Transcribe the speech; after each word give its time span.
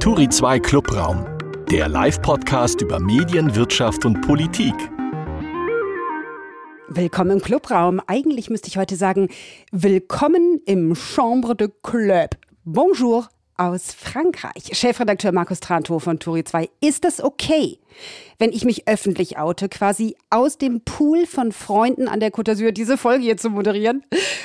Turi 0.00 0.28
2 0.28 0.60
Clubraum, 0.60 1.26
der 1.72 1.88
Live-Podcast 1.88 2.80
über 2.82 3.00
Medien, 3.00 3.56
Wirtschaft 3.56 4.04
und 4.04 4.20
Politik. 4.20 4.74
Willkommen 6.86 7.32
im 7.32 7.42
Clubraum. 7.42 8.00
Eigentlich 8.06 8.48
müsste 8.48 8.68
ich 8.68 8.78
heute 8.78 8.94
sagen, 8.94 9.28
willkommen 9.72 10.60
im 10.66 10.94
Chambre 10.94 11.56
de 11.56 11.70
Club. 11.82 12.36
Bonjour 12.64 13.28
aus 13.58 13.92
Frankreich. 13.92 14.70
Chefredakteur 14.72 15.32
Markus 15.32 15.60
Tranto 15.60 15.98
von 15.98 16.18
Turi 16.18 16.44
2. 16.44 16.70
Ist 16.80 17.04
das 17.04 17.20
okay, 17.20 17.78
wenn 18.38 18.52
ich 18.52 18.64
mich 18.64 18.86
öffentlich 18.86 19.36
oute, 19.36 19.68
quasi 19.68 20.16
aus 20.30 20.58
dem 20.58 20.80
Pool 20.80 21.26
von 21.26 21.50
Freunden 21.52 22.08
an 22.08 22.20
der 22.20 22.30
Côte 22.30 22.52
d'Azur 22.52 22.70
diese 22.70 22.96
Folge 22.96 23.24
hier 23.24 23.36
zu 23.36 23.50
moderieren? 23.50 24.04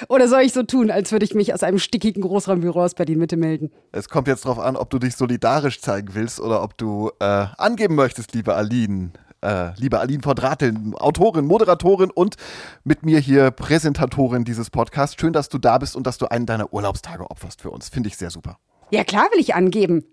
Oder 0.10 0.28
soll 0.28 0.42
ich 0.42 0.52
so 0.52 0.64
tun, 0.64 0.90
als 0.90 1.12
würde 1.12 1.26
ich 1.26 1.36
mich 1.36 1.54
aus 1.54 1.64
einem 1.64 1.80
stickigen 1.80 2.24
Großraumbüro 2.24 2.84
aus 2.84 2.96
Berlin-Mitte 2.96 3.38
melden? 3.38 3.72
Es 3.92 4.10
kommt 4.10 4.28
jetzt 4.28 4.46
darauf 4.46 4.60
an, 4.60 4.76
ob 4.76 4.90
du 4.90 4.98
dich 4.98 5.16
solidarisch 5.16 5.80
zeigen 5.80 6.10
willst 6.14 6.40
oder 6.42 6.64
ob 6.64 6.76
du 6.78 7.12
äh, 7.20 7.46
angeben 7.58 7.96
möchtest, 7.96 8.34
liebe 8.34 8.56
Aline. 8.56 9.12
Äh, 9.42 9.74
liebe 9.78 10.00
Aline 10.00 10.24
von 10.24 10.36
Drateln, 10.36 10.96
Autorin, 10.96 11.46
Moderatorin 11.46 12.10
und 12.10 12.38
mit 12.86 13.06
mir 13.06 13.20
hier 13.20 13.52
Präsentatorin 13.52 14.46
dieses 14.46 14.70
Podcasts. 14.70 15.18
Schön, 15.20 15.34
dass 15.34 15.50
du 15.50 15.58
da 15.58 15.78
bist 15.78 15.96
und 15.98 16.08
dass 16.08 16.18
du 16.18 16.28
einen 16.32 16.46
deiner 16.46 16.74
Urlaubstage 16.74 17.30
opferst 17.30 17.62
für 17.62 17.70
uns. 17.70 17.90
Finde 17.90 18.08
ich 18.08 18.16
sehr 18.16 18.30
super. 18.30 18.58
Ja, 18.90 19.04
klar 19.04 19.30
will 19.32 19.40
ich 19.40 19.56
angeben. 19.56 20.06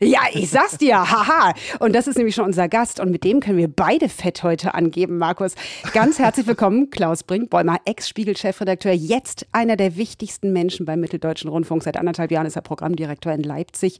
Ja, 0.00 0.20
ich 0.32 0.50
sag's 0.50 0.78
dir, 0.78 0.96
haha. 1.10 1.54
Und 1.80 1.92
das 1.94 2.06
ist 2.06 2.16
nämlich 2.16 2.34
schon 2.34 2.44
unser 2.44 2.68
Gast 2.68 3.00
und 3.00 3.10
mit 3.10 3.24
dem 3.24 3.40
können 3.40 3.58
wir 3.58 3.68
beide 3.68 4.08
fett 4.08 4.44
heute 4.44 4.74
angeben, 4.74 5.18
Markus. 5.18 5.54
Ganz 5.92 6.20
herzlich 6.20 6.46
willkommen, 6.46 6.90
Klaus 6.90 7.24
Brinkbäumer, 7.24 7.78
Ex-Spiegel-Chefredakteur, 7.84 8.92
jetzt 8.92 9.46
einer 9.50 9.76
der 9.76 9.96
wichtigsten 9.96 10.52
Menschen 10.52 10.86
beim 10.86 11.00
Mitteldeutschen 11.00 11.50
Rundfunk. 11.50 11.82
Seit 11.82 11.96
anderthalb 11.96 12.30
Jahren 12.30 12.46
ist 12.46 12.54
er 12.54 12.62
Programmdirektor 12.62 13.32
in 13.32 13.42
Leipzig. 13.42 13.98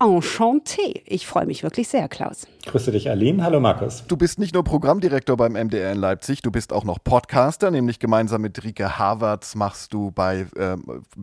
Enchanté. 0.00 1.02
Ich 1.06 1.26
freue 1.26 1.46
mich 1.46 1.64
wirklich 1.64 1.88
sehr, 1.88 2.08
Klaus. 2.08 2.46
Grüße 2.66 2.92
dich, 2.92 3.10
Aline. 3.10 3.42
Hallo, 3.42 3.58
Markus. 3.58 4.04
Du 4.06 4.16
bist 4.16 4.38
nicht 4.38 4.54
nur 4.54 4.62
Programmdirektor 4.62 5.36
beim 5.36 5.54
MDR 5.54 5.90
in 5.90 5.98
Leipzig, 5.98 6.40
du 6.42 6.52
bist 6.52 6.72
auch 6.72 6.84
noch 6.84 6.98
Podcaster, 7.02 7.72
nämlich 7.72 7.98
gemeinsam 7.98 8.42
mit 8.42 8.62
Rike 8.62 8.98
Havertz 8.98 9.56
machst 9.56 9.92
du 9.92 10.12
bei, 10.12 10.46
äh, 10.54 10.76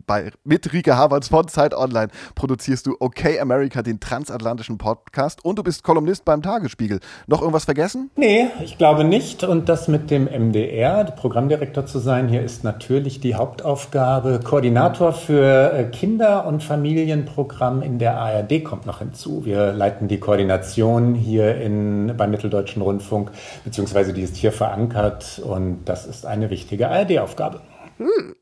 bei 0.06 0.30
mit 0.44 0.72
Rike 0.74 0.94
Havertz 0.96 1.28
von 1.28 1.48
Zeit 1.48 1.72
Online 1.72 2.08
produzierst 2.34 2.86
du 2.86 2.96
OK 3.00 3.40
America, 3.40 3.82
den 3.82 3.98
transatlantischen 3.98 4.76
Podcast 4.76 5.42
und 5.42 5.58
du 5.58 5.62
bist 5.62 5.82
Kolumnist 5.82 6.26
beim 6.26 6.42
Tagesspiegel. 6.42 7.00
Noch 7.28 7.40
irgendwas 7.40 7.64
vergessen? 7.64 8.10
Nee, 8.16 8.48
ich 8.62 8.76
glaube 8.76 9.04
nicht. 9.04 9.42
Und 9.42 9.70
das 9.70 9.88
mit 9.88 10.10
dem 10.10 10.24
MDR, 10.24 11.04
Programmdirektor 11.04 11.86
zu 11.86 11.98
sein, 11.98 12.28
hier 12.28 12.42
ist 12.42 12.64
natürlich 12.64 13.20
die 13.20 13.36
Hauptaufgabe. 13.36 14.40
Koordinator 14.44 15.12
für 15.12 15.72
äh, 15.72 15.84
Kinder- 15.84 16.44
und 16.46 16.62
Familienprogramm 16.62 17.80
in 17.80 17.98
der 17.98 18.18
ARD 18.18 18.65
kommt 18.66 18.86
noch 18.86 18.98
hinzu. 18.98 19.44
Wir 19.44 19.72
leiten 19.72 20.08
die 20.08 20.18
Koordination 20.18 21.14
hier 21.14 21.56
in, 21.56 22.12
beim 22.16 22.30
Mitteldeutschen 22.30 22.82
Rundfunk, 22.82 23.30
beziehungsweise 23.64 24.12
die 24.12 24.22
ist 24.22 24.36
hier 24.36 24.52
verankert 24.52 25.40
und 25.44 25.84
das 25.84 26.06
ist 26.06 26.26
eine 26.26 26.50
wichtige 26.50 26.90
ARD-Aufgabe. 26.90 27.60
Hm. 27.98 28.36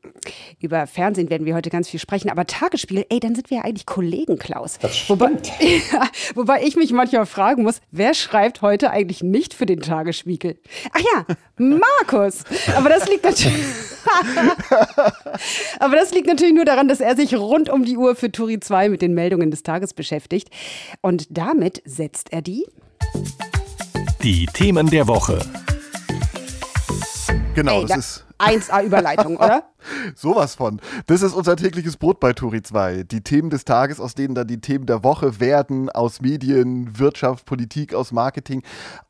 Über 0.59 0.85
Fernsehen 0.87 1.29
werden 1.29 1.45
wir 1.45 1.55
heute 1.55 1.69
ganz 1.69 1.89
viel 1.89 1.99
sprechen, 1.99 2.29
aber 2.29 2.45
Tagesspiel, 2.45 3.05
ey, 3.09 3.19
dann 3.19 3.35
sind 3.35 3.49
wir 3.49 3.57
ja 3.57 3.63
eigentlich 3.63 3.85
Kollegen, 3.85 4.37
Klaus. 4.37 4.79
Das 4.79 4.97
stimmt. 4.97 5.21
Wobei, 5.21 5.31
ja, 5.91 6.07
wobei 6.35 6.63
ich 6.63 6.75
mich 6.75 6.91
manchmal 6.91 7.25
fragen 7.25 7.63
muss, 7.63 7.79
wer 7.91 8.13
schreibt 8.13 8.61
heute 8.61 8.91
eigentlich 8.91 9.23
nicht 9.23 9.53
für 9.53 9.65
den 9.65 9.79
Tagesspiegel? 9.79 10.57
Ach 10.91 10.99
ja, 10.99 11.35
Markus. 11.57 12.43
Aber 12.75 12.89
das 12.89 13.07
liegt 13.07 13.23
natürlich. 13.23 13.65
aber 15.79 15.95
das 15.95 16.13
liegt 16.13 16.27
natürlich 16.27 16.53
nur 16.53 16.65
daran, 16.65 16.87
dass 16.87 16.99
er 16.99 17.15
sich 17.15 17.35
rund 17.35 17.69
um 17.69 17.85
die 17.85 17.97
Uhr 17.97 18.15
für 18.15 18.31
Turi 18.31 18.59
2 18.59 18.89
mit 18.89 19.01
den 19.01 19.13
Meldungen 19.13 19.51
des 19.51 19.63
Tages 19.63 19.93
beschäftigt. 19.93 20.49
Und 21.01 21.27
damit 21.29 21.81
setzt 21.85 22.33
er 22.33 22.41
die. 22.41 22.65
Die 24.23 24.47
Themen 24.47 24.89
der 24.89 25.07
Woche. 25.07 25.39
Genau, 27.55 27.81
Ey, 27.81 27.85
das 27.85 27.97
ist 27.97 28.25
1A 28.37 28.83
Überleitung, 28.83 29.37
oder? 29.37 29.63
Sowas 30.15 30.55
von. 30.55 30.81
Das 31.07 31.21
ist 31.21 31.33
unser 31.33 31.55
tägliches 31.55 31.95
Brot 31.95 32.19
bei 32.19 32.33
Turi 32.33 32.61
2. 32.61 33.03
Die 33.03 33.21
Themen 33.21 33.49
des 33.49 33.63
Tages, 33.63 34.01
aus 34.01 34.13
denen 34.13 34.35
dann 34.35 34.45
die 34.45 34.59
Themen 34.59 34.85
der 34.85 35.05
Woche 35.05 35.39
werden, 35.39 35.89
aus 35.89 36.19
Medien, 36.19 36.99
Wirtschaft, 36.99 37.45
Politik, 37.45 37.93
aus 37.93 38.11
Marketing. 38.11 38.61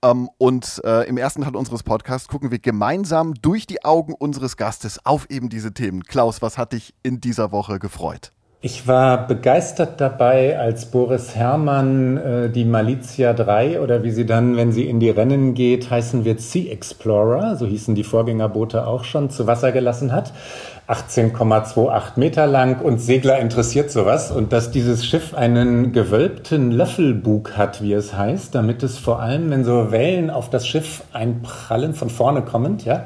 Ähm, 0.03 0.29
und 0.38 0.79
äh, 0.85 1.07
im 1.07 1.17
ersten 1.17 1.41
Teil 1.41 1.56
unseres 1.56 1.81
Podcasts 1.81 2.28
gucken 2.28 2.51
wir 2.51 2.59
gemeinsam 2.59 3.33
durch 3.33 3.66
die 3.66 3.83
Augen 3.83 4.13
unseres 4.13 4.57
Gastes 4.57 5.03
auf 5.06 5.27
eben 5.31 5.50
diese 5.50 5.73
Themen. 5.73 6.03
Klaus, 6.03 6.44
was 6.44 6.59
hat 6.59 6.73
dich 6.73 6.94
in 7.01 7.19
dieser 7.19 7.51
Woche 7.51 7.79
gefreut? 7.79 8.31
Ich 8.66 8.88
war 8.88 9.28
begeistert 9.28 10.02
dabei, 10.02 10.58
als 10.58 10.88
Boris 10.88 11.36
Herrmann 11.36 12.18
äh, 12.18 12.50
die 12.50 12.66
Malizia 12.66 13.34
3 13.34 13.80
oder 13.80 14.03
wie 14.03 14.09
sie 14.09 14.26
dann, 14.26 14.58
wenn 14.58 14.72
sie 14.72 14.90
in 14.90 15.00
die 15.00 15.12
Rennen 15.12 15.53
geht, 15.53 15.92
heißen 15.92 16.26
wird 16.26 16.42
Sea 16.42 16.72
Explorer, 16.72 17.58
so 17.58 17.68
hießen 17.68 17.94
die 17.94 18.04
Vorgängerboote 18.04 18.88
auch 18.88 19.04
schon, 19.04 19.30
zu 19.30 19.46
Wasser 19.46 19.72
gelassen 19.72 20.12
hat. 20.12 20.34
18,28 20.88 22.20
Meter 22.20 22.48
lang 22.48 22.81
und 22.81 23.00
Segler 23.00 23.38
interessiert 23.38 23.92
sowas. 23.92 24.31
Und 24.31 24.52
dass 24.52 24.72
dieses 24.72 25.06
Schiff 25.06 25.36
einen 25.36 25.94
gewölbten 25.94 26.72
Löffelbug 26.72 27.58
hat, 27.58 27.84
wie 27.84 27.94
es 27.94 28.16
heißt, 28.16 28.56
damit 28.56 28.81
es 28.81 28.98
vor 28.98 29.20
allem, 29.20 29.52
wenn 29.52 29.64
so 29.64 29.92
Wellen 29.92 30.31
auf 30.31 30.50
das 30.50 30.68
Schiff 30.68 31.04
einprallen, 31.14 31.94
von 31.94 32.09
vorne 32.09 32.42
kommend, 32.42 32.84
ja, 32.84 33.06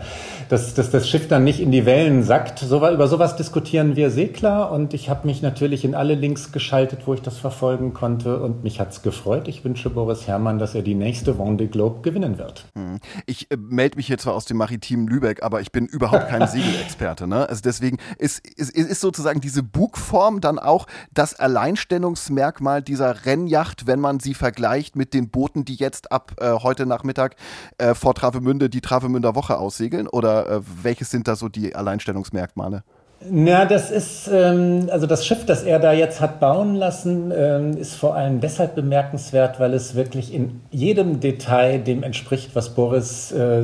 dass, 0.49 0.73
dass 0.73 0.89
das 0.89 1.07
Schiff 1.07 1.27
dann 1.27 1.43
nicht 1.43 1.59
in 1.59 1.71
die 1.71 1.85
Wellen 1.85 2.23
sackt. 2.23 2.59
So, 2.59 2.77
über 2.89 3.07
sowas 3.07 3.35
diskutieren 3.35 3.95
wir 3.95 4.09
Segler 4.09 4.71
und 4.71 4.95
ich 4.95 5.07
habe 5.09 5.27
mich 5.27 5.43
natürlich 5.43 5.85
in 5.85 5.93
alle 5.93 6.15
Links 6.15 6.51
geschaltet, 6.51 7.01
wo 7.05 7.13
ich 7.13 7.21
das 7.21 7.37
verfolgen 7.37 7.93
konnte 7.93 8.41
und 8.41 8.63
mich 8.63 8.79
hat's 8.79 9.03
gefreut. 9.03 9.47
Ich 9.47 9.63
wünsche 9.63 9.91
Boris 9.91 10.27
Herrmann, 10.27 10.57
dass 10.57 10.73
er 10.73 10.81
die 10.81 10.95
nächste 10.95 11.33
Vendée 11.33 11.67
Globe 11.67 12.01
gewinnen 12.01 12.39
wird. 12.39 12.65
Hm. 12.75 12.99
Ich 13.27 13.51
äh, 13.51 13.57
melde 13.57 13.97
mich 13.97 14.07
hier 14.07 14.17
zwar 14.17 14.33
aus 14.33 14.45
dem 14.45 14.57
maritimen 14.57 15.07
Lübeck, 15.07 15.43
aber 15.43 15.61
ich 15.61 15.71
bin 15.71 15.85
überhaupt 15.85 16.29
kein 16.29 16.47
Segelexperte. 16.47 17.27
Ne? 17.27 17.47
Also 17.47 17.61
deswegen 17.63 17.97
ist, 18.17 18.45
ist, 18.57 18.71
ist 18.71 19.01
sozusagen 19.01 19.41
diese 19.41 19.61
Bugform 19.61 20.41
dann 20.41 20.57
auch 20.57 20.87
das 21.13 21.39
Alleinstellungsmerkmal 21.39 22.81
dieser 22.81 23.25
Rennjacht, 23.25 23.85
wenn 23.85 23.99
man 23.99 24.19
sie 24.19 24.33
vergleicht 24.33 24.95
mit 24.95 25.13
den 25.13 25.29
Booten, 25.29 25.63
die 25.63 25.75
jetzt 25.75 26.11
ab 26.11 26.31
äh, 26.41 26.53
heute 26.53 26.87
Nachmittag 26.87 27.35
äh, 27.77 27.93
vor 27.93 28.15
Travemünde 28.15 28.71
die 28.71 28.81
Travemünder 28.81 29.35
Woche 29.35 29.59
aussegeln? 29.59 30.07
Oder 30.07 30.38
äh, 30.47 30.61
welches 30.83 31.11
sind 31.11 31.27
da 31.27 31.35
so 31.35 31.49
die 31.49 31.75
Alleinstellungsmerkmale? 31.75 32.83
Na, 33.29 33.65
das 33.65 33.91
ist, 33.91 34.29
ähm, 34.31 34.87
also 34.91 35.05
das 35.05 35.25
Schiff, 35.25 35.45
das 35.45 35.63
er 35.63 35.79
da 35.79 35.91
jetzt 35.91 36.21
hat 36.21 36.39
bauen 36.39 36.75
lassen, 36.75 37.33
ähm, 37.35 37.75
ist 37.75 37.95
vor 37.95 38.15
allem 38.15 38.39
deshalb 38.39 38.75
bemerkenswert, 38.75 39.59
weil 39.59 39.73
es 39.73 39.93
wirklich 39.93 40.33
in 40.33 40.61
jedem 40.71 41.19
Detail 41.19 41.79
dem 41.79 42.03
entspricht, 42.03 42.55
was 42.55 42.73
Boris 42.75 43.33
äh, 43.33 43.63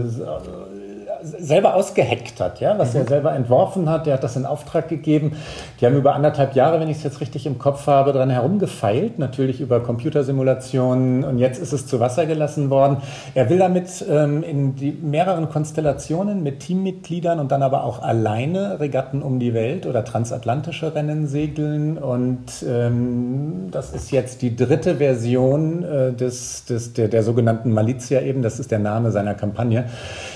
selber 1.25 1.75
ausgeheckt 1.75 2.39
hat, 2.39 2.59
ja, 2.59 2.77
was 2.77 2.93
mhm. 2.93 3.01
er 3.01 3.07
selber 3.07 3.33
entworfen 3.33 3.89
hat. 3.89 4.05
Der 4.05 4.13
hat 4.15 4.23
das 4.23 4.35
in 4.35 4.45
Auftrag 4.45 4.87
gegeben. 4.87 5.33
Die 5.79 5.85
haben 5.85 5.95
über 5.95 6.15
anderthalb 6.15 6.55
Jahre, 6.55 6.79
wenn 6.79 6.89
ich 6.89 6.97
es 6.97 7.03
jetzt 7.03 7.21
richtig 7.21 7.45
im 7.45 7.57
Kopf 7.57 7.87
habe, 7.87 8.13
dran 8.13 8.29
herumgefeilt, 8.29 9.19
natürlich 9.19 9.61
über 9.61 9.81
Computersimulationen 9.81 11.23
und 11.23 11.37
jetzt 11.37 11.59
ist 11.59 11.73
es 11.73 11.87
zu 11.87 11.99
Wasser 11.99 12.25
gelassen 12.25 12.69
worden. 12.69 12.97
Er 13.33 13.49
will 13.49 13.57
damit 13.57 14.05
ähm, 14.09 14.43
in 14.43 14.75
die 14.75 14.91
mehreren 14.91 15.49
Konstellationen 15.49 16.43
mit 16.43 16.59
Teammitgliedern 16.59 17.39
und 17.39 17.51
dann 17.51 17.63
aber 17.63 17.83
auch 17.83 18.01
alleine 18.01 18.79
Regatten 18.79 19.21
um 19.21 19.39
die 19.39 19.53
Welt 19.53 19.85
oder 19.85 20.05
transatlantische 20.05 20.95
Rennen 20.95 21.27
segeln 21.27 21.97
und 21.97 22.65
ähm, 22.67 23.69
das 23.71 23.91
ist 23.91 24.11
jetzt 24.11 24.41
die 24.41 24.55
dritte 24.55 24.95
Version 24.95 25.83
äh, 25.83 26.13
des, 26.13 26.65
des, 26.65 26.93
der, 26.93 27.07
der 27.07 27.23
sogenannten 27.23 27.71
Malizia 27.71 28.21
eben, 28.21 28.41
das 28.41 28.59
ist 28.59 28.71
der 28.71 28.79
Name 28.79 29.11
seiner 29.11 29.33
Kampagne. 29.33 29.85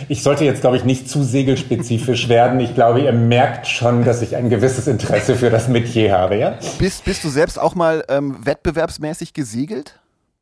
Ich 0.08 0.24
sollte 0.24 0.46
jetzt, 0.46 0.62
glaube 0.62 0.78
ich, 0.78 0.79
ich, 0.80 0.86
nicht 0.86 1.10
zu 1.10 1.24
segelspezifisch 1.24 2.30
werden. 2.30 2.60
Ich 2.60 2.74
glaube, 2.74 3.02
ihr 3.02 3.14
merkt 3.14 3.68
schon, 3.68 4.04
dass 4.04 4.22
ich 4.22 4.36
ein 4.36 4.50
gewisses 4.50 4.88
Interesse 4.88 5.36
für 5.36 5.50
das 5.50 5.68
Metier 5.68 6.18
habe, 6.18 6.38
ja? 6.38 6.58
Bist, 6.80 7.06
bist 7.06 7.24
du 7.24 7.30
selbst 7.30 7.60
auch 7.60 7.76
mal 7.76 8.04
ähm, 8.10 8.38
wettbewerbsmäßig 8.44 9.34
gesegelt? 9.34 10.00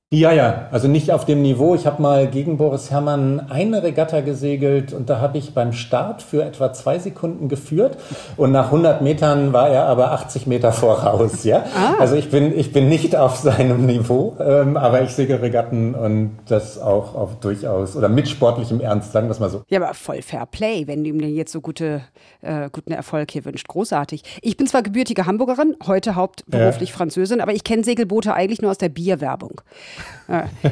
Ja, 0.09 0.31
ja, 0.31 0.69
also 0.71 0.87
nicht 0.87 1.11
auf 1.11 1.25
dem 1.25 1.41
Niveau. 1.41 1.75
Ich 1.75 1.85
habe 1.85 2.01
mal 2.01 2.27
gegen 2.27 2.55
Boris 2.55 2.91
Herrmann 2.91 3.41
eine 3.49 3.83
Regatta 3.83 4.21
gesegelt 4.21 4.93
und 4.93 5.09
da 5.09 5.19
habe 5.19 5.37
ich 5.37 5.53
beim 5.53 5.73
Start 5.73 6.21
für 6.21 6.45
etwa 6.45 6.71
zwei 6.71 6.97
Sekunden 6.97 7.49
geführt 7.49 7.97
und 8.37 8.53
nach 8.53 8.67
100 8.67 9.01
Metern 9.01 9.51
war 9.51 9.67
er 9.67 9.83
aber 9.83 10.13
80 10.13 10.47
Meter 10.47 10.71
voraus. 10.71 11.43
Ja, 11.43 11.57
ah. 11.75 11.95
also 11.99 12.15
ich 12.15 12.29
bin 12.29 12.57
ich 12.57 12.71
bin 12.71 12.87
nicht 12.87 13.17
auf 13.17 13.35
seinem 13.35 13.85
Niveau, 13.85 14.37
ähm, 14.39 14.77
aber 14.77 15.01
ich 15.01 15.09
segel 15.09 15.39
Regatten 15.39 15.93
und 15.93 16.37
das 16.47 16.79
auch 16.79 17.13
auf 17.13 17.41
durchaus 17.41 17.97
oder 17.97 18.07
mit 18.07 18.29
sportlichem 18.29 18.79
Ernst, 18.79 19.11
sagen 19.11 19.27
wir 19.27 19.31
es 19.31 19.41
mal 19.41 19.49
so. 19.49 19.63
Ja, 19.67 19.81
aber 19.81 19.93
voll 19.93 20.21
Fair 20.21 20.45
Play, 20.45 20.87
wenn 20.87 21.03
du 21.03 21.09
ihm 21.09 21.19
denn 21.19 21.35
jetzt 21.35 21.51
so 21.51 21.59
gute 21.59 22.01
äh, 22.39 22.69
guten 22.71 22.93
Erfolg 22.93 23.29
hier 23.31 23.43
wünscht. 23.43 23.67
Großartig. 23.67 24.23
Ich 24.41 24.55
bin 24.55 24.67
zwar 24.67 24.83
gebürtige 24.83 25.25
Hamburgerin, 25.25 25.75
heute 25.85 26.15
hauptberuflich 26.15 26.91
ja. 26.91 26.95
Französin, 26.95 27.41
aber 27.41 27.51
ich 27.51 27.65
kenne 27.65 27.83
Segelboote 27.83 28.33
eigentlich 28.33 28.61
nur 28.61 28.71
aus 28.71 28.77
der 28.77 28.87
Bierwerbung. 28.87 29.59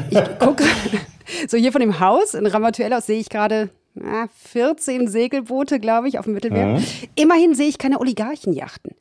Ich 0.09 0.39
gucke 0.39 0.63
so 1.47 1.57
hier 1.57 1.71
von 1.71 1.81
dem 1.81 1.99
Haus 1.99 2.33
in 2.33 2.45
Ramatuelle 2.45 2.97
aus 2.97 3.05
sehe 3.05 3.19
ich 3.19 3.29
gerade 3.29 3.69
na, 3.97 4.27
14 4.51 5.07
Segelboote, 5.07 5.79
glaube 5.79 6.09
ich, 6.09 6.19
auf 6.19 6.25
dem 6.25 6.33
Mittelmeer. 6.33 6.65
Mhm. 6.65 6.83
Immerhin 7.15 7.55
sehe 7.55 7.69
ich 7.69 7.77
keine 7.77 8.01
Oligarchenjachten. 8.01 8.93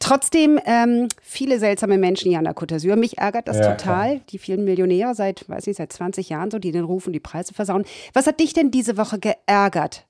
Trotzdem 0.00 0.60
ähm, 0.66 1.08
viele 1.22 1.58
seltsame 1.58 1.96
Menschen 1.96 2.28
hier 2.28 2.38
an 2.38 2.44
der 2.44 2.54
Côte 2.54 2.74
d'Azur. 2.74 2.96
Mich 2.96 3.16
ärgert 3.16 3.48
das 3.48 3.56
ja, 3.56 3.74
total. 3.74 4.08
Klar. 4.08 4.20
Die 4.28 4.38
vielen 4.38 4.64
Millionäre 4.64 5.14
seit, 5.14 5.48
weiß 5.48 5.66
nicht, 5.66 5.78
seit 5.78 5.94
20 5.94 6.28
Jahren 6.28 6.50
so, 6.50 6.58
die 6.58 6.72
den 6.72 6.84
rufen, 6.84 7.14
die 7.14 7.20
Preise 7.20 7.54
versauen. 7.54 7.86
Was 8.12 8.26
hat 8.26 8.38
dich 8.38 8.52
denn 8.52 8.70
diese 8.70 8.98
Woche 8.98 9.18
geärgert? 9.18 10.04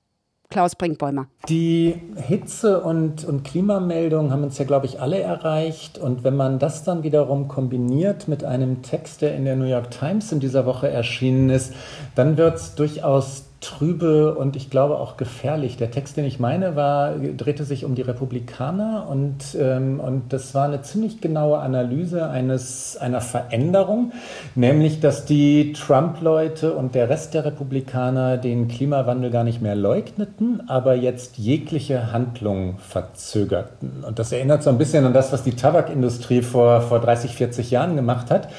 Klaus 0.49 0.75
Brinkbäumer. 0.75 1.27
Die 1.49 1.95
Hitze- 2.15 2.81
und, 2.81 3.25
und 3.25 3.43
Klimameldungen 3.43 4.31
haben 4.31 4.43
uns 4.43 4.57
ja, 4.57 4.65
glaube 4.65 4.85
ich, 4.85 5.01
alle 5.01 5.19
erreicht. 5.19 5.97
Und 5.97 6.23
wenn 6.23 6.35
man 6.35 6.59
das 6.59 6.83
dann 6.83 7.03
wiederum 7.03 7.47
kombiniert 7.47 8.27
mit 8.27 8.43
einem 8.43 8.81
Text, 8.81 9.21
der 9.21 9.35
in 9.35 9.45
der 9.45 9.55
New 9.55 9.65
York 9.65 9.91
Times 9.91 10.31
in 10.31 10.39
dieser 10.39 10.65
Woche 10.65 10.89
erschienen 10.89 11.49
ist, 11.49 11.73
dann 12.15 12.37
wird 12.37 12.55
es 12.55 12.75
durchaus 12.75 13.45
trübe 13.65 14.35
und 14.35 14.55
ich 14.55 14.69
glaube 14.69 14.97
auch 14.97 15.17
gefährlich. 15.17 15.77
Der 15.77 15.91
Text, 15.91 16.17
den 16.17 16.25
ich 16.25 16.39
meine, 16.39 16.75
war, 16.75 17.15
drehte 17.15 17.63
sich 17.63 17.83
um 17.83 17.95
die 17.95 18.03
Republikaner 18.03 19.07
und, 19.09 19.57
ähm, 19.59 19.99
und 19.99 20.31
das 20.31 20.53
war 20.53 20.65
eine 20.65 20.81
ziemlich 20.81 21.21
genaue 21.21 21.59
Analyse 21.59 22.29
eines, 22.29 22.97
einer 22.97 23.21
Veränderung, 23.21 24.11
nämlich 24.53 24.99
dass 24.99 25.25
die 25.25 25.73
Trump-Leute 25.73 26.73
und 26.73 26.95
der 26.95 27.09
Rest 27.09 27.33
der 27.33 27.45
Republikaner 27.45 28.37
den 28.37 28.67
Klimawandel 28.67 29.31
gar 29.31 29.43
nicht 29.43 29.61
mehr 29.61 29.75
leugneten, 29.75 30.69
aber 30.69 30.95
jetzt 30.95 31.37
jegliche 31.37 32.11
Handlung 32.11 32.77
verzögerten. 32.77 34.03
Und 34.05 34.19
das 34.19 34.31
erinnert 34.31 34.63
so 34.63 34.69
ein 34.69 34.77
bisschen 34.77 35.05
an 35.05 35.13
das, 35.13 35.33
was 35.33 35.43
die 35.43 35.55
Tabakindustrie 35.55 36.43
vor, 36.43 36.81
vor 36.81 36.99
30, 36.99 37.35
40 37.35 37.71
Jahren 37.71 37.95
gemacht 37.95 38.29
hat 38.29 38.49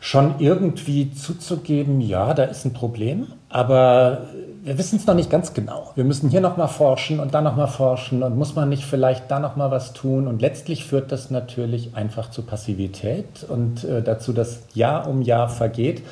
schon 0.00 0.36
irgendwie 0.38 1.12
zuzugeben, 1.12 2.00
ja, 2.00 2.32
da 2.32 2.44
ist 2.44 2.64
ein 2.64 2.72
Problem, 2.72 3.26
aber 3.50 4.28
wir 4.62 4.78
wissen 4.78 4.96
es 4.96 5.06
noch 5.06 5.14
nicht 5.14 5.30
ganz 5.30 5.54
genau. 5.54 5.90
Wir 5.96 6.04
müssen 6.04 6.30
hier 6.30 6.40
nochmal 6.40 6.68
forschen 6.68 7.18
und 7.18 7.34
da 7.34 7.40
nochmal 7.40 7.66
forschen 7.66 8.22
und 8.22 8.36
muss 8.36 8.54
man 8.54 8.68
nicht 8.68 8.84
vielleicht 8.84 9.30
da 9.30 9.40
nochmal 9.40 9.70
was 9.70 9.92
tun. 9.92 10.28
Und 10.28 10.40
letztlich 10.40 10.84
führt 10.84 11.10
das 11.10 11.30
natürlich 11.30 11.96
einfach 11.96 12.30
zu 12.30 12.42
Passivität 12.42 13.44
und 13.48 13.84
äh, 13.84 14.02
dazu, 14.02 14.32
dass 14.32 14.62
Jahr 14.74 15.08
um 15.08 15.22
Jahr 15.22 15.48
vergeht. 15.48 16.02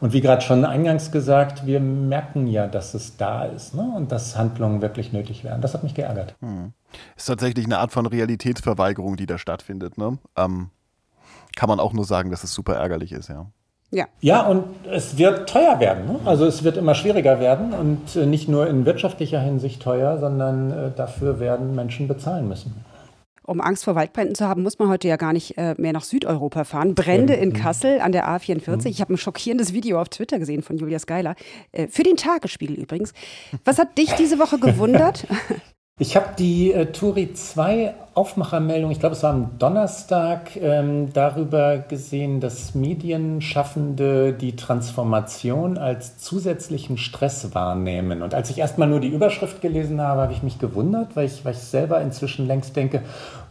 Und 0.00 0.12
wie 0.12 0.20
gerade 0.20 0.42
schon 0.42 0.64
eingangs 0.64 1.10
gesagt, 1.10 1.66
wir 1.66 1.80
merken 1.80 2.46
ja, 2.46 2.66
dass 2.66 2.94
es 2.94 3.16
da 3.16 3.44
ist 3.44 3.74
ne? 3.74 3.92
und 3.96 4.12
dass 4.12 4.36
Handlungen 4.36 4.82
wirklich 4.82 5.12
nötig 5.12 5.44
wären. 5.44 5.62
Das 5.62 5.74
hat 5.74 5.82
mich 5.82 5.94
geärgert. 5.94 6.34
Hm. 6.40 6.72
Ist 7.16 7.26
tatsächlich 7.26 7.64
eine 7.64 7.78
Art 7.78 7.90
von 7.90 8.06
Realitätsverweigerung, 8.06 9.16
die 9.16 9.26
da 9.26 9.38
stattfindet. 9.38 9.96
Ne? 9.98 10.18
Ähm, 10.36 10.70
kann 11.56 11.68
man 11.68 11.80
auch 11.80 11.92
nur 11.92 12.04
sagen, 12.04 12.30
dass 12.30 12.44
es 12.44 12.52
super 12.52 12.74
ärgerlich 12.74 13.12
ist, 13.12 13.28
ja. 13.28 13.46
Ja. 13.94 14.06
ja, 14.20 14.42
und 14.42 14.64
es 14.90 15.18
wird 15.18 15.48
teuer 15.48 15.78
werden. 15.78 16.06
Ne? 16.06 16.20
Also 16.24 16.46
es 16.46 16.64
wird 16.64 16.76
immer 16.76 16.96
schwieriger 16.96 17.38
werden 17.38 17.72
und 17.72 18.16
äh, 18.16 18.26
nicht 18.26 18.48
nur 18.48 18.66
in 18.66 18.84
wirtschaftlicher 18.84 19.40
Hinsicht 19.40 19.80
teuer, 19.80 20.18
sondern 20.18 20.70
äh, 20.72 20.90
dafür 20.94 21.38
werden 21.38 21.76
Menschen 21.76 22.08
bezahlen 22.08 22.48
müssen. 22.48 22.74
Um 23.46 23.60
Angst 23.60 23.84
vor 23.84 23.94
Waldbränden 23.94 24.34
zu 24.34 24.48
haben, 24.48 24.62
muss 24.62 24.78
man 24.78 24.88
heute 24.88 25.06
ja 25.06 25.16
gar 25.16 25.32
nicht 25.32 25.56
äh, 25.58 25.74
mehr 25.78 25.92
nach 25.92 26.02
Südeuropa 26.02 26.64
fahren. 26.64 26.94
Brände 26.96 27.34
in 27.34 27.52
Kassel 27.52 28.00
an 28.00 28.10
der 28.10 28.26
A44. 28.26 28.70
Mhm. 28.70 28.86
Ich 28.86 29.00
habe 29.00 29.12
ein 29.12 29.18
schockierendes 29.18 29.72
Video 29.72 30.00
auf 30.00 30.08
Twitter 30.08 30.40
gesehen 30.40 30.62
von 30.62 30.76
Julia 30.76 30.98
Skeiler. 30.98 31.36
Für 31.90 32.02
den 32.02 32.16
Tagesspiegel 32.16 32.76
übrigens. 32.76 33.12
Was 33.64 33.78
hat 33.78 33.98
dich 33.98 34.12
diese 34.14 34.38
Woche 34.38 34.58
gewundert? 34.58 35.26
Ich 36.00 36.16
habe 36.16 36.30
die 36.36 36.72
äh, 36.72 36.86
Turi 36.86 37.34
2 37.34 37.94
Aufmachermeldung, 38.14 38.90
ich 38.90 38.98
glaube, 38.98 39.14
es 39.14 39.22
war 39.22 39.30
am 39.30 39.60
Donnerstag, 39.60 40.56
ähm, 40.56 41.12
darüber 41.12 41.78
gesehen, 41.78 42.40
dass 42.40 42.74
Medienschaffende 42.74 44.32
die 44.32 44.56
Transformation 44.56 45.78
als 45.78 46.18
zusätzlichen 46.18 46.98
Stress 46.98 47.54
wahrnehmen. 47.54 48.22
Und 48.22 48.34
als 48.34 48.50
ich 48.50 48.58
erstmal 48.58 48.88
nur 48.88 48.98
die 48.98 49.06
Überschrift 49.06 49.62
gelesen 49.62 50.00
habe, 50.00 50.22
habe 50.22 50.32
ich 50.32 50.42
mich 50.42 50.58
gewundert, 50.58 51.14
weil 51.14 51.26
ich, 51.26 51.44
weil 51.44 51.52
ich 51.52 51.60
selber 51.60 52.00
inzwischen 52.00 52.48
längst 52.48 52.74
denke, 52.74 53.02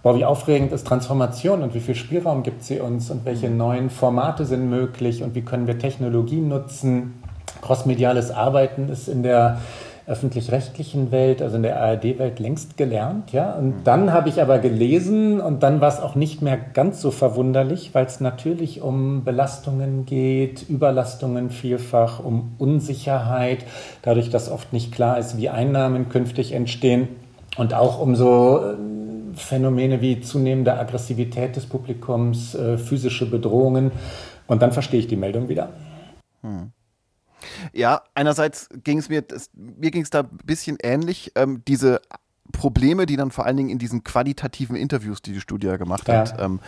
boah, 0.02 0.18
wie 0.18 0.26
aufregend 0.26 0.74
ist 0.74 0.86
Transformation 0.86 1.64
und 1.64 1.74
wie 1.74 1.80
viel 1.80 1.96
Spielraum 1.96 2.44
gibt 2.44 2.66
sie 2.66 2.82
uns 2.82 3.10
und 3.10 3.24
welche 3.24 3.50
neuen 3.50 3.90
Formate 3.90 4.46
sind 4.46 4.70
möglich 4.70 5.24
und 5.24 5.34
wie 5.34 5.44
können 5.44 5.66
wir 5.66 5.80
Technologie 5.80 6.42
nutzen. 6.42 7.24
Crossmediales 7.62 8.32
Arbeiten 8.32 8.90
ist 8.90 9.08
in 9.08 9.24
der 9.24 9.60
öffentlich-rechtlichen 10.06 11.12
Welt, 11.12 11.42
also 11.42 11.56
in 11.56 11.64
der 11.64 11.82
ARD-Welt 11.82 12.40
längst 12.40 12.76
gelernt, 12.76 13.32
ja. 13.32 13.54
Und 13.54 13.68
mhm. 13.68 13.84
dann 13.84 14.12
habe 14.12 14.28
ich 14.30 14.42
aber 14.42 14.60
gelesen 14.60 15.40
und 15.40 15.64
dann 15.64 15.80
war 15.80 15.88
es 15.88 16.02
auch 16.02 16.16
nicht 16.16 16.42
mehr 16.42 16.58
ganz 16.58 17.02
so 17.02 17.10
verwunderlich, 17.12 17.92
weil 17.94 18.06
es 18.06 18.20
natürlich 18.20 18.82
um 18.82 19.24
Belastungen 19.24 20.06
geht, 20.06 20.70
Überlastungen 20.70 21.50
vielfach, 21.50 22.20
um 22.24 22.56
Unsicherheit, 22.58 23.60
dadurch, 24.02 24.30
dass 24.30 24.52
oft 24.52 24.74
nicht 24.74 24.92
klar 24.92 25.18
ist, 25.18 25.38
wie 25.38 25.50
Einnahmen 25.50 26.10
künftig 26.10 26.52
entstehen 26.52 27.08
und 27.58 27.74
auch 27.74 28.02
um 28.02 28.16
so 28.16 28.60
äh, 28.60 29.38
Phänomene 29.38 30.02
wie 30.02 30.22
zunehmende 30.22 30.78
Aggressivität 30.78 31.56
des 31.56 31.66
Publikums, 31.66 32.56
äh, 32.56 32.78
physische 32.78 33.30
Bedrohungen. 33.30 33.92
Und 34.48 34.62
dann 34.62 34.74
verstehe 34.74 35.00
ich 35.00 35.08
die 35.08 35.16
Meldung 35.16 35.48
wieder. 35.48 35.70
Hm. 36.42 36.72
Ja, 37.72 38.04
einerseits 38.16 38.70
ging 38.84 39.00
es 39.00 39.10
mir, 39.10 39.22
das, 39.22 39.50
mir 39.54 39.92
ging 39.92 40.04
es 40.04 40.10
da 40.10 40.22
ein 40.22 40.38
bisschen 40.46 40.78
ähnlich. 40.82 41.32
Ähm, 41.36 41.64
diese 41.68 42.02
Probleme, 42.52 43.06
die 43.06 43.16
dann 43.16 43.32
vor 43.32 43.46
allen 43.46 43.58
Dingen 43.58 43.70
in 43.70 43.80
diesen 43.80 44.04
qualitativen 44.04 44.76
Interviews, 44.76 45.22
die 45.22 45.34
die 45.34 45.40
Studie 45.40 45.78
gemacht 45.78 46.08
ja. 46.08 46.20
hat, 46.20 46.40
ähm, 46.40 46.60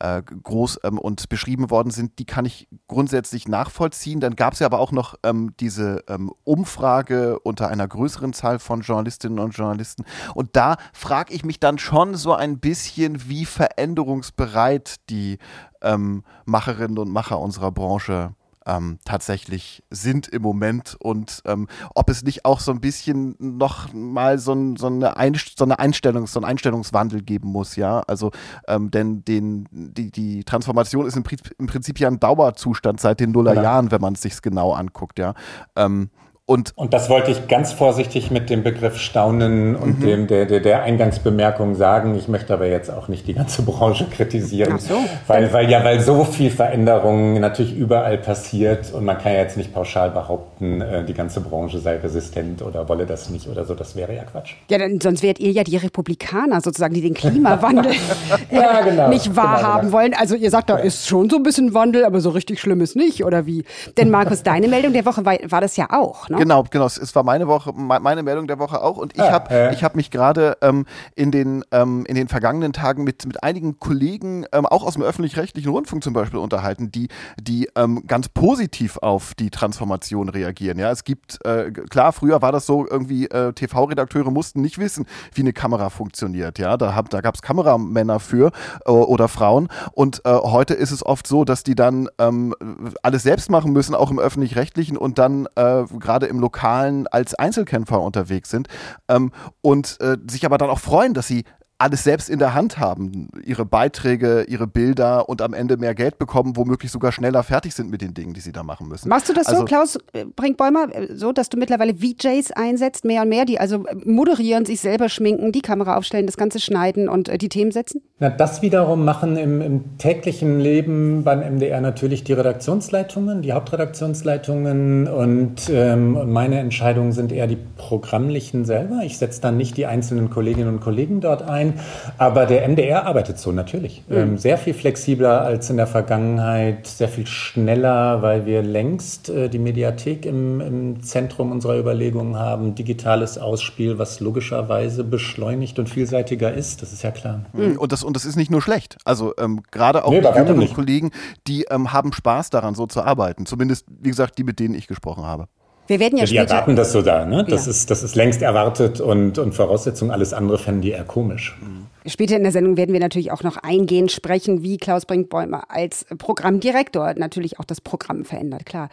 äh, 0.00 0.22
groß 0.22 0.80
ähm, 0.84 0.98
und 0.98 1.28
beschrieben 1.28 1.70
worden 1.70 1.90
sind, 1.90 2.18
die 2.18 2.26
kann 2.26 2.44
ich 2.44 2.68
grundsätzlich 2.88 3.46
nachvollziehen. 3.46 4.20
Dann 4.20 4.34
gab 4.34 4.54
es 4.54 4.58
ja 4.58 4.66
aber 4.66 4.80
auch 4.80 4.92
noch 4.92 5.14
ähm, 5.22 5.54
diese 5.60 6.04
ähm, 6.08 6.32
Umfrage 6.44 7.38
unter 7.40 7.68
einer 7.68 7.86
größeren 7.86 8.32
Zahl 8.32 8.58
von 8.58 8.82
Journalistinnen 8.82 9.38
und 9.38 9.52
Journalisten. 9.52 10.04
Und 10.34 10.56
da 10.56 10.76
frage 10.92 11.32
ich 11.32 11.44
mich 11.44 11.58
dann 11.58 11.78
schon 11.78 12.16
so 12.16 12.34
ein 12.34 12.58
bisschen, 12.58 13.28
wie 13.28 13.44
veränderungsbereit 13.44 14.96
die 15.10 15.38
ähm, 15.80 16.24
Macherinnen 16.44 16.98
und 16.98 17.10
Macher 17.10 17.38
unserer 17.38 17.70
Branche 17.70 18.34
ähm, 18.66 18.98
tatsächlich 19.04 19.82
sind 19.90 20.28
im 20.28 20.42
Moment 20.42 20.96
und 21.00 21.42
ähm, 21.46 21.68
ob 21.94 22.10
es 22.10 22.22
nicht 22.22 22.44
auch 22.44 22.60
so 22.60 22.72
ein 22.72 22.80
bisschen 22.80 23.34
noch 23.38 23.92
mal 23.92 24.38
so, 24.38 24.52
ein, 24.52 24.76
so, 24.76 24.86
eine, 24.86 25.16
Einst 25.16 25.58
so 25.58 25.64
eine 25.64 25.78
Einstellung, 25.78 26.26
so 26.26 26.40
einen 26.40 26.44
Einstellungswandel 26.44 27.22
geben 27.22 27.48
muss, 27.48 27.76
ja. 27.76 28.00
Also 28.06 28.30
ähm, 28.68 28.90
denn 28.90 29.24
den, 29.24 29.66
die, 29.70 30.10
die 30.10 30.44
Transformation 30.44 31.06
ist 31.06 31.16
im, 31.16 31.24
im, 31.58 31.66
Prinzip 31.66 31.98
ja 31.98 32.08
ein 32.08 32.20
Dauerzustand 32.20 33.00
seit 33.00 33.20
den 33.20 33.32
Nullerjahren, 33.32 33.90
wenn 33.90 34.00
man 34.00 34.14
es 34.14 34.22
sich 34.22 34.40
genau 34.42 34.72
anguckt, 34.72 35.18
ja. 35.18 35.34
Ähm, 35.76 36.10
und, 36.50 36.72
und 36.74 36.92
das 36.92 37.08
wollte 37.08 37.30
ich 37.30 37.46
ganz 37.46 37.72
vorsichtig 37.72 38.32
mit 38.32 38.50
dem 38.50 38.64
Begriff 38.64 38.98
Staunen 38.98 39.76
und 39.76 40.00
mhm. 40.00 40.04
dem 40.04 40.26
der, 40.26 40.46
der, 40.46 40.58
der 40.58 40.82
Eingangsbemerkung 40.82 41.76
sagen. 41.76 42.16
Ich 42.16 42.26
möchte 42.26 42.52
aber 42.52 42.66
jetzt 42.66 42.90
auch 42.90 43.06
nicht 43.06 43.28
die 43.28 43.34
ganze 43.34 43.62
Branche 43.70 44.08
kritisieren, 44.10 44.80
so. 44.80 44.96
weil, 45.28 45.52
weil 45.52 45.70
ja, 45.70 45.84
weil 45.84 46.00
so 46.00 46.24
viel 46.24 46.50
Veränderung 46.50 47.38
natürlich 47.38 47.76
überall 47.76 48.18
passiert 48.18 48.92
und 48.92 49.04
man 49.04 49.18
kann 49.18 49.32
ja 49.32 49.38
jetzt 49.38 49.58
nicht 49.58 49.72
pauschal 49.72 50.10
behaupten, 50.10 50.80
äh, 50.80 51.04
die 51.04 51.14
ganze 51.14 51.40
Branche 51.40 51.78
sei 51.78 51.98
resistent 51.98 52.62
oder 52.62 52.88
wolle 52.88 53.06
das 53.06 53.30
nicht 53.30 53.46
oder 53.46 53.64
so. 53.64 53.76
Das 53.76 53.94
wäre 53.94 54.12
ja 54.12 54.24
Quatsch. 54.24 54.54
Ja, 54.70 54.78
dann, 54.78 55.00
sonst 55.00 55.22
wärt 55.22 55.38
ihr 55.38 55.52
ja 55.52 55.62
die 55.62 55.76
Republikaner 55.76 56.60
sozusagen, 56.60 56.94
die 56.94 57.02
den 57.02 57.14
Klimawandel 57.14 57.92
ja, 58.50 58.80
genau, 58.80 59.08
nicht 59.08 59.26
genau, 59.26 59.36
wahrhaben 59.36 59.82
genau. 59.82 59.92
wollen. 59.92 60.14
Also 60.14 60.34
ihr 60.34 60.50
sagt, 60.50 60.68
da 60.68 60.78
ja. 60.78 60.82
ist 60.82 61.06
schon 61.06 61.30
so 61.30 61.36
ein 61.36 61.44
bisschen 61.44 61.74
Wandel, 61.74 62.04
aber 62.04 62.20
so 62.20 62.30
richtig 62.30 62.58
schlimm 62.58 62.80
ist 62.80 62.96
nicht 62.96 63.24
oder 63.24 63.46
wie? 63.46 63.62
Denn 63.96 64.10
Markus, 64.10 64.42
deine 64.42 64.66
Meldung 64.66 64.92
der 64.92 65.06
Woche 65.06 65.24
war, 65.24 65.36
war 65.46 65.60
das 65.60 65.76
ja 65.76 65.86
auch, 65.90 66.28
ne? 66.28 66.39
Genau, 66.40 66.64
genau. 66.70 66.86
Es 66.86 67.14
war 67.14 67.22
meine 67.22 67.48
Woche, 67.48 67.72
meine 67.74 68.22
Meldung 68.22 68.46
der 68.46 68.58
Woche 68.58 68.82
auch. 68.82 68.96
Und 68.96 69.14
ich 69.14 69.20
ah, 69.20 69.30
habe 69.30 69.54
äh. 69.54 69.76
hab 69.76 69.94
mich 69.94 70.10
gerade 70.10 70.56
ähm, 70.62 70.86
in, 71.14 71.30
den, 71.30 71.62
ähm, 71.70 72.06
in 72.06 72.14
den 72.14 72.28
vergangenen 72.28 72.72
Tagen 72.72 73.04
mit, 73.04 73.26
mit 73.26 73.42
einigen 73.42 73.78
Kollegen, 73.78 74.46
ähm, 74.52 74.64
auch 74.64 74.82
aus 74.82 74.94
dem 74.94 75.02
öffentlich-rechtlichen 75.02 75.70
Rundfunk 75.70 76.02
zum 76.02 76.14
Beispiel, 76.14 76.38
unterhalten, 76.38 76.90
die, 76.90 77.08
die 77.38 77.68
ähm, 77.76 78.04
ganz 78.06 78.30
positiv 78.30 78.96
auf 79.02 79.34
die 79.34 79.50
Transformation 79.50 80.30
reagieren. 80.30 80.78
Ja, 80.78 80.90
es 80.90 81.04
gibt, 81.04 81.44
äh, 81.44 81.70
klar, 81.70 82.14
früher 82.14 82.40
war 82.40 82.52
das 82.52 82.64
so, 82.64 82.86
irgendwie 82.88 83.26
äh, 83.26 83.52
TV-Redakteure 83.52 84.30
mussten 84.30 84.62
nicht 84.62 84.78
wissen, 84.78 85.04
wie 85.34 85.42
eine 85.42 85.52
Kamera 85.52 85.90
funktioniert. 85.90 86.58
Ja, 86.58 86.78
da, 86.78 86.94
hab, 86.94 87.10
da 87.10 87.20
gab 87.20 87.34
es 87.34 87.42
Kameramänner 87.42 88.18
für 88.18 88.50
äh, 88.86 88.90
oder 88.90 89.28
Frauen. 89.28 89.68
Und 89.92 90.22
äh, 90.24 90.30
heute 90.30 90.72
ist 90.72 90.90
es 90.90 91.04
oft 91.04 91.26
so, 91.26 91.44
dass 91.44 91.64
die 91.64 91.74
dann 91.74 92.08
ähm, 92.18 92.54
alles 93.02 93.24
selbst 93.24 93.50
machen 93.50 93.74
müssen, 93.74 93.94
auch 93.94 94.10
im 94.10 94.18
öffentlich-rechtlichen 94.18 94.96
und 94.96 95.18
dann 95.18 95.46
äh, 95.54 95.84
gerade 96.20 96.26
im 96.26 96.38
Lokalen 96.38 97.06
als 97.06 97.34
Einzelkämpfer 97.34 98.00
unterwegs 98.00 98.50
sind 98.50 98.68
ähm, 99.08 99.32
und 99.62 99.98
äh, 100.00 100.16
sich 100.28 100.44
aber 100.44 100.58
dann 100.58 100.70
auch 100.70 100.78
freuen, 100.78 101.14
dass 101.14 101.26
sie 101.26 101.44
alles 101.80 102.04
selbst 102.04 102.28
in 102.28 102.38
der 102.38 102.52
Hand 102.54 102.78
haben, 102.78 103.28
ihre 103.42 103.64
Beiträge, 103.64 104.44
ihre 104.48 104.66
Bilder 104.66 105.28
und 105.28 105.40
am 105.40 105.54
Ende 105.54 105.78
mehr 105.78 105.94
Geld 105.94 106.18
bekommen, 106.18 106.56
womöglich 106.56 106.92
sogar 106.92 107.10
schneller 107.10 107.42
fertig 107.42 107.74
sind 107.74 107.90
mit 107.90 108.02
den 108.02 108.12
Dingen, 108.12 108.34
die 108.34 108.40
sie 108.40 108.52
da 108.52 108.62
machen 108.62 108.88
müssen. 108.88 109.08
Machst 109.08 109.28
du 109.30 109.32
das 109.32 109.46
also, 109.46 109.60
so, 109.60 109.64
Klaus 109.64 109.98
äh, 110.12 110.26
Brinkbäumer, 110.26 110.88
äh, 110.92 111.14
so, 111.14 111.32
dass 111.32 111.48
du 111.48 111.56
mittlerweile 111.56 111.94
VJs 111.94 112.52
einsetzt, 112.52 113.04
mehr 113.04 113.22
und 113.22 113.30
mehr, 113.30 113.46
die 113.46 113.58
also 113.58 113.84
moderieren, 114.04 114.66
sich 114.66 114.80
selber 114.80 115.08
schminken, 115.08 115.52
die 115.52 115.62
Kamera 115.62 115.96
aufstellen, 115.96 116.26
das 116.26 116.36
Ganze 116.36 116.60
schneiden 116.60 117.08
und 117.08 117.30
äh, 117.30 117.38
die 117.38 117.48
Themen 117.48 117.72
setzen? 117.72 118.02
Na, 118.18 118.28
das 118.28 118.60
wiederum 118.60 119.06
machen 119.06 119.38
im, 119.38 119.62
im 119.62 119.96
täglichen 119.96 120.60
Leben 120.60 121.24
beim 121.24 121.40
MDR 121.40 121.80
natürlich 121.80 122.24
die 122.24 122.34
Redaktionsleitungen, 122.34 123.40
die 123.40 123.54
Hauptredaktionsleitungen 123.54 125.08
und 125.08 125.70
ähm, 125.72 126.30
meine 126.30 126.58
Entscheidungen 126.58 127.12
sind 127.12 127.32
eher 127.32 127.46
die 127.46 127.56
programmlichen 127.78 128.66
selber. 128.66 129.00
Ich 129.04 129.16
setze 129.16 129.40
dann 129.40 129.56
nicht 129.56 129.78
die 129.78 129.86
einzelnen 129.86 130.28
Kolleginnen 130.28 130.68
und 130.68 130.80
Kollegen 130.80 131.22
dort 131.22 131.42
ein, 131.42 131.69
aber 132.18 132.46
der 132.46 132.68
MDR 132.68 133.06
arbeitet 133.06 133.38
so 133.38 133.52
natürlich. 133.52 134.02
Mhm. 134.08 134.16
Ähm, 134.16 134.38
sehr 134.38 134.58
viel 134.58 134.74
flexibler 134.74 135.42
als 135.42 135.70
in 135.70 135.76
der 135.76 135.86
Vergangenheit, 135.86 136.86
sehr 136.86 137.08
viel 137.08 137.26
schneller, 137.26 138.22
weil 138.22 138.46
wir 138.46 138.62
längst 138.62 139.28
äh, 139.28 139.48
die 139.48 139.58
Mediathek 139.58 140.26
im, 140.26 140.60
im 140.60 141.02
Zentrum 141.02 141.52
unserer 141.52 141.78
Überlegungen 141.78 142.36
haben. 142.36 142.74
Digitales 142.74 143.38
Ausspiel, 143.38 143.98
was 143.98 144.20
logischerweise 144.20 145.04
beschleunigt 145.04 145.78
und 145.78 145.88
vielseitiger 145.88 146.52
ist, 146.52 146.82
das 146.82 146.92
ist 146.92 147.02
ja 147.02 147.10
klar. 147.10 147.46
Mhm. 147.52 147.78
Und, 147.78 147.92
das, 147.92 148.02
und 148.02 148.14
das 148.16 148.24
ist 148.24 148.36
nicht 148.36 148.50
nur 148.50 148.62
schlecht. 148.62 148.96
Also 149.04 149.34
ähm, 149.38 149.62
gerade 149.70 150.04
auch 150.04 150.10
nee, 150.10 150.20
die 150.20 150.26
jüngeren 150.26 150.72
Kollegen, 150.72 151.10
die 151.46 151.64
ähm, 151.70 151.92
haben 151.92 152.12
Spaß 152.12 152.50
daran, 152.50 152.74
so 152.74 152.86
zu 152.86 153.02
arbeiten. 153.02 153.46
Zumindest, 153.46 153.86
wie 153.88 154.10
gesagt, 154.10 154.38
die, 154.38 154.44
mit 154.44 154.58
denen 154.58 154.74
ich 154.74 154.86
gesprochen 154.86 155.24
habe. 155.24 155.48
Wir 155.86 155.98
werden 155.98 156.18
ja, 156.18 156.24
ja 156.24 156.30
die 156.30 156.36
erwarten 156.36 156.76
das 156.76 156.92
so 156.92 157.02
da, 157.02 157.26
ne? 157.26 157.44
Das, 157.48 157.66
ja. 157.66 157.70
ist, 157.70 157.90
das 157.90 158.02
ist 158.02 158.14
längst 158.14 158.42
erwartet 158.42 159.00
und, 159.00 159.38
und 159.38 159.54
Voraussetzung. 159.54 160.10
Alles 160.10 160.32
andere 160.32 160.58
fänden 160.58 160.82
die 160.82 160.90
eher 160.90 161.04
komisch. 161.04 161.58
Später 162.06 162.36
in 162.36 162.42
der 162.42 162.52
Sendung 162.52 162.76
werden 162.76 162.92
wir 162.92 163.00
natürlich 163.00 163.30
auch 163.30 163.42
noch 163.42 163.56
eingehend 163.56 164.10
sprechen, 164.10 164.62
wie 164.62 164.78
Klaus 164.78 165.04
Brinkbäumer 165.04 165.64
als 165.68 166.06
Programmdirektor 166.16 167.14
natürlich 167.14 167.58
auch 167.58 167.64
das 167.64 167.80
Programm 167.80 168.24
verändert, 168.24 168.64
klar. 168.66 168.88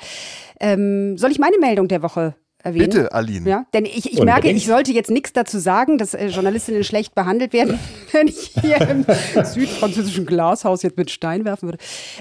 Ähm, 0.60 1.18
soll 1.18 1.32
ich 1.32 1.40
meine 1.40 1.58
Meldung 1.60 1.88
der 1.88 2.02
Woche 2.02 2.36
erwähnen. 2.68 2.90
Bitte, 2.90 3.12
Aline. 3.14 3.50
Ja, 3.50 3.66
denn 3.74 3.86
ich, 3.86 4.14
ich 4.14 4.22
merke, 4.22 4.50
ich 4.50 4.66
sollte 4.66 4.92
jetzt 4.92 5.10
nichts 5.10 5.34
dazu 5.34 5.60
sagen, 5.60 5.98
dass 5.98 6.14
äh, 6.14 6.28
Journalistinnen 6.28 6.84
schlecht 6.84 7.16
behandelt 7.16 7.54
werden, 7.54 7.80
wenn 8.12 8.28
ich 8.28 8.52
hier 8.62 8.82
im 8.82 9.06
südfranzösischen 9.44 10.26
Glashaus 10.26 10.84
jetzt 10.84 10.98
mit 10.98 11.10
Stein 11.10 11.46
werfen 11.46 11.70
würde. 11.70 11.78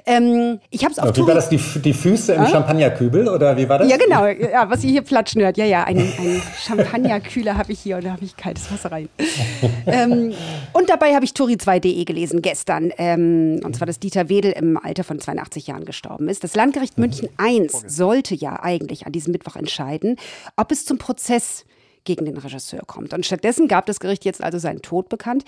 Ähm, 0.07 0.61
ich 0.71 0.85
habe 0.85 0.93
es 0.93 0.99
auf 0.99 1.17
Wie 1.17 1.27
war 1.27 1.35
das, 1.35 1.49
die, 1.49 1.59
die 1.59 1.93
Füße 1.93 2.33
im 2.33 2.45
äh? 2.45 2.49
Champagnerkübel 2.49 3.29
oder 3.29 3.57
wie 3.57 3.69
war 3.69 3.79
das? 3.79 3.91
Ja, 3.91 3.97
genau, 3.97 4.27
ja, 4.27 4.71
was 4.71 4.85
ihr 4.85 4.91
hier 4.91 5.03
platschen 5.03 5.43
hört. 5.43 5.57
Ja, 5.57 5.65
ja, 5.65 5.85
einen, 5.85 6.13
einen 6.19 6.43
Champagnerkühler 6.65 7.57
habe 7.57 7.73
ich 7.73 7.81
hier 7.81 7.97
und 7.97 8.05
da 8.05 8.13
habe 8.13 8.25
ich 8.25 8.37
kaltes 8.37 8.71
Wasser 8.73 8.93
rein. 8.93 9.09
ähm, 9.87 10.33
und 10.73 10.89
dabei 10.89 11.15
habe 11.15 11.25
ich 11.25 11.33
Tori2.de 11.33 12.05
gelesen 12.05 12.43
gestern. 12.43 12.93
Ähm, 12.99 13.61
und 13.65 13.77
zwar, 13.77 13.87
dass 13.87 13.99
Dieter 13.99 14.29
Wedel 14.29 14.53
im 14.53 14.77
Alter 14.77 15.05
von 15.05 15.19
82 15.19 15.67
Jahren 15.67 15.85
gestorben 15.85 16.29
ist. 16.29 16.45
Das 16.45 16.55
Landgericht 16.55 16.99
München 16.99 17.29
I 17.41 17.67
sollte 17.87 18.35
ja 18.35 18.63
eigentlich 18.63 19.07
an 19.07 19.13
diesem 19.13 19.33
Mittwoch 19.33 19.57
entscheiden, 19.57 20.17
ob 20.57 20.73
es 20.73 20.85
zum 20.85 20.99
Prozess 20.99 21.65
gegen 22.05 22.25
den 22.25 22.37
Regisseur 22.37 22.83
kommt. 22.87 23.13
Und 23.13 23.27
stattdessen 23.27 23.69
gab 23.69 23.87
das 23.87 24.01
Gericht 24.01 24.25
jetzt 24.25 24.43
also 24.43 24.59
seinen 24.59 24.83
Tod 24.83 25.09
bekannt. 25.09 25.45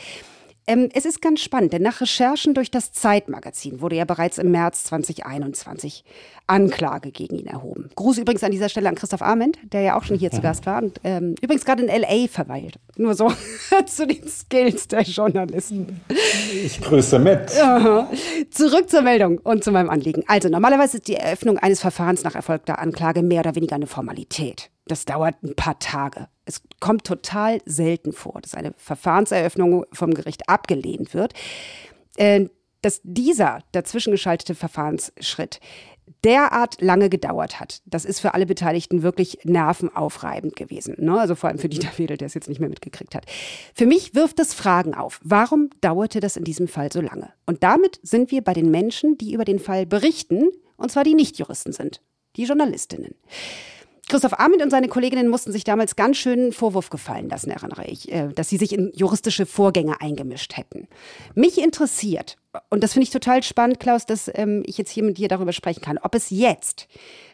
Ähm, 0.66 0.90
es 0.92 1.06
ist 1.06 1.22
ganz 1.22 1.40
spannend, 1.40 1.72
denn 1.72 1.82
nach 1.82 2.02
Recherchen 2.02 2.52
durch 2.52 2.70
das 2.70 2.92
Zeitmagazin 2.92 3.80
wurde 3.80 3.96
ja 3.96 4.04
bereits 4.04 4.36
im 4.36 4.50
März 4.50 4.84
2021 4.84 6.04
Anklage 6.48 7.12
gegen 7.12 7.36
ihn 7.38 7.46
erhoben. 7.46 7.90
Gruß 7.94 8.18
übrigens 8.18 8.42
an 8.42 8.50
dieser 8.50 8.68
Stelle 8.68 8.88
an 8.88 8.94
Christoph 8.94 9.22
Arment, 9.22 9.58
der 9.72 9.82
ja 9.82 9.98
auch 9.98 10.04
schon 10.04 10.18
hier 10.18 10.30
zu 10.30 10.40
Gast 10.40 10.66
war 10.66 10.82
und 10.82 10.98
ähm, 11.04 11.34
übrigens 11.40 11.64
gerade 11.64 11.82
in 11.82 11.88
L.A. 11.88 12.26
verweilt. 12.26 12.78
Nur 12.96 13.14
so 13.14 13.30
zu 13.86 14.06
den 14.06 14.26
Skills 14.26 14.88
der 14.88 15.02
Journalisten. 15.02 16.00
Ich 16.52 16.80
grüße 16.80 17.18
mit. 17.18 17.50
Zurück 18.50 18.88
zur 18.88 19.02
Meldung 19.02 19.38
und 19.38 19.62
zu 19.62 19.70
meinem 19.70 19.90
Anliegen. 19.90 20.24
Also 20.26 20.48
normalerweise 20.48 20.96
ist 20.96 21.08
die 21.08 21.16
Eröffnung 21.16 21.58
eines 21.58 21.80
Verfahrens 21.80 22.24
nach 22.24 22.34
erfolgter 22.34 22.78
Anklage 22.78 23.22
mehr 23.22 23.40
oder 23.40 23.54
weniger 23.54 23.76
eine 23.76 23.86
Formalität. 23.86 24.70
Das 24.86 25.04
dauert 25.04 25.42
ein 25.42 25.54
paar 25.54 25.78
Tage. 25.78 26.28
Es 26.46 26.62
kommt 26.80 27.04
total 27.04 27.60
selten 27.66 28.12
vor, 28.12 28.40
dass 28.40 28.54
eine 28.54 28.72
Verfahrenseröffnung 28.78 29.84
vom 29.92 30.14
Gericht 30.14 30.48
abgelehnt 30.48 31.12
wird. 31.12 31.34
Äh, 32.16 32.48
dass 32.82 33.00
dieser 33.02 33.60
dazwischengeschaltete 33.72 34.54
Verfahrensschritt 34.54 35.60
derart 36.24 36.80
lange 36.80 37.08
gedauert 37.08 37.60
hat, 37.60 37.82
das 37.86 38.04
ist 38.04 38.20
für 38.20 38.34
alle 38.34 38.46
Beteiligten 38.46 39.02
wirklich 39.02 39.38
nervenaufreibend 39.44 40.56
gewesen. 40.56 40.96
Ne? 40.98 41.18
Also 41.18 41.34
vor 41.34 41.48
allem 41.48 41.58
für 41.58 41.68
Dieter 41.68 41.96
Wedel, 41.96 42.16
der 42.16 42.26
es 42.26 42.34
jetzt 42.34 42.48
nicht 42.48 42.60
mehr 42.60 42.68
mitgekriegt 42.68 43.14
hat. 43.14 43.26
Für 43.74 43.86
mich 43.86 44.14
wirft 44.14 44.40
es 44.40 44.54
Fragen 44.54 44.94
auf. 44.94 45.20
Warum 45.22 45.70
dauerte 45.80 46.20
das 46.20 46.36
in 46.36 46.44
diesem 46.44 46.68
Fall 46.68 46.90
so 46.92 47.00
lange? 47.00 47.32
Und 47.46 47.62
damit 47.62 48.00
sind 48.02 48.30
wir 48.30 48.42
bei 48.42 48.54
den 48.54 48.70
Menschen, 48.70 49.18
die 49.18 49.32
über 49.32 49.44
den 49.44 49.58
Fall 49.58 49.86
berichten, 49.86 50.48
und 50.76 50.90
zwar 50.90 51.04
die 51.04 51.14
Nichtjuristen 51.14 51.72
sind, 51.72 52.00
die 52.36 52.44
Journalistinnen. 52.44 53.14
Christoph 54.08 54.38
Arment 54.38 54.62
und 54.62 54.70
seine 54.70 54.88
Kolleginnen 54.88 55.28
mussten 55.28 55.52
sich 55.52 55.64
damals 55.64 55.94
ganz 55.94 56.16
schön 56.16 56.52
Vorwurf 56.52 56.88
gefallen 56.88 57.28
lassen, 57.28 57.50
erinnere 57.50 57.84
ich, 57.84 58.10
äh, 58.10 58.28
dass 58.28 58.48
sie 58.48 58.56
sich 58.56 58.72
in 58.72 58.90
juristische 58.94 59.44
Vorgänge 59.44 60.00
eingemischt 60.00 60.56
hätten. 60.56 60.88
Mich 61.34 61.62
interessiert, 61.62 62.38
und 62.70 62.82
das 62.82 62.94
finde 62.94 63.04
ich 63.04 63.10
total 63.10 63.42
spannend, 63.42 63.80
Klaus, 63.80 64.06
dass 64.06 64.30
ähm, 64.34 64.62
ich 64.66 64.78
jetzt 64.78 64.90
hier 64.90 65.02
mit 65.02 65.18
dir 65.18 65.28
darüber 65.28 65.52
sprechen 65.52 65.82
kann, 65.82 65.98
ob 65.98 66.14
es 66.14 66.30
jetzt, 66.30 66.88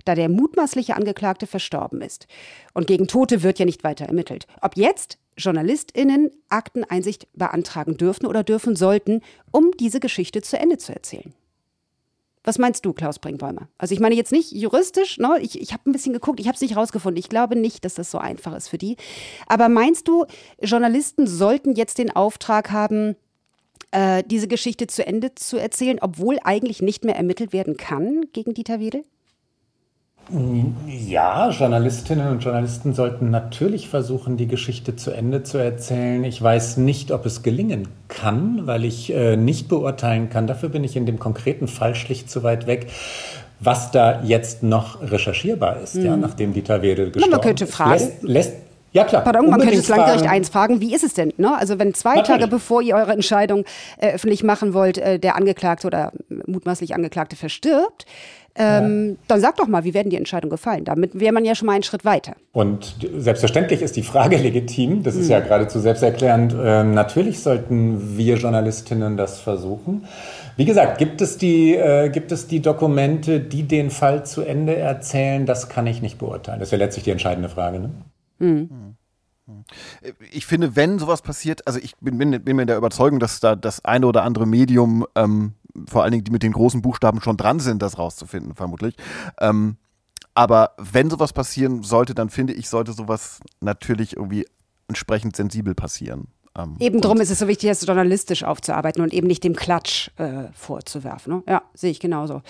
da 0.04 0.16
der 0.16 0.28
mutmaßliche 0.28 0.97
Angeklagte 0.97 1.47
verstorben 1.47 2.00
ist 2.00 2.26
und 2.73 2.88
gegen 2.88 3.07
Tote 3.07 3.45
wird 3.45 3.61
ja 3.61 3.64
nicht 3.64 3.85
weiter 3.85 4.07
ermittelt, 4.07 4.47
ob 4.61 4.76
jetzt 4.76 5.19
JournalistInnen 5.38 6.31
Akteneinsicht 6.49 7.28
beantragen 7.35 7.97
dürfen 7.97 8.26
oder 8.26 8.43
dürfen 8.43 8.75
sollten, 8.75 9.21
um 9.52 9.71
diese 9.78 10.00
Geschichte 10.00 10.43
zu 10.43 10.59
Ende 10.59 10.78
zu 10.78 10.93
erzählen. 10.93 11.35
Was 12.45 12.59
meinst 12.59 12.85
du, 12.85 12.93
Klaus 12.93 13.19
Brinkbäumer? 13.19 13.69
Also 13.79 13.95
ich 13.95 14.01
meine 14.01 14.15
jetzt 14.15 14.31
nicht 14.31 14.53
juristisch, 14.53 15.19
ne? 15.19 15.39
ich, 15.41 15.61
ich 15.61 15.73
habe 15.73 15.89
ein 15.89 15.93
bisschen 15.93 16.13
geguckt, 16.13 16.39
ich 16.41 16.47
habe 16.47 16.55
es 16.55 16.61
nicht 16.61 16.77
rausgefunden. 16.77 17.19
Ich 17.19 17.31
glaube 17.31 17.57
nicht, 17.57 17.85
dass 17.87 17.95
das 17.95 18.11
so 18.11 18.19
einfach 18.19 18.55
ist 18.55 18.69
für 18.69 18.77
die. 18.77 18.97
Aber 19.47 19.71
meinst 19.71 20.07
du, 20.09 20.27
Journalisten 20.61 21.27
sollten 21.27 21.73
jetzt 21.75 21.97
den 21.97 22.15
Auftrag 22.15 22.71
haben, 22.71 23.17
äh, 23.93 24.23
diese 24.27 24.47
Geschichte 24.47 24.87
zu 24.87 25.07
Ende 25.07 25.35
zu 25.35 25.57
erzählen, 25.57 25.99
obwohl 26.03 26.39
eigentlich 26.45 26.83
nicht 26.83 27.05
mehr 27.05 27.17
ermittelt 27.17 27.55
werden 27.55 27.79
kann 27.79 28.27
gegen 28.35 28.53
Dieter 28.53 28.79
Wedel? 28.79 29.05
Ja, 30.87 31.50
Journalistinnen 31.50 32.28
und 32.28 32.43
Journalisten 32.43 32.95
sollten 32.95 33.31
natürlich 33.31 33.88
versuchen, 33.88 34.37
die 34.37 34.47
Geschichte 34.47 34.97
zu 34.97 35.11
Ende 35.11 35.43
zu 35.43 35.59
erzählen. 35.59 36.25
Ich 36.25 36.40
weiß 36.40 36.78
nicht, 36.78 37.12
ob 37.12 37.26
es 37.26 37.43
gelingen 37.43 37.88
kann, 38.09 38.66
weil 38.66 38.85
ich 38.85 39.12
äh, 39.12 39.37
nicht 39.37 39.69
beurteilen 39.69 40.31
kann. 40.31 40.47
Dafür 40.47 40.71
bin 40.71 40.83
ich 40.83 40.97
in 40.97 41.04
dem 41.04 41.19
konkreten 41.19 41.69
Fall 41.69 41.95
schlicht 41.95 42.31
zu 42.31 42.43
weit 42.43 42.66
weg 42.66 42.87
was 43.61 43.90
da 43.90 44.23
jetzt 44.23 44.62
noch 44.62 45.00
recherchierbar 45.00 45.81
ist, 45.81 45.95
mhm. 45.95 46.04
ja, 46.04 46.16
nachdem 46.16 46.52
Dieter 46.52 46.83
Wedel 46.83 47.11
gestorben 47.11 47.25
ist. 47.25 47.31
Man 47.31 47.40
könnte 47.40 47.66
fragen. 47.66 47.93
Lässt, 47.93 48.23
lässt, 48.23 48.52
ja, 48.95 49.05
klar. 49.05 49.23
Pardon, 49.23 49.51
man 49.51 49.61
könnte 49.61 49.77
das 49.77 49.89
Landgericht 49.89 50.27
eins 50.27 50.49
fragen, 50.49 50.81
wie 50.81 50.95
ist 50.95 51.05
es 51.05 51.15
denn? 51.15 51.33
Ne? 51.37 51.57
Also 51.57 51.79
wenn 51.79 51.93
zwei 51.95 52.17
Natürlich. 52.17 52.41
Tage 52.41 52.47
bevor 52.51 52.81
ihr 52.81 52.95
eure 52.95 53.13
Entscheidung 53.13 53.65
äh, 53.99 54.13
öffentlich 54.13 54.45
machen 54.45 54.73
wollt, 54.73 54.99
äh, 54.99 55.19
der 55.19 55.37
Angeklagte 55.37 55.87
oder 55.87 56.13
mutmaßlich 56.47 56.95
Angeklagte 56.95 57.37
verstirbt, 57.37 58.07
ähm, 58.57 59.11
ja. 59.11 59.17
Dann 59.27 59.41
sag 59.41 59.57
doch 59.57 59.67
mal, 59.67 59.83
wie 59.83 59.95
werden 59.95 60.11
die 60.11 60.17
Entscheidungen 60.17 60.51
gefallen? 60.51 60.85
Damit 60.85 61.19
wäre 61.19 61.33
man 61.33 61.45
ja 61.45 61.55
schon 61.57 61.67
mal 61.67 61.73
einen 61.73 61.83
Schritt 61.83 62.05
weiter. 62.05 62.35
Und 62.53 62.95
selbstverständlich 63.17 63.83
ist 63.83 63.97
die 63.97 64.03
Frage 64.03 64.37
legitim. 64.43 65.03
Das 65.03 65.17
ist 65.17 65.25
mhm. 65.25 65.33
ja 65.33 65.41
geradezu 65.41 65.81
selbsterklärend. 65.81 66.55
Ähm, 66.57 66.95
natürlich 66.95 67.41
sollten 67.41 68.17
wir 68.17 68.37
Journalistinnen 68.37 69.17
das 69.17 69.41
versuchen. 69.41 70.07
Wie 70.57 70.65
gesagt, 70.65 70.99
gibt 70.99 71.21
es, 71.21 71.37
die, 71.37 71.75
äh, 71.75 72.11
gibt 72.11 72.31
es 72.31 72.47
die 72.47 72.61
Dokumente, 72.61 73.41
die 73.41 73.65
den 73.65 73.91
Fall 73.91 74.25
zu 74.25 74.43
Ende 74.43 74.77
erzählen? 74.77 75.47
Das 75.47 75.69
kann 75.69 75.89
ich 75.89 76.01
nicht 76.01 76.19
beurteilen. 76.19 76.61
Das 76.61 76.71
wäre 76.71 76.81
letztlich 76.81 77.05
die 77.05 77.11
entscheidende 77.11 77.49
Frage. 77.49 77.81
Ne? 77.81 77.91
Mhm. 78.39 78.84
Ich 80.33 80.47
finde, 80.47 80.75
wenn 80.77 80.99
sowas 80.99 81.23
passiert, 81.23 81.67
also 81.67 81.79
ich 81.79 81.97
bin, 82.01 82.17
bin, 82.19 82.43
bin 82.43 82.57
mir 82.57 82.67
der 82.67 82.79
Überzeugung, 82.79 83.21
dass 83.21 83.41
da 83.41 83.57
das 83.57 83.85
eine 83.85 84.07
oder 84.07 84.23
andere 84.23 84.47
Medium 84.47 85.07
ähm, 85.15 85.55
vor 85.89 86.03
allen 86.03 86.13
Dingen 86.13 86.25
die 86.25 86.31
mit 86.31 86.43
den 86.43 86.53
großen 86.53 86.83
Buchstaben 86.83 87.21
schon 87.21 87.37
dran 87.37 87.61
sind, 87.61 87.83
das 87.83 87.99
rauszufinden, 87.99 88.55
vermutlich. 88.55 88.97
Ähm, 89.41 89.77
aber 90.35 90.73
wenn 90.79 91.11
sowas 91.11 91.33
passieren 91.33 91.83
sollte, 91.83 92.15
dann 92.15 92.29
finde 92.29 92.53
ich, 92.53 92.69
sollte 92.69 92.93
sowas 92.93 93.41
natürlich 93.61 94.17
irgendwie 94.17 94.47
entsprechend 94.89 95.37
sensibel 95.37 95.75
passieren. 95.75 96.29
Ähm, 96.57 96.77
eben 96.79 97.01
drum 97.01 97.21
ist 97.21 97.31
es 97.31 97.41
so 97.41 97.49
wichtig, 97.49 97.69
das 97.69 97.85
journalistisch 97.85 98.45
aufzuarbeiten 98.45 99.03
und 99.03 99.13
eben 99.13 99.27
nicht 99.27 99.43
dem 99.43 99.57
Klatsch 99.57 100.11
äh, 100.19 100.45
vorzuwerfen. 100.53 101.35
Ne? 101.35 101.43
Ja, 101.49 101.63
sehe 101.75 101.91
ich 101.91 102.01
genauso. 102.01 102.43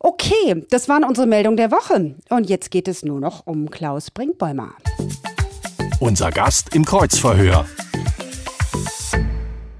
Okay, 0.00 0.66
das 0.70 0.88
waren 0.88 1.04
unsere 1.04 1.26
Meldungen 1.26 1.56
der 1.56 1.70
Woche. 1.70 2.16
Und 2.28 2.48
jetzt 2.48 2.70
geht 2.70 2.88
es 2.88 3.02
nur 3.02 3.20
noch 3.20 3.46
um 3.46 3.70
Klaus 3.70 4.10
Brinkbäumer. 4.10 4.74
Unser 6.00 6.30
Gast 6.30 6.76
im 6.76 6.84
Kreuzverhör. 6.84 7.66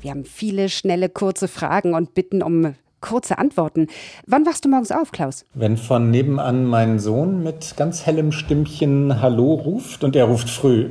Wir 0.01 0.11
haben 0.11 0.25
viele 0.25 0.69
schnelle, 0.69 1.09
kurze 1.09 1.47
Fragen 1.47 1.95
und 1.95 2.15
bitten 2.15 2.43
um 2.43 2.75
kurze 3.01 3.39
Antworten. 3.39 3.87
Wann 4.27 4.45
wachst 4.45 4.65
du 4.65 4.69
morgens 4.69 4.91
auf, 4.91 5.13
Klaus? 5.13 5.45
Wenn 5.55 5.77
von 5.77 6.11
nebenan 6.11 6.65
mein 6.65 6.99
Sohn 6.99 7.45
mit 7.45 7.75
ganz 7.77 8.05
hellem 8.05 8.33
Stimmchen 8.33 9.23
Hallo 9.23 9.55
ruft 9.55 10.03
und 10.03 10.17
er 10.17 10.25
ruft 10.25 10.51
früh. 10.51 10.91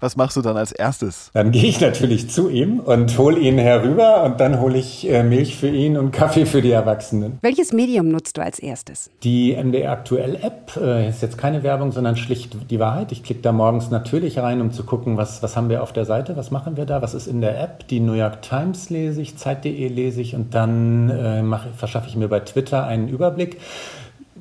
Was 0.00 0.16
machst 0.16 0.36
du 0.36 0.42
dann 0.42 0.56
als 0.56 0.72
erstes? 0.72 1.30
Dann 1.34 1.50
gehe 1.50 1.64
ich 1.64 1.80
natürlich 1.80 2.30
zu 2.30 2.48
ihm 2.48 2.80
und 2.80 3.16
hole 3.18 3.38
ihn 3.38 3.58
herüber 3.58 4.24
und 4.24 4.40
dann 4.40 4.60
hole 4.60 4.78
ich 4.78 5.08
äh, 5.08 5.22
Milch 5.22 5.56
für 5.56 5.68
ihn 5.68 5.96
und 5.96 6.10
Kaffee 6.20 6.46
für 6.46 6.62
die 6.62 6.70
Erwachsenen. 6.70 7.38
Welches 7.42 7.72
Medium 7.72 8.08
nutzt 8.08 8.36
du 8.36 8.42
als 8.42 8.58
erstes? 8.58 9.10
Die 9.22 9.54
MDR 9.54 9.92
Aktuell 9.92 10.36
App 10.36 10.76
äh, 10.76 11.08
ist 11.08 11.22
jetzt 11.22 11.36
keine 11.36 11.62
Werbung, 11.62 11.92
sondern 11.92 12.16
schlicht 12.16 12.70
die 12.70 12.78
Wahrheit. 12.80 13.12
Ich 13.12 13.22
klicke 13.22 13.42
da 13.42 13.52
morgens 13.52 13.90
natürlich 13.90 14.38
rein, 14.38 14.60
um 14.60 14.72
zu 14.72 14.84
gucken, 14.84 15.16
was, 15.16 15.42
was 15.42 15.56
haben 15.56 15.68
wir 15.68 15.82
auf 15.82 15.92
der 15.92 16.04
Seite, 16.04 16.36
was 16.36 16.50
machen 16.50 16.76
wir 16.76 16.86
da, 16.86 17.02
was 17.02 17.14
ist 17.14 17.26
in 17.26 17.40
der 17.40 17.60
App. 17.60 17.86
Die 17.88 18.00
New 18.00 18.14
York 18.14 18.42
Times 18.42 18.90
lese 18.90 19.20
ich, 19.20 19.36
Zeit.de 19.36 19.88
lese 19.88 20.20
ich 20.20 20.34
und 20.34 20.54
dann 20.54 21.10
äh, 21.10 21.42
mache, 21.42 21.68
verschaffe 21.76 22.08
ich 22.08 22.16
mir 22.16 22.28
bei 22.28 22.40
Twitter 22.40 22.86
einen 22.86 23.08
Überblick. 23.08 23.58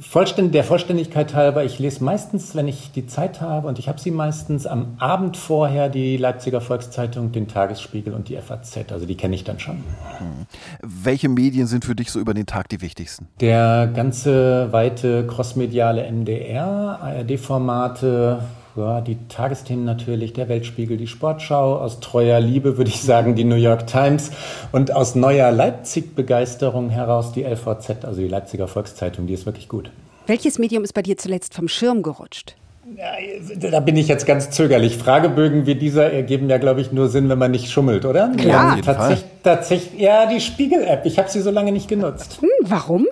Vollständ 0.02 0.56
der 0.56 0.64
Vollständigkeit 0.64 1.34
halber, 1.34 1.66
ich 1.66 1.78
lese 1.78 2.04
meistens, 2.04 2.56
wenn 2.56 2.70
ich 2.70 2.92
die 2.92 3.06
Zeit 3.06 3.42
habe, 3.42 3.68
und 3.68 3.80
ich 3.80 3.90
habe 3.90 4.00
sie 4.00 4.12
meistens 4.12 4.66
am 4.66 4.96
Abend 4.98 5.36
vorher 5.36 5.90
die 5.90 6.16
Leipziger 6.16 6.62
Volkszeitung, 6.62 7.34
den 7.34 7.50
Tagesspiegel 7.50 8.14
und 8.14 8.30
die 8.30 8.38
FAZ. 8.38 8.92
Also 8.92 9.06
die 9.06 9.16
kenne 9.16 9.36
ich 9.36 9.44
dann 9.44 9.60
schon. 9.60 9.84
Hm. 10.18 10.46
Welche 10.82 11.28
Medien 11.28 11.68
sind 11.68 11.84
für 11.84 11.96
dich 11.96 12.12
so 12.12 12.20
über 12.20 12.34
den 12.34 12.46
Tag 12.46 12.70
die 12.70 12.82
wichtigsten? 12.82 13.28
Der 13.42 13.88
ganze 13.94 14.72
weite 14.72 15.28
crossmediale 15.28 16.10
MDR, 16.10 17.00
ARD-Formate, 17.02 18.40
ja, 18.80 19.02
die 19.02 19.18
Tagesthemen 19.28 19.86
natürlich, 19.86 20.34
der 20.34 20.50
Weltspiegel, 20.50 20.98
die 20.98 21.08
Sportschau, 21.08 21.76
aus 21.78 22.00
treuer 22.00 22.40
Liebe 22.40 22.78
würde 22.78 22.90
ich 22.90 23.02
sagen 23.02 23.36
die 23.36 23.44
New 23.44 23.56
York 23.56 23.88
Times 23.88 24.32
und 24.72 24.96
aus 24.96 25.16
neuer 25.16 25.52
Leipzig-Begeisterung 25.52 26.90
heraus 26.90 27.32
die 27.34 27.44
LVZ, 27.44 28.06
also 28.06 28.22
die 28.22 28.28
Leipziger 28.28 28.68
Volkszeitung, 28.68 29.28
die 29.28 29.34
ist 29.34 29.46
wirklich 29.46 29.68
gut. 29.68 29.92
Welches 30.28 30.60
Medium 30.60 30.84
ist 30.84 30.94
bei 30.94 31.02
dir 31.02 31.18
zuletzt 31.18 31.54
vom 31.54 31.68
Schirm 31.68 32.04
gerutscht? 32.04 32.56
Ja, 32.96 33.70
da 33.70 33.80
bin 33.82 33.98
ich 33.98 34.08
jetzt 34.08 34.26
ganz 34.26 34.50
zögerlich. 34.50 34.98
Fragebögen 34.98 35.66
wie 35.66 35.76
dieser 35.76 36.12
ergeben 36.12 36.50
ja, 36.50 36.58
glaube 36.58 36.82
ich, 36.82 36.92
nur 36.92 37.08
Sinn, 37.08 37.30
wenn 37.30 37.38
man 37.38 37.52
nicht 37.52 37.70
schummelt, 37.70 38.06
oder? 38.06 38.30
Klar. 38.36 38.78
Ja, 38.78 38.82
tatsächlich, 38.82 39.26
tatsächlich, 39.44 40.02
ja, 40.02 40.26
die 40.26 40.40
Spiegel-App. 40.40 41.06
Ich 41.06 41.20
habe 41.20 41.30
sie 41.30 41.42
so 41.42 41.52
lange 41.52 41.72
nicht 41.72 41.88
genutzt. 41.88 42.42
Hm, 42.42 42.50
warum? 42.62 43.06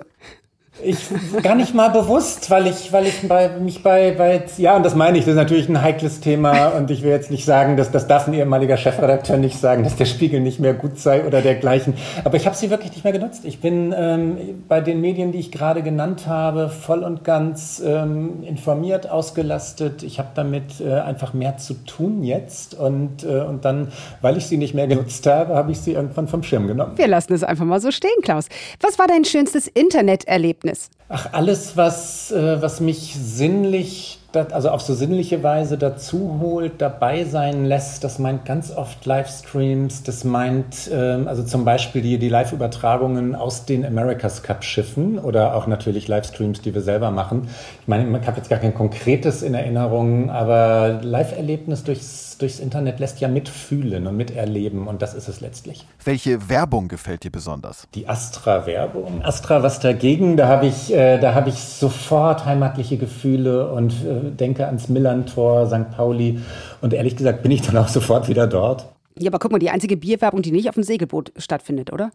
Ich 0.82 0.98
gar 1.42 1.54
nicht 1.54 1.74
mal 1.74 1.88
bewusst, 1.88 2.50
weil 2.50 2.66
ich, 2.66 2.92
weil 2.92 3.06
ich 3.06 3.26
bei, 3.26 3.48
mich 3.48 3.82
bei, 3.82 4.12
bei, 4.12 4.44
ja, 4.58 4.76
und 4.76 4.84
das 4.84 4.94
meine 4.94 5.18
ich, 5.18 5.24
das 5.24 5.32
ist 5.32 5.36
natürlich 5.36 5.68
ein 5.68 5.82
heikles 5.82 6.20
Thema 6.20 6.68
und 6.68 6.90
ich 6.90 7.02
will 7.02 7.10
jetzt 7.10 7.30
nicht 7.30 7.44
sagen, 7.44 7.76
dass 7.76 7.90
das 7.90 8.06
darf 8.06 8.28
ein 8.28 8.34
ehemaliger 8.34 8.76
Chefredakteur 8.76 9.36
nicht 9.38 9.58
sagen, 9.58 9.82
dass 9.82 9.96
der 9.96 10.04
Spiegel 10.04 10.40
nicht 10.40 10.60
mehr 10.60 10.74
gut 10.74 10.98
sei 10.98 11.26
oder 11.26 11.42
dergleichen. 11.42 11.94
Aber 12.24 12.36
ich 12.36 12.46
habe 12.46 12.56
sie 12.56 12.70
wirklich 12.70 12.92
nicht 12.92 13.02
mehr 13.02 13.12
genutzt. 13.12 13.44
Ich 13.44 13.60
bin 13.60 13.94
ähm, 13.96 14.62
bei 14.68 14.80
den 14.80 15.00
Medien, 15.00 15.32
die 15.32 15.38
ich 15.38 15.50
gerade 15.50 15.82
genannt 15.82 16.26
habe, 16.26 16.68
voll 16.68 17.02
und 17.02 17.24
ganz 17.24 17.82
ähm, 17.84 18.44
informiert, 18.44 19.10
ausgelastet. 19.10 20.02
Ich 20.02 20.18
habe 20.18 20.28
damit 20.34 20.80
äh, 20.80 20.92
einfach 21.00 21.34
mehr 21.34 21.56
zu 21.56 21.74
tun 21.74 22.22
jetzt 22.22 22.74
und, 22.74 23.24
äh, 23.24 23.40
und 23.40 23.64
dann, 23.64 23.88
weil 24.20 24.36
ich 24.36 24.46
sie 24.46 24.56
nicht 24.56 24.74
mehr 24.74 24.86
genutzt 24.86 25.26
habe, 25.26 25.54
habe 25.54 25.72
ich 25.72 25.80
sie 25.80 25.92
irgendwann 25.92 26.28
vom 26.28 26.42
Schirm 26.42 26.68
genommen. 26.68 26.92
Wir 26.96 27.08
lassen 27.08 27.32
es 27.32 27.42
einfach 27.42 27.64
mal 27.64 27.80
so 27.80 27.90
stehen, 27.90 28.10
Klaus. 28.22 28.46
Was 28.80 28.98
war 28.98 29.06
dein 29.06 29.24
schönstes 29.24 29.66
Interneterlebnis? 29.66 30.67
Erlebnis? 30.68 30.90
Ach, 31.08 31.32
alles, 31.32 31.76
was, 31.76 32.30
äh, 32.32 32.60
was 32.60 32.80
mich 32.80 33.16
sinnlich 33.18 34.18
also 34.34 34.68
auf 34.68 34.82
so 34.82 34.94
sinnliche 34.94 35.42
Weise 35.42 35.78
dazu 35.78 36.38
holt, 36.40 36.82
dabei 36.82 37.24
sein 37.24 37.64
lässt. 37.64 38.04
Das 38.04 38.18
meint 38.18 38.44
ganz 38.44 38.70
oft 38.70 39.04
Livestreams, 39.06 40.02
das 40.02 40.22
meint 40.24 40.90
ähm, 40.92 41.26
also 41.26 41.42
zum 41.42 41.64
Beispiel 41.64 42.02
die, 42.02 42.18
die 42.18 42.28
Live-Übertragungen 42.28 43.34
aus 43.34 43.64
den 43.64 43.86
America's 43.86 44.42
Cup-Schiffen 44.42 45.18
oder 45.18 45.54
auch 45.54 45.66
natürlich 45.66 46.08
Livestreams, 46.08 46.60
die 46.60 46.74
wir 46.74 46.82
selber 46.82 47.10
machen. 47.10 47.48
Ich 47.80 47.88
meine, 47.88 48.18
ich 48.18 48.26
habe 48.26 48.36
jetzt 48.36 48.50
gar 48.50 48.58
kein 48.58 48.74
konkretes 48.74 49.42
in 49.42 49.54
Erinnerung, 49.54 50.30
aber 50.30 51.00
Live-Erlebnis 51.02 51.84
durchs, 51.84 52.27
durchs 52.38 52.60
Internet 52.60 53.00
lässt 53.00 53.20
ja 53.20 53.28
mitfühlen 53.28 54.06
und 54.06 54.16
miterleben 54.16 54.86
und 54.86 55.02
das 55.02 55.14
ist 55.14 55.28
es 55.28 55.40
letztlich. 55.40 55.86
Welche 56.04 56.48
Werbung 56.48 56.88
gefällt 56.88 57.24
dir 57.24 57.30
besonders? 57.30 57.86
Die 57.94 58.08
Astra-Werbung. 58.08 59.22
Astra, 59.22 59.62
was 59.62 59.80
dagegen? 59.80 60.36
Da 60.36 60.48
habe 60.48 60.66
ich, 60.66 60.92
äh, 60.94 61.18
da 61.18 61.34
habe 61.34 61.50
ich 61.50 61.56
sofort 61.56 62.44
heimatliche 62.44 62.96
Gefühle 62.96 63.70
und 63.72 63.92
äh, 64.04 64.30
denke 64.30 64.66
ans 64.66 64.88
Millantor, 64.88 65.66
St. 65.66 65.90
Pauli 65.90 66.40
und 66.80 66.94
ehrlich 66.94 67.16
gesagt 67.16 67.42
bin 67.42 67.52
ich 67.52 67.62
dann 67.62 67.76
auch 67.76 67.88
sofort 67.98 68.28
wieder 68.28 68.46
dort. 68.46 68.88
Ja, 69.18 69.30
aber 69.30 69.38
guck 69.38 69.50
mal, 69.50 69.58
die 69.58 69.70
einzige 69.70 69.96
Bierwerbung, 69.96 70.42
die 70.42 70.52
nicht 70.52 70.68
auf 70.68 70.74
dem 70.74 70.84
Segelboot 70.84 71.32
stattfindet, 71.36 71.92
oder? 71.92 72.10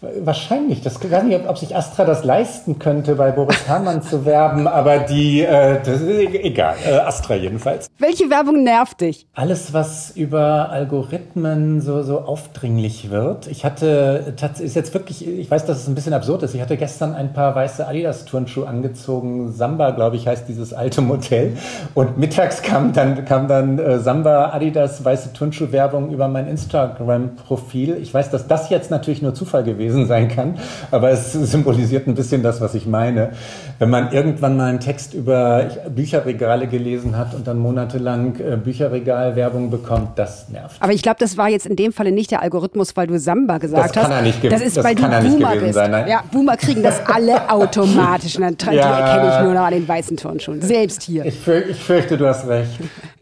Wahrscheinlich. 0.00 0.80
Das 0.82 1.02
ich 1.02 1.10
weiß 1.10 1.24
nicht, 1.24 1.34
ob, 1.40 1.48
ob, 1.48 1.58
sich 1.58 1.74
Astra 1.74 2.04
das 2.04 2.22
leisten 2.22 2.78
könnte, 2.78 3.16
bei 3.16 3.32
Boris 3.32 3.66
Herrmann 3.66 4.00
zu 4.00 4.24
werben, 4.24 4.68
aber 4.68 5.00
die, 5.00 5.40
äh, 5.40 5.80
das 5.84 6.00
ist 6.00 6.08
e-, 6.08 6.40
egal. 6.42 6.76
Äh, 6.86 6.98
Astra 6.98 7.34
jedenfalls. 7.34 7.88
Welche 7.98 8.30
Werbung 8.30 8.62
nervt 8.62 9.00
dich? 9.00 9.26
Alles, 9.34 9.72
was 9.72 10.12
über 10.12 10.70
Algorithmen 10.70 11.80
so, 11.80 12.04
so 12.04 12.20
aufdringlich 12.20 13.10
wird. 13.10 13.48
Ich 13.48 13.64
hatte, 13.64 14.34
ist 14.60 14.76
jetzt 14.76 14.94
wirklich, 14.94 15.26
ich 15.26 15.50
weiß, 15.50 15.66
dass 15.66 15.78
es 15.78 15.88
ein 15.88 15.96
bisschen 15.96 16.12
absurd 16.12 16.44
ist. 16.44 16.54
Ich 16.54 16.60
hatte 16.60 16.76
gestern 16.76 17.12
ein 17.12 17.32
paar 17.32 17.56
weiße 17.56 17.84
Adidas-Turnschuhe 17.84 18.68
angezogen. 18.68 19.50
Samba, 19.50 19.90
glaube 19.90 20.14
ich, 20.14 20.28
heißt 20.28 20.48
dieses 20.48 20.72
alte 20.72 21.00
Modell. 21.00 21.56
Und 21.94 22.18
mittags 22.18 22.62
kam 22.62 22.92
dann, 22.92 23.24
kam 23.24 23.48
dann 23.48 23.80
äh, 23.80 23.98
Samba, 23.98 24.50
Adidas, 24.52 25.04
weiße 25.04 25.32
Turnschuh-Werbung 25.32 26.10
über 26.10 26.28
mein 26.28 26.46
Instagram-Profil. 26.46 27.98
Ich 28.00 28.14
weiß, 28.14 28.30
dass 28.30 28.46
das 28.46 28.70
jetzt 28.70 28.92
natürlich 28.92 29.22
nur 29.22 29.34
Zufall 29.38 29.64
gewesen 29.64 30.06
sein 30.06 30.28
kann, 30.28 30.58
aber 30.90 31.10
es 31.10 31.32
symbolisiert 31.32 32.06
ein 32.06 32.14
bisschen 32.14 32.42
das, 32.42 32.60
was 32.60 32.74
ich 32.74 32.86
meine. 32.86 33.30
Wenn 33.78 33.90
man 33.90 34.12
irgendwann 34.12 34.56
mal 34.56 34.68
einen 34.68 34.80
Text 34.80 35.14
über 35.14 35.68
Bücherregale 35.94 36.66
gelesen 36.66 37.16
hat 37.16 37.34
und 37.34 37.46
dann 37.46 37.58
monatelang 37.58 38.36
äh, 38.36 38.56
Bücherregalwerbung 38.56 39.70
bekommt, 39.70 40.18
das 40.18 40.48
nervt. 40.48 40.76
Aber 40.80 40.92
ich 40.92 41.02
glaube, 41.02 41.18
das 41.20 41.36
war 41.36 41.48
jetzt 41.48 41.66
in 41.66 41.76
dem 41.76 41.92
Falle 41.92 42.12
nicht 42.12 42.30
der 42.30 42.42
Algorithmus, 42.42 42.96
weil 42.96 43.06
du 43.06 43.18
Samba 43.18 43.58
gesagt 43.58 43.84
hast. 43.84 43.96
Das 43.96 44.02
kann 44.02 44.12
er 44.12 44.22
nicht 44.22 44.42
Das 44.44 44.60
ist, 44.60 44.76
das 44.76 44.84
weil 44.84 44.94
du 44.94 45.02
Boomer 45.02 45.56
bist. 45.56 45.74
Sein, 45.74 46.08
ja, 46.08 46.22
Boomer 46.30 46.56
kriegen 46.56 46.82
das 46.82 47.00
alle 47.06 47.50
automatisch. 47.50 48.36
Und 48.36 48.42
dann 48.42 48.74
ja. 48.74 48.98
erkenne 48.98 49.36
ich 49.36 49.44
nur 49.44 49.54
noch 49.54 49.66
an 49.66 49.72
den 49.72 49.86
weißen 49.86 50.16
Turnschuhen. 50.16 50.60
Selbst 50.60 51.02
hier. 51.02 51.24
Ich, 51.24 51.38
fürchte, 51.38 51.70
ich 51.70 51.78
fürchte, 51.78 52.16
du 52.16 52.26
hast 52.26 52.46
recht. 52.48 52.70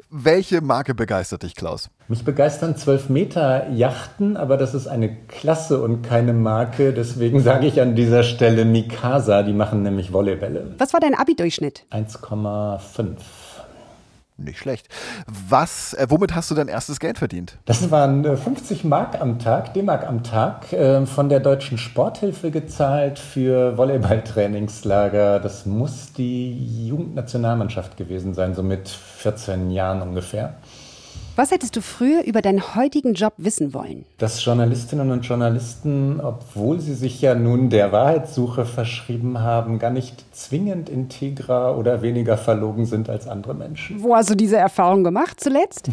Welche 0.09 0.61
Marke 0.61 0.95
begeistert 0.95 1.43
dich, 1.43 1.57
Klaus? 1.57 1.91
Mich 2.07 2.25
begeistern 2.25 2.77
12 2.77 3.09
Meter 3.09 3.69
Yachten, 3.71 4.37
aber 4.37 4.57
das 4.57 4.73
ist 4.73 4.87
eine 4.87 5.13
Klasse 5.27 5.83
und 5.83 6.03
keine 6.03 6.33
Marke. 6.33 6.93
Deswegen 6.93 7.41
sage 7.41 7.67
ich 7.67 7.81
an 7.81 7.97
dieser 7.97 8.23
Stelle 8.23 8.65
Mikasa. 8.65 9.43
Die 9.43 9.53
machen 9.53 9.83
nämlich 9.83 10.13
Volleybälle. 10.13 10.75
Was 10.79 10.93
war 10.93 11.01
dein 11.01 11.15
Abi-Durchschnitt? 11.15 11.87
1,5. 11.91 13.17
Nicht 14.39 14.59
schlecht. 14.59 14.89
Was, 15.27 15.95
äh, 15.95 16.07
womit 16.11 16.35
hast 16.35 16.51
du 16.51 16.55
dein 16.55 16.69
erstes 16.69 17.01
Geld 17.01 17.17
verdient? 17.17 17.57
Das 17.65 17.91
waren 17.91 18.23
äh, 18.27 18.37
50 18.37 18.85
Mark 18.85 19.19
am 19.19 19.39
Tag, 19.39 19.73
D-Mark 19.73 20.07
am 20.07 20.23
Tag, 20.25 20.75
äh, 20.75 21.07
von 21.07 21.31
der 21.31 21.41
Deutschen 21.41 21.79
Sporthilfe 21.79 22.51
gezahlt 22.51 23.19
für 23.19 23.79
Volleyballtrainingslager. 23.79 25.41
Das 25.41 25.65
muss 25.65 26.13
die 26.13 26.87
Jugendnationalmannschaft 26.87 27.97
gewesen 27.97 28.35
sein, 28.35 28.55
so 28.55 28.63
mit 28.63 28.89
14 28.89 29.71
Jahren 29.71 30.03
ungefähr. 30.03 30.57
Was 31.39 31.51
hättest 31.51 31.77
du 31.77 31.83
früher 31.83 32.25
über 32.25 32.41
deinen 32.41 32.75
heutigen 32.75 33.13
Job 33.13 33.35
wissen 33.37 33.75
wollen? 33.75 34.07
Dass 34.17 34.43
Journalistinnen 34.43 35.11
und 35.11 35.21
Journalisten, 35.21 36.19
obwohl 36.19 36.81
sie 36.81 36.95
sich 36.95 37.21
ja 37.21 37.35
nun 37.35 37.69
der 37.69 37.93
Wahrheitssuche 37.93 38.65
verschrieben 38.65 39.41
haben, 39.41 39.79
gar 39.79 39.91
nicht 39.91 40.25
zwingend 40.35 40.89
integrer 40.89 41.77
oder 41.77 42.01
weniger 42.01 42.39
verlogen 42.39 42.87
sind 42.87 43.11
als 43.11 43.29
andere 43.29 43.53
Menschen. 43.53 44.03
Wo 44.03 44.17
hast 44.17 44.31
du 44.31 44.35
diese 44.35 44.57
Erfahrung 44.57 45.05
gemacht 45.05 45.39
zuletzt? 45.39 45.91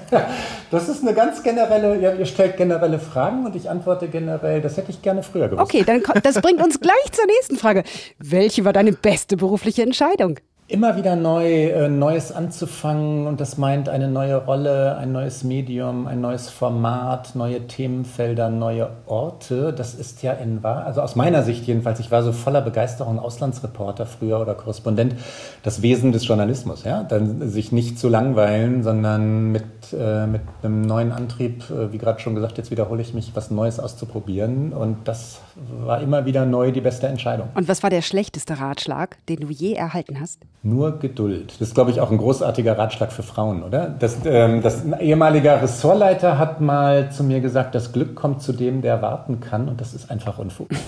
das 0.70 0.90
ist 0.90 1.00
eine 1.00 1.14
ganz 1.14 1.42
generelle, 1.42 1.98
ja, 1.98 2.12
ihr 2.12 2.26
stellt 2.26 2.58
generelle 2.58 2.98
Fragen 2.98 3.46
und 3.46 3.56
ich 3.56 3.70
antworte 3.70 4.08
generell, 4.08 4.60
das 4.60 4.76
hätte 4.76 4.90
ich 4.90 5.00
gerne 5.00 5.22
früher 5.22 5.48
gewusst. 5.48 5.62
Okay, 5.62 5.82
dann 5.82 6.02
das 6.22 6.42
bringt 6.42 6.62
uns 6.62 6.78
gleich 6.78 7.12
zur 7.12 7.24
nächsten 7.24 7.56
Frage. 7.56 7.84
Welche 8.18 8.66
war 8.66 8.74
deine 8.74 8.92
beste 8.92 9.38
berufliche 9.38 9.82
Entscheidung? 9.82 10.40
Immer 10.70 10.96
wieder 10.96 11.16
neu, 11.16 11.46
äh, 11.46 11.88
Neues 11.88 12.30
anzufangen 12.30 13.26
und 13.26 13.40
das 13.40 13.56
meint 13.56 13.88
eine 13.88 14.06
neue 14.06 14.36
Rolle, 14.36 14.98
ein 14.98 15.12
neues 15.12 15.42
Medium, 15.42 16.06
ein 16.06 16.20
neues 16.20 16.50
Format, 16.50 17.34
neue 17.34 17.66
Themenfelder, 17.66 18.50
neue 18.50 18.90
Orte. 19.06 19.72
Das 19.72 19.94
ist 19.94 20.22
ja 20.22 20.32
in 20.32 20.62
wahr, 20.62 20.84
also 20.84 21.00
aus 21.00 21.16
meiner 21.16 21.42
Sicht 21.42 21.66
jedenfalls, 21.66 22.00
ich 22.00 22.10
war 22.10 22.22
so 22.22 22.32
voller 22.32 22.60
Begeisterung 22.60 23.18
Auslandsreporter 23.18 24.04
früher 24.04 24.40
oder 24.40 24.54
Korrespondent, 24.54 25.14
das 25.62 25.80
Wesen 25.80 26.12
des 26.12 26.26
Journalismus, 26.28 26.84
ja, 26.84 27.02
dann 27.02 27.48
sich 27.48 27.72
nicht 27.72 27.98
zu 27.98 28.10
langweilen, 28.10 28.82
sondern 28.82 29.50
mit, 29.50 29.64
äh, 29.98 30.26
mit 30.26 30.42
einem 30.62 30.82
neuen 30.82 31.12
Antrieb, 31.12 31.64
äh, 31.70 31.92
wie 31.92 31.98
gerade 31.98 32.20
schon 32.20 32.34
gesagt, 32.34 32.58
jetzt 32.58 32.70
wiederhole 32.70 33.00
ich 33.00 33.14
mich, 33.14 33.30
was 33.34 33.50
Neues 33.50 33.80
auszuprobieren 33.80 34.74
und 34.74 35.08
das 35.08 35.40
war 35.84 36.00
immer 36.00 36.24
wieder 36.24 36.46
neu 36.46 36.72
die 36.72 36.80
beste 36.80 37.06
Entscheidung. 37.06 37.48
Und 37.54 37.68
was 37.68 37.82
war 37.82 37.90
der 37.90 38.02
schlechteste 38.02 38.58
Ratschlag, 38.58 39.18
den 39.28 39.40
du 39.40 39.48
je 39.48 39.74
erhalten 39.74 40.20
hast? 40.20 40.40
Nur 40.62 40.98
Geduld. 40.98 41.52
Das 41.58 41.68
ist, 41.68 41.74
glaube 41.74 41.90
ich, 41.90 42.00
auch 42.00 42.10
ein 42.10 42.18
großartiger 42.18 42.76
Ratschlag 42.76 43.12
für 43.12 43.22
Frauen, 43.22 43.62
oder? 43.62 43.88
Das, 43.88 44.18
ähm, 44.24 44.62
das 44.62 44.84
ein 44.84 44.98
ehemaliger 45.00 45.62
Ressortleiter 45.62 46.38
hat 46.38 46.60
mal 46.60 47.10
zu 47.10 47.24
mir 47.24 47.40
gesagt, 47.40 47.74
das 47.74 47.92
Glück 47.92 48.14
kommt 48.14 48.42
zu 48.42 48.52
dem, 48.52 48.82
der 48.82 49.02
warten 49.02 49.40
kann. 49.40 49.68
Und 49.68 49.80
das 49.80 49.94
ist 49.94 50.10
einfach 50.10 50.38
Unfug. 50.38 50.68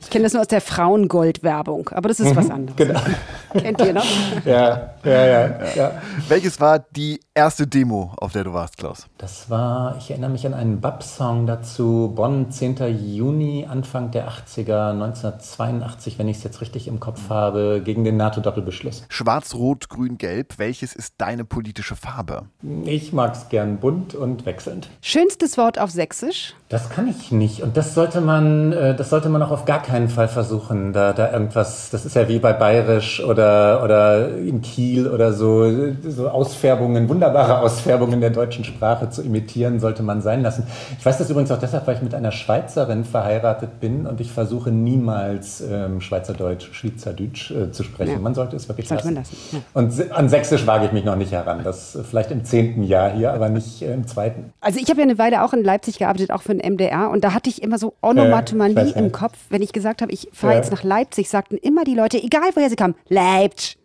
Ich 0.00 0.10
kenne 0.10 0.24
das 0.24 0.32
nur 0.32 0.42
aus 0.42 0.48
der 0.48 0.60
Frauengold-Werbung, 0.60 1.90
aber 1.90 2.08
das 2.08 2.20
ist 2.20 2.30
mhm, 2.30 2.36
was 2.36 2.50
anderes. 2.50 2.76
Genau. 2.76 3.00
Kennt 3.52 3.80
ihr 3.80 3.92
noch? 3.92 4.04
Ja, 4.44 4.94
ja, 5.04 5.26
ja, 5.26 5.74
ja. 5.74 5.92
Welches 6.28 6.60
war 6.60 6.78
die 6.78 7.20
erste 7.34 7.66
Demo, 7.66 8.12
auf 8.16 8.32
der 8.32 8.44
du 8.44 8.52
warst, 8.52 8.76
Klaus? 8.76 9.06
Das 9.18 9.48
war, 9.50 9.96
ich 9.98 10.10
erinnere 10.10 10.30
mich 10.30 10.46
an 10.46 10.54
einen 10.54 10.80
Bab-Song 10.80 11.46
dazu, 11.46 12.12
Bonn, 12.14 12.50
10. 12.50 12.76
Juni, 13.14 13.59
Anfang 13.66 14.10
der 14.10 14.28
80er, 14.28 14.90
1982, 14.90 16.18
wenn 16.18 16.28
ich 16.28 16.38
es 16.38 16.44
jetzt 16.44 16.60
richtig 16.60 16.88
im 16.88 17.00
Kopf 17.00 17.28
habe, 17.28 17.80
gegen 17.84 18.04
den 18.04 18.16
NATO-Doppelbeschluss. 18.16 19.04
Schwarz, 19.08 19.54
Rot, 19.54 19.88
Grün, 19.88 20.18
Gelb, 20.18 20.58
welches 20.58 20.94
ist 20.94 21.14
deine 21.18 21.44
politische 21.44 21.96
Farbe? 21.96 22.42
Ich 22.84 23.12
mag 23.12 23.34
es 23.34 23.48
gern 23.48 23.78
bunt 23.78 24.14
und 24.14 24.46
wechselnd. 24.46 24.88
Schönstes 25.00 25.58
Wort 25.58 25.78
auf 25.78 25.90
Sächsisch? 25.90 26.54
Das 26.68 26.88
kann 26.88 27.08
ich 27.08 27.32
nicht. 27.32 27.62
Und 27.62 27.76
das 27.76 27.94
sollte 27.94 28.20
man, 28.20 28.72
äh, 28.72 28.94
das 28.94 29.10
sollte 29.10 29.28
man 29.28 29.42
auch 29.42 29.50
auf 29.50 29.64
gar 29.64 29.82
keinen 29.82 30.08
Fall 30.08 30.28
versuchen, 30.28 30.92
da, 30.92 31.12
da 31.12 31.32
irgendwas, 31.32 31.90
das 31.90 32.04
ist 32.04 32.14
ja 32.14 32.28
wie 32.28 32.38
bei 32.38 32.52
Bayerisch 32.52 33.22
oder, 33.22 33.82
oder 33.82 34.36
in 34.36 34.62
Kiel 34.62 35.08
oder 35.08 35.32
so, 35.32 35.92
so 36.06 36.28
Ausfärbungen, 36.28 37.08
wunderbare 37.08 37.58
Ausfärbungen 37.60 38.20
der 38.20 38.30
deutschen 38.30 38.64
Sprache 38.64 39.10
zu 39.10 39.22
imitieren, 39.22 39.80
sollte 39.80 40.02
man 40.02 40.22
sein 40.22 40.42
lassen. 40.42 40.66
Ich 40.98 41.04
weiß 41.04 41.18
das 41.18 41.28
übrigens 41.28 41.50
auch 41.50 41.58
deshalb, 41.58 41.86
weil 41.86 41.96
ich 41.96 42.02
mit 42.02 42.14
einer 42.14 42.32
Schweizerin 42.32 43.04
verheiratet 43.04 43.49
bin 43.54 44.06
und 44.06 44.20
ich 44.20 44.32
versuche 44.32 44.70
niemals 44.70 45.60
ähm, 45.60 46.00
Schweizerdeutsch, 46.00 46.72
Schweizerdeutsch 46.72 47.50
äh, 47.50 47.72
zu 47.72 47.82
sprechen. 47.82 48.12
Ja. 48.12 48.18
Man 48.18 48.34
sollte 48.34 48.56
es 48.56 48.68
wirklich 48.68 48.88
sollte 48.88 49.10
lassen. 49.10 49.14
lassen. 49.14 49.36
Ja. 49.52 49.58
Und 49.74 50.12
an 50.12 50.28
Sächsisch 50.28 50.66
wage 50.66 50.86
ich 50.86 50.92
mich 50.92 51.04
noch 51.04 51.16
nicht 51.16 51.32
heran. 51.32 51.60
Das 51.64 51.98
vielleicht 52.08 52.30
im 52.30 52.44
zehnten 52.44 52.82
Jahr 52.82 53.10
hier, 53.10 53.32
aber 53.32 53.48
nicht 53.48 53.82
äh, 53.82 53.92
im 53.94 54.06
zweiten. 54.06 54.52
Also 54.60 54.78
ich 54.80 54.88
habe 54.90 55.00
ja 55.00 55.04
eine 55.04 55.18
Weile 55.18 55.44
auch 55.44 55.52
in 55.52 55.64
Leipzig 55.64 55.98
gearbeitet, 55.98 56.30
auch 56.30 56.42
für 56.42 56.54
den 56.54 56.74
MDR 56.74 57.10
und 57.10 57.24
da 57.24 57.34
hatte 57.34 57.50
ich 57.50 57.62
immer 57.62 57.78
so 57.78 57.94
Onomatonie 58.02 58.92
äh, 58.92 58.98
im 58.98 59.12
Kopf, 59.12 59.36
wenn 59.48 59.62
ich 59.62 59.72
gesagt 59.72 60.02
habe, 60.02 60.12
ich 60.12 60.28
fahre 60.32 60.54
jetzt 60.54 60.70
nach 60.70 60.84
Leipzig, 60.84 61.28
sagten 61.28 61.56
immer 61.56 61.84
die 61.84 61.94
Leute, 61.94 62.22
egal 62.22 62.50
woher 62.54 62.70
sie 62.70 62.76
kamen, 62.76 62.94
Leipzig. 63.08 63.79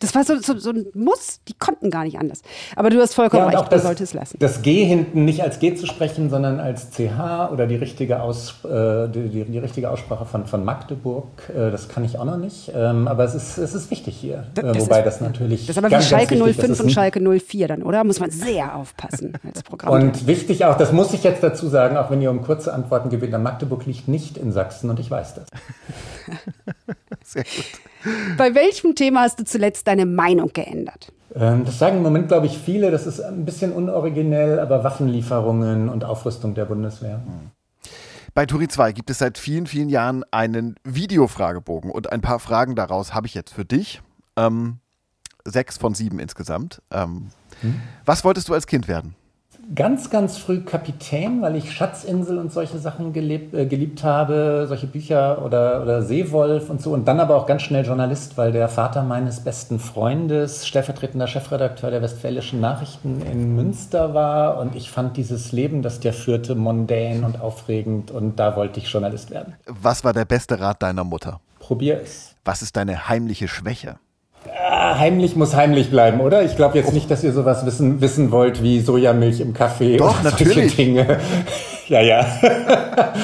Das 0.00 0.14
war 0.14 0.24
so, 0.24 0.38
so, 0.40 0.58
so, 0.58 0.70
ein 0.70 0.86
Muss, 0.94 1.40
die 1.46 1.54
konnten 1.54 1.90
gar 1.90 2.02
nicht 2.02 2.18
anders. 2.18 2.42
Aber 2.74 2.90
du 2.90 3.00
hast 3.00 3.14
vollkommen 3.14 3.50
ja, 3.52 3.60
recht, 3.60 3.70
man 3.70 3.80
sollte 3.80 4.02
es 4.02 4.12
lassen. 4.12 4.36
Das 4.40 4.62
G 4.62 4.84
hinten 4.84 5.24
nicht 5.24 5.42
als 5.42 5.60
G 5.60 5.74
zu 5.76 5.86
sprechen, 5.86 6.30
sondern 6.30 6.58
als 6.58 6.90
CH 6.90 7.50
oder 7.52 7.68
die 7.68 7.76
richtige, 7.76 8.20
Aus, 8.20 8.64
äh, 8.64 9.08
die, 9.08 9.28
die, 9.28 9.44
die, 9.44 9.58
richtige 9.58 9.90
Aussprache 9.90 10.24
von, 10.24 10.46
von 10.46 10.64
Magdeburg, 10.64 11.28
äh, 11.50 11.70
das 11.70 11.88
kann 11.88 12.04
ich 12.04 12.18
auch 12.18 12.24
noch 12.24 12.38
nicht. 12.38 12.72
Ähm, 12.74 13.06
aber 13.06 13.22
es 13.22 13.36
ist, 13.36 13.56
es 13.58 13.72
ist 13.74 13.90
wichtig 13.92 14.16
hier. 14.16 14.48
Das, 14.54 14.64
äh, 14.64 14.80
wobei 14.80 14.98
ist, 14.98 15.04
das 15.04 15.20
natürlich. 15.20 15.66
Das 15.66 15.76
ist 15.76 15.84
aber 15.84 15.96
wie 15.96 16.02
Schalke 16.02 16.36
05 16.36 16.80
und 16.80 16.90
Schalke 16.90 17.20
04 17.20 17.68
dann, 17.68 17.82
oder? 17.84 18.02
Muss 18.02 18.18
man 18.18 18.30
sehr 18.30 18.74
aufpassen 18.74 19.34
als 19.46 19.62
Programm. 19.62 19.92
Und 19.92 20.26
wichtig 20.26 20.64
auch, 20.64 20.76
das 20.76 20.92
muss 20.92 21.12
ich 21.12 21.22
jetzt 21.22 21.42
dazu 21.42 21.68
sagen, 21.68 21.96
auch 21.96 22.10
wenn 22.10 22.20
ihr 22.20 22.32
um 22.32 22.42
kurze 22.42 22.72
Antworten 22.72 23.10
gebeten 23.10 23.34
habt, 23.34 23.44
Magdeburg 23.44 23.86
liegt 23.86 24.08
nicht 24.08 24.36
in 24.38 24.50
Sachsen 24.50 24.90
und 24.90 24.98
ich 24.98 25.08
weiß 25.08 25.34
das. 25.34 25.46
sehr 27.24 27.44
gut. 27.44 27.80
Bei 28.36 28.54
welchem 28.54 28.94
Thema 28.94 29.22
hast 29.22 29.40
du 29.40 29.44
zuletzt 29.44 29.86
deine 29.86 30.06
Meinung 30.06 30.52
geändert? 30.52 31.12
Ähm, 31.34 31.64
das 31.64 31.78
sagen 31.78 31.98
im 31.98 32.02
Moment, 32.02 32.28
glaube 32.28 32.46
ich, 32.46 32.58
viele. 32.58 32.90
Das 32.90 33.06
ist 33.06 33.20
ein 33.20 33.44
bisschen 33.44 33.72
unoriginell, 33.72 34.58
aber 34.60 34.84
Waffenlieferungen 34.84 35.88
und 35.88 36.04
Aufrüstung 36.04 36.54
der 36.54 36.64
Bundeswehr. 36.64 37.20
Bei 38.34 38.46
Turi 38.46 38.68
2 38.68 38.92
gibt 38.92 39.10
es 39.10 39.18
seit 39.18 39.38
vielen, 39.38 39.66
vielen 39.66 39.88
Jahren 39.88 40.24
einen 40.30 40.76
Videofragebogen 40.84 41.90
und 41.90 42.12
ein 42.12 42.20
paar 42.20 42.38
Fragen 42.38 42.76
daraus 42.76 43.14
habe 43.14 43.26
ich 43.26 43.34
jetzt 43.34 43.52
für 43.52 43.64
dich. 43.64 44.00
Ähm, 44.36 44.78
sechs 45.44 45.78
von 45.78 45.94
sieben 45.94 46.18
insgesamt. 46.18 46.82
Ähm, 46.90 47.28
hm? 47.60 47.80
Was 48.04 48.24
wolltest 48.24 48.48
du 48.48 48.54
als 48.54 48.66
Kind 48.66 48.88
werden? 48.88 49.14
Ganz, 49.74 50.10
ganz 50.10 50.38
früh 50.38 50.60
Kapitän, 50.60 51.42
weil 51.42 51.56
ich 51.56 51.72
Schatzinsel 51.72 52.38
und 52.38 52.52
solche 52.52 52.78
Sachen 52.78 53.12
gelebt, 53.12 53.54
äh, 53.54 53.66
geliebt 53.66 54.02
habe, 54.02 54.66
solche 54.68 54.86
Bücher 54.86 55.44
oder, 55.44 55.82
oder 55.82 56.02
Seewolf 56.02 56.70
und 56.70 56.80
so. 56.80 56.92
Und 56.92 57.06
dann 57.06 57.20
aber 57.20 57.36
auch 57.36 57.46
ganz 57.46 57.62
schnell 57.62 57.84
Journalist, 57.84 58.38
weil 58.38 58.52
der 58.52 58.68
Vater 58.68 59.02
meines 59.02 59.40
besten 59.40 59.78
Freundes 59.78 60.66
stellvertretender 60.66 61.26
Chefredakteur 61.26 61.90
der 61.90 62.02
Westfälischen 62.02 62.60
Nachrichten 62.60 63.22
in 63.22 63.54
Münster 63.54 64.14
war. 64.14 64.58
Und 64.58 64.74
ich 64.74 64.90
fand 64.90 65.16
dieses 65.16 65.52
Leben, 65.52 65.82
das 65.82 66.00
der 66.00 66.12
führte, 66.12 66.54
mondän 66.54 67.24
und 67.24 67.40
aufregend. 67.40 68.10
Und 68.10 68.36
da 68.36 68.56
wollte 68.56 68.80
ich 68.80 68.90
Journalist 68.90 69.30
werden. 69.30 69.54
Was 69.66 70.04
war 70.04 70.12
der 70.12 70.24
beste 70.24 70.58
Rat 70.60 70.82
deiner 70.82 71.04
Mutter? 71.04 71.40
Probier 71.58 72.00
es. 72.00 72.34
Was 72.44 72.62
ist 72.62 72.76
deine 72.76 73.08
heimliche 73.08 73.48
Schwäche? 73.48 73.96
Ah, 74.70 74.98
heimlich 74.98 75.36
muss 75.36 75.54
heimlich 75.54 75.90
bleiben, 75.90 76.20
oder? 76.20 76.42
Ich 76.42 76.56
glaube 76.56 76.78
jetzt 76.78 76.92
nicht, 76.92 77.10
dass 77.10 77.24
ihr 77.24 77.32
sowas 77.32 77.64
wissen, 77.66 78.00
wissen 78.00 78.30
wollt 78.30 78.62
wie 78.62 78.80
Sojamilch 78.80 79.40
im 79.40 79.54
Kaffee. 79.54 79.96
Doch, 79.96 80.22
natürlich. 80.22 80.76
Dinge. 80.76 81.18
Ja, 81.88 82.00
ja. 82.00 82.26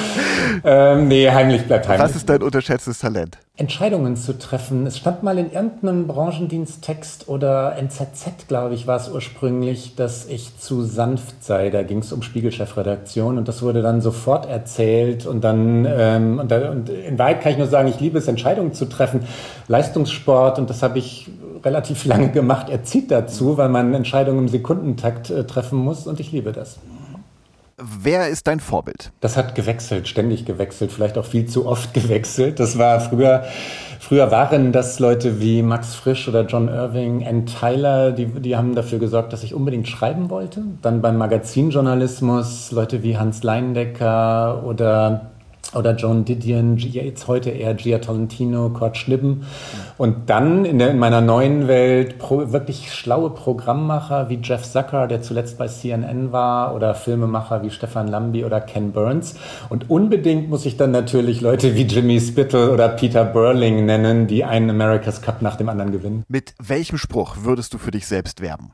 ähm, 0.63 1.07
nee, 1.07 1.29
heimlich 1.29 1.65
bleibt 1.65 1.87
heimlich. 1.87 2.03
Was 2.09 2.15
ist 2.15 2.29
dein 2.29 2.41
unterschätztes 2.41 2.99
Talent? 2.99 3.37
Entscheidungen 3.57 4.17
zu 4.17 4.37
treffen. 4.37 4.85
Es 4.85 4.97
stand 4.97 5.23
mal 5.23 5.37
in 5.37 5.51
irgendeinem 5.51 6.07
Branchendiensttext 6.07 7.29
oder 7.29 7.77
NZZ, 7.77 8.47
glaube 8.49 8.75
ich, 8.75 8.85
war 8.85 8.97
es 8.97 9.09
ursprünglich, 9.09 9.95
dass 9.95 10.25
ich 10.25 10.57
zu 10.57 10.81
sanft 10.81 11.41
sei. 11.43 11.69
Da 11.69 11.83
ging 11.83 11.99
es 11.99 12.11
um 12.11 12.21
Spiegelchefredaktion 12.21 13.37
und 13.37 13.47
das 13.47 13.61
wurde 13.61 13.81
dann 13.81 14.01
sofort 14.01 14.49
erzählt 14.49 15.25
und 15.25 15.41
dann 15.43 15.87
ähm, 15.89 16.39
und, 16.39 16.51
da, 16.51 16.69
und 16.69 16.89
in 16.89 17.17
Wahrheit 17.17 17.41
kann 17.41 17.53
ich 17.53 17.57
nur 17.57 17.67
sagen, 17.67 17.87
ich 17.87 17.99
liebe 18.01 18.17
es, 18.17 18.27
Entscheidungen 18.27 18.73
zu 18.73 18.85
treffen. 18.85 19.21
Leistungssport 19.69 20.59
und 20.59 20.69
das 20.69 20.83
habe 20.83 20.99
ich 20.99 21.29
relativ 21.63 22.03
lange 22.05 22.29
gemacht, 22.29 22.69
erzieht 22.69 23.09
dazu, 23.09 23.57
weil 23.57 23.69
man 23.69 23.93
Entscheidungen 23.93 24.39
im 24.39 24.47
Sekundentakt 24.49 25.29
äh, 25.29 25.45
treffen 25.45 25.79
muss 25.79 26.07
und 26.07 26.19
ich 26.19 26.33
liebe 26.33 26.51
das. 26.51 26.77
Wer 27.77 28.29
ist 28.29 28.47
dein 28.47 28.61
Vorbild? 28.61 29.11
Das 29.19 29.35
hat 29.35 29.53
gewechselt, 29.53 30.07
ständig 30.07 30.45
gewechselt, 30.45 30.93
vielleicht 30.93 31.17
auch 31.17 31.25
viel 31.25 31.45
zu 31.45 31.65
oft 31.65 31.93
gewechselt. 31.93 32.59
Das 32.59 32.77
war 32.77 33.01
früher, 33.01 33.43
früher 33.99 34.31
waren 34.31 34.71
das 34.71 34.99
Leute 34.99 35.41
wie 35.41 35.61
Max 35.61 35.93
Frisch 35.93 36.29
oder 36.29 36.45
John 36.45 36.69
Irving, 36.69 37.27
Ann 37.27 37.45
Tyler, 37.45 38.13
die, 38.13 38.27
die 38.27 38.55
haben 38.55 38.75
dafür 38.75 38.99
gesorgt, 38.99 39.33
dass 39.33 39.43
ich 39.43 39.53
unbedingt 39.53 39.89
schreiben 39.89 40.29
wollte. 40.29 40.63
Dann 40.81 41.01
beim 41.01 41.17
Magazinjournalismus 41.17 42.71
Leute 42.71 43.03
wie 43.03 43.17
Hans 43.17 43.43
Leindecker 43.43 44.63
oder 44.65 45.31
oder 45.75 45.95
John 45.95 46.25
Didion, 46.25 46.77
jetzt 46.77 47.27
heute 47.27 47.49
eher 47.49 47.73
Gia 47.73 47.99
Tolentino, 47.99 48.69
Kurt 48.69 48.97
Schnippen. 48.97 49.45
Und 49.97 50.29
dann 50.29 50.65
in, 50.65 50.79
der, 50.79 50.91
in 50.91 50.99
meiner 50.99 51.21
neuen 51.21 51.67
Welt 51.67 52.17
pro, 52.17 52.51
wirklich 52.51 52.93
schlaue 52.93 53.29
Programmmacher 53.29 54.29
wie 54.29 54.39
Jeff 54.41 54.63
Zucker, 54.63 55.07
der 55.07 55.21
zuletzt 55.21 55.57
bei 55.57 55.67
CNN 55.67 56.31
war, 56.31 56.75
oder 56.75 56.95
Filmemacher 56.95 57.63
wie 57.63 57.69
Stefan 57.69 58.07
Lambi 58.07 58.45
oder 58.45 58.61
Ken 58.61 58.91
Burns. 58.91 59.35
Und 59.69 59.89
unbedingt 59.89 60.49
muss 60.49 60.65
ich 60.65 60.77
dann 60.77 60.91
natürlich 60.91 61.41
Leute 61.41 61.75
wie 61.75 61.83
Jimmy 61.83 62.19
Spittle 62.19 62.71
oder 62.71 62.89
Peter 62.89 63.25
Burling 63.25 63.85
nennen, 63.85 64.27
die 64.27 64.43
einen 64.43 64.69
America's 64.69 65.21
Cup 65.21 65.41
nach 65.41 65.55
dem 65.55 65.69
anderen 65.69 65.91
gewinnen. 65.91 66.23
Mit 66.27 66.53
welchem 66.61 66.97
Spruch 66.97 67.37
würdest 67.41 67.73
du 67.73 67.77
für 67.77 67.91
dich 67.91 68.07
selbst 68.07 68.41
werben? 68.41 68.71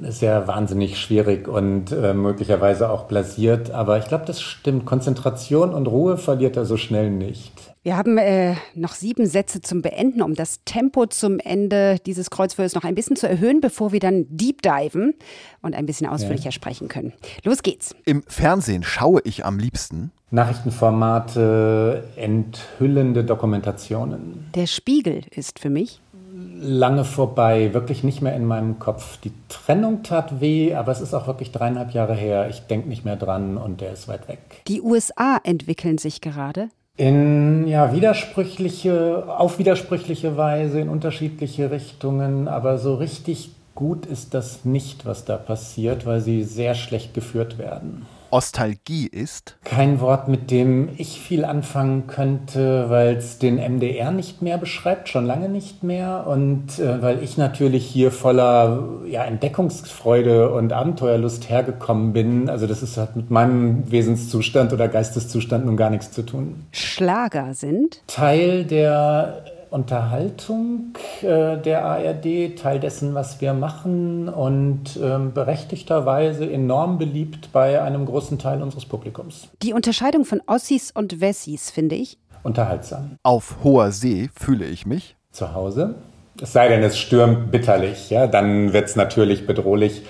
Das 0.00 0.16
ist 0.16 0.22
ja 0.22 0.46
wahnsinnig 0.46 0.98
schwierig 0.98 1.48
und 1.48 1.92
äh, 1.92 2.12
möglicherweise 2.14 2.90
auch 2.90 3.04
blasiert, 3.04 3.70
aber 3.70 3.98
ich 3.98 4.06
glaube, 4.06 4.24
das 4.26 4.40
stimmt. 4.40 4.84
Konzentration 4.84 5.72
und 5.72 5.86
Ruhe 5.86 6.18
verliert 6.18 6.56
er 6.56 6.64
so 6.64 6.76
schnell 6.76 7.10
nicht. 7.10 7.52
Wir 7.84 7.96
haben 7.96 8.16
äh, 8.16 8.54
noch 8.74 8.94
sieben 8.94 9.26
Sätze 9.26 9.60
zum 9.60 9.82
Beenden, 9.82 10.22
um 10.22 10.34
das 10.34 10.60
Tempo 10.64 11.06
zum 11.06 11.40
Ende 11.40 11.96
dieses 12.06 12.30
Kreuzfeuers 12.30 12.74
noch 12.74 12.84
ein 12.84 12.94
bisschen 12.94 13.16
zu 13.16 13.28
erhöhen, 13.28 13.60
bevor 13.60 13.90
wir 13.90 13.98
dann 13.98 14.26
deep 14.28 14.62
diven 14.62 15.14
und 15.62 15.74
ein 15.74 15.86
bisschen 15.86 16.06
ausführlicher 16.06 16.46
ja. 16.46 16.52
sprechen 16.52 16.86
können. 16.88 17.12
Los 17.42 17.62
geht's. 17.62 17.96
Im 18.04 18.22
Fernsehen 18.28 18.84
schaue 18.84 19.20
ich 19.24 19.44
am 19.44 19.58
liebsten 19.58 20.12
Nachrichtenformate, 20.30 22.04
enthüllende 22.16 23.24
Dokumentationen. 23.24 24.46
Der 24.54 24.66
Spiegel 24.66 25.22
ist 25.30 25.58
für 25.58 25.68
mich 25.68 26.00
lange 26.62 27.04
vorbei, 27.04 27.74
wirklich 27.74 28.04
nicht 28.04 28.22
mehr 28.22 28.34
in 28.34 28.46
meinem 28.46 28.78
Kopf. 28.78 29.18
Die 29.18 29.32
Trennung 29.48 30.02
tat 30.02 30.40
weh, 30.40 30.74
aber 30.74 30.92
es 30.92 31.00
ist 31.00 31.12
auch 31.14 31.26
wirklich 31.26 31.52
dreieinhalb 31.52 31.92
Jahre 31.92 32.14
her. 32.14 32.48
Ich 32.48 32.60
denke 32.60 32.88
nicht 32.88 33.04
mehr 33.04 33.16
dran 33.16 33.56
und 33.56 33.80
der 33.80 33.92
ist 33.92 34.08
weit 34.08 34.28
weg. 34.28 34.38
Die 34.68 34.80
USA 34.80 35.38
entwickeln 35.42 35.98
sich 35.98 36.20
gerade. 36.20 36.68
In 36.96 37.66
ja, 37.66 37.92
widersprüchliche, 37.94 39.24
auf 39.26 39.58
widersprüchliche 39.58 40.36
Weise, 40.36 40.80
in 40.80 40.88
unterschiedliche 40.88 41.70
Richtungen, 41.70 42.48
aber 42.48 42.78
so 42.78 42.94
richtig 42.94 43.50
gut 43.74 44.06
ist 44.06 44.34
das 44.34 44.64
nicht, 44.64 45.06
was 45.06 45.24
da 45.24 45.36
passiert, 45.36 46.06
weil 46.06 46.20
sie 46.20 46.44
sehr 46.44 46.74
schlecht 46.74 47.14
geführt 47.14 47.58
werden. 47.58 48.06
Ostalgie 48.32 49.06
ist? 49.06 49.56
Kein 49.64 50.00
Wort, 50.00 50.28
mit 50.28 50.50
dem 50.50 50.88
ich 50.96 51.20
viel 51.20 51.44
anfangen 51.44 52.06
könnte, 52.06 52.88
weil 52.88 53.16
es 53.16 53.38
den 53.38 53.56
MDR 53.56 54.10
nicht 54.10 54.42
mehr 54.42 54.58
beschreibt, 54.58 55.08
schon 55.08 55.26
lange 55.26 55.48
nicht 55.48 55.82
mehr. 55.82 56.26
Und 56.26 56.78
äh, 56.78 57.02
weil 57.02 57.22
ich 57.22 57.36
natürlich 57.36 57.84
hier 57.84 58.10
voller 58.10 59.00
ja, 59.06 59.24
Entdeckungsfreude 59.24 60.50
und 60.52 60.72
Abenteuerlust 60.72 61.50
hergekommen 61.50 62.12
bin. 62.12 62.48
Also 62.48 62.66
das 62.66 62.82
ist, 62.82 62.96
hat 62.96 63.16
mit 63.16 63.30
meinem 63.30 63.90
Wesenszustand 63.90 64.72
oder 64.72 64.88
Geisteszustand 64.88 65.66
nun 65.66 65.76
gar 65.76 65.90
nichts 65.90 66.10
zu 66.12 66.22
tun. 66.22 66.64
Schlager 66.72 67.54
sind? 67.54 68.02
Teil 68.06 68.64
der 68.64 69.44
Unterhaltung 69.72 70.92
äh, 71.22 71.56
der 71.56 71.84
ARD, 71.84 72.56
Teil 72.56 72.78
dessen, 72.78 73.14
was 73.14 73.40
wir 73.40 73.54
machen 73.54 74.28
und 74.28 74.98
ähm, 75.02 75.32
berechtigterweise 75.32 76.50
enorm 76.50 76.98
beliebt 76.98 77.50
bei 77.52 77.80
einem 77.80 78.04
großen 78.04 78.38
Teil 78.38 78.62
unseres 78.62 78.84
Publikums. 78.84 79.48
Die 79.62 79.72
Unterscheidung 79.72 80.24
von 80.24 80.42
Ossis 80.46 80.90
und 80.90 81.20
Wessis, 81.20 81.70
finde 81.70 81.94
ich. 81.94 82.18
Unterhaltsam. 82.42 83.16
Auf 83.22 83.56
hoher 83.64 83.92
See 83.92 84.28
fühle 84.34 84.66
ich 84.66 84.84
mich. 84.84 85.16
Zu 85.30 85.54
Hause. 85.54 85.94
Es 86.40 86.52
sei 86.52 86.68
denn, 86.68 86.82
es 86.82 86.98
stürmt 86.98 87.50
bitterlich, 87.50 88.10
ja, 88.10 88.26
dann 88.26 88.72
wird 88.72 88.86
es 88.88 88.96
natürlich 88.96 89.46
bedrohlich. 89.46 90.02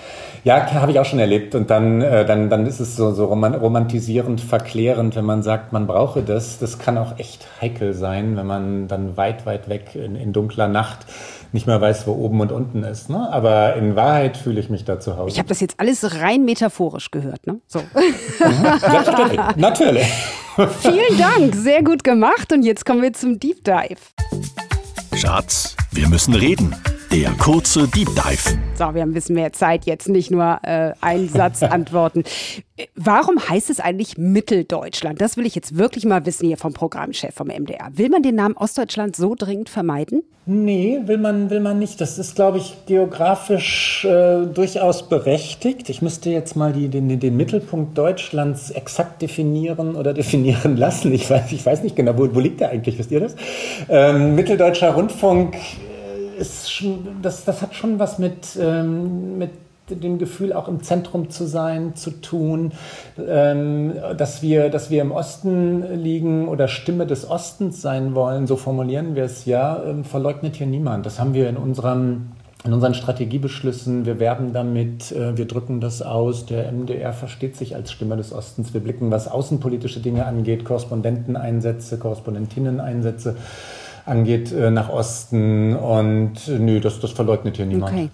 Ja, 0.43 0.73
habe 0.73 0.91
ich 0.91 0.99
auch 0.99 1.05
schon 1.05 1.19
erlebt. 1.19 1.55
Und 1.55 1.69
dann, 1.69 2.01
äh, 2.01 2.25
dann, 2.25 2.49
dann 2.49 2.65
ist 2.65 2.81
es 2.81 2.95
so, 2.97 3.13
so 3.13 3.25
romantisierend, 3.25 4.41
verklärend, 4.41 5.15
wenn 5.15 5.23
man 5.23 5.41
sagt, 5.41 5.71
man 5.71 5.87
brauche 5.87 6.21
das. 6.21 6.59
Das 6.59 6.79
kann 6.79 6.97
auch 6.97 7.17
echt 7.17 7.47
heikel 7.61 7.93
sein, 7.93 8.35
wenn 8.35 8.45
man 8.45 8.87
dann 8.87 9.15
weit, 9.15 9.45
weit 9.45 9.69
weg 9.69 9.95
in, 9.95 10.15
in 10.15 10.33
dunkler 10.33 10.67
Nacht 10.67 11.05
nicht 11.53 11.67
mehr 11.67 11.79
weiß, 11.79 12.07
wo 12.07 12.13
oben 12.13 12.41
und 12.41 12.51
unten 12.51 12.83
ist. 12.83 13.09
Ne? 13.09 13.31
Aber 13.31 13.75
in 13.75 13.95
Wahrheit 13.95 14.35
fühle 14.35 14.59
ich 14.59 14.69
mich 14.69 14.83
da 14.83 14.99
zu 14.99 15.17
Hause. 15.17 15.29
Ich 15.29 15.39
habe 15.39 15.47
das 15.47 15.61
jetzt 15.61 15.75
alles 15.79 16.19
rein 16.19 16.43
metaphorisch 16.43 17.11
gehört. 17.11 17.45
Ne? 17.47 17.61
So. 17.67 17.81
Selbstverständlich, 18.79 19.39
natürlich. 19.55 20.07
Vielen 20.81 21.17
Dank, 21.17 21.55
sehr 21.55 21.83
gut 21.83 22.03
gemacht. 22.03 22.51
Und 22.51 22.63
jetzt 22.63 22.85
kommen 22.85 23.01
wir 23.01 23.13
zum 23.13 23.39
Deep 23.39 23.63
Dive. 23.63 24.01
Schatz, 25.15 25.75
wir 25.91 26.09
müssen 26.09 26.33
reden. 26.33 26.75
Der 27.13 27.29
kurze 27.33 27.87
Deep 27.87 28.07
Dive. 28.15 28.57
So, 28.73 28.95
wir 28.95 29.01
haben 29.01 29.11
ein 29.11 29.13
bisschen 29.13 29.35
mehr 29.35 29.53
Zeit 29.53 29.85
jetzt, 29.85 30.09
nicht 30.09 30.31
nur 30.31 30.57
äh, 30.63 30.93
einen 30.99 31.29
Satz 31.29 31.61
antworten. 31.61 32.23
Warum 32.95 33.37
heißt 33.37 33.69
es 33.69 33.79
eigentlich 33.79 34.17
Mitteldeutschland? 34.17 35.21
Das 35.21 35.37
will 35.37 35.45
ich 35.45 35.53
jetzt 35.53 35.77
wirklich 35.77 36.05
mal 36.05 36.25
wissen 36.25 36.47
hier 36.47 36.57
vom 36.57 36.73
Programmchef 36.73 37.35
vom 37.35 37.49
MDR. 37.49 37.91
Will 37.91 38.09
man 38.09 38.23
den 38.23 38.33
Namen 38.33 38.57
Ostdeutschland 38.57 39.15
so 39.15 39.35
dringend 39.37 39.69
vermeiden? 39.69 40.23
Nee, 40.47 41.01
will 41.05 41.19
man, 41.19 41.51
will 41.51 41.59
man 41.59 41.77
nicht. 41.77 42.01
Das 42.01 42.17
ist, 42.17 42.33
glaube 42.33 42.57
ich, 42.57 42.77
geografisch 42.87 44.05
äh, 44.05 44.47
durchaus 44.47 45.07
berechtigt. 45.07 45.89
Ich 45.89 46.01
müsste 46.01 46.31
jetzt 46.31 46.55
mal 46.55 46.73
die, 46.73 46.89
den, 46.89 47.19
den 47.19 47.37
Mittelpunkt 47.37 47.95
Deutschlands 47.95 48.71
exakt 48.71 49.21
definieren 49.21 49.95
oder 49.95 50.13
definieren 50.15 50.77
lassen. 50.77 51.13
Ich 51.13 51.29
weiß, 51.29 51.51
ich 51.51 51.63
weiß 51.63 51.83
nicht 51.83 51.95
genau, 51.95 52.17
wo, 52.17 52.33
wo 52.33 52.39
liegt 52.39 52.59
der 52.59 52.71
eigentlich? 52.71 52.97
Wisst 52.97 53.11
ihr 53.11 53.19
das? 53.19 53.35
Ähm, 53.87 54.33
Mitteldeutscher 54.33 54.95
Rundfunk 54.95 55.55
ist 56.37 56.83
das, 57.21 57.45
das 57.45 57.61
hat 57.61 57.75
schon 57.75 57.99
was 57.99 58.19
mit, 58.19 58.57
ähm, 58.59 59.37
mit 59.37 59.51
dem 59.89 60.17
Gefühl, 60.17 60.53
auch 60.53 60.67
im 60.67 60.81
Zentrum 60.81 61.29
zu 61.29 61.45
sein, 61.45 61.95
zu 61.95 62.11
tun, 62.11 62.71
ähm, 63.17 63.93
dass, 64.17 64.41
wir, 64.41 64.69
dass 64.69 64.89
wir 64.89 65.01
im 65.01 65.11
Osten 65.11 66.01
liegen 66.01 66.47
oder 66.47 66.67
Stimme 66.67 67.05
des 67.05 67.29
Ostens 67.29 67.81
sein 67.81 68.15
wollen, 68.15 68.47
so 68.47 68.55
formulieren 68.55 69.15
wir 69.15 69.25
es 69.25 69.45
ja, 69.45 69.83
ähm, 69.83 70.05
verleugnet 70.05 70.55
hier 70.55 70.67
niemand. 70.67 71.05
Das 71.05 71.19
haben 71.19 71.33
wir 71.33 71.49
in 71.49 71.57
unserem 71.57 72.29
in 72.65 72.71
unseren 72.71 72.93
Strategiebeschlüssen, 72.93 74.05
wir 74.05 74.19
werben 74.19 74.53
damit, 74.53 75.11
äh, 75.11 75.37
wir 75.37 75.45
drücken 75.45 75.81
das 75.81 76.01
aus. 76.01 76.45
Der 76.45 76.71
MDR 76.71 77.11
versteht 77.11 77.57
sich 77.57 77.75
als 77.75 77.91
Stimme 77.91 78.15
des 78.15 78.31
Ostens. 78.31 78.73
Wir 78.73 78.79
blicken, 78.79 79.11
was 79.11 79.27
außenpolitische 79.27 79.99
Dinge 79.99 80.25
angeht, 80.25 80.63
Korrespondenteneinsätze, 80.63 81.97
Korrespondentinneneinsätze 81.97 83.35
angeht 84.05 84.51
äh, 84.51 84.71
nach 84.71 84.89
Osten. 84.89 85.75
Und 85.75 86.47
nö, 86.47 86.79
das, 86.79 86.99
das 86.99 87.11
verleugnet 87.11 87.57
hier 87.57 87.65
niemand. 87.65 87.93
Okay. 87.93 88.09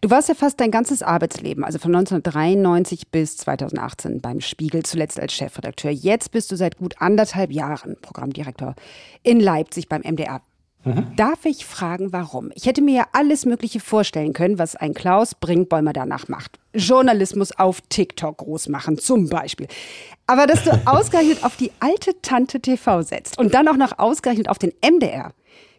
Du 0.00 0.10
warst 0.10 0.28
ja 0.28 0.34
fast 0.34 0.60
dein 0.60 0.70
ganzes 0.70 1.02
Arbeitsleben, 1.02 1.64
also 1.64 1.78
von 1.78 1.94
1993 1.94 3.08
bis 3.10 3.36
2018 3.38 4.20
beim 4.20 4.40
Spiegel, 4.40 4.82
zuletzt 4.82 5.20
als 5.20 5.32
Chefredakteur. 5.32 5.90
Jetzt 5.90 6.30
bist 6.30 6.50
du 6.50 6.56
seit 6.56 6.76
gut 6.78 6.94
anderthalb 6.98 7.52
Jahren 7.52 7.96
Programmdirektor 8.00 8.74
in 9.22 9.40
Leipzig 9.40 9.88
beim 9.88 10.02
MDR. 10.02 10.40
Mhm. 10.84 11.14
Darf 11.16 11.44
ich 11.44 11.64
fragen, 11.64 12.12
warum? 12.12 12.50
Ich 12.54 12.66
hätte 12.66 12.82
mir 12.82 12.94
ja 12.94 13.06
alles 13.12 13.46
Mögliche 13.46 13.80
vorstellen 13.80 14.32
können, 14.32 14.58
was 14.58 14.74
ein 14.74 14.94
Klaus 14.94 15.34
Brinkbäumer 15.34 15.92
danach 15.92 16.28
macht. 16.28 16.58
Journalismus 16.74 17.52
auf 17.52 17.80
TikTok 17.88 18.38
groß 18.38 18.68
machen, 18.68 18.98
zum 18.98 19.28
Beispiel. 19.28 19.68
Aber 20.26 20.46
dass 20.46 20.64
du 20.64 20.70
ausgerechnet 20.86 21.44
auf 21.44 21.56
die 21.56 21.70
alte 21.80 22.20
Tante 22.22 22.60
TV 22.60 23.02
setzt 23.02 23.38
und 23.38 23.54
dann 23.54 23.68
auch 23.68 23.76
noch 23.76 23.98
ausgerechnet 23.98 24.48
auf 24.48 24.58
den 24.58 24.72
MDR, 24.84 25.32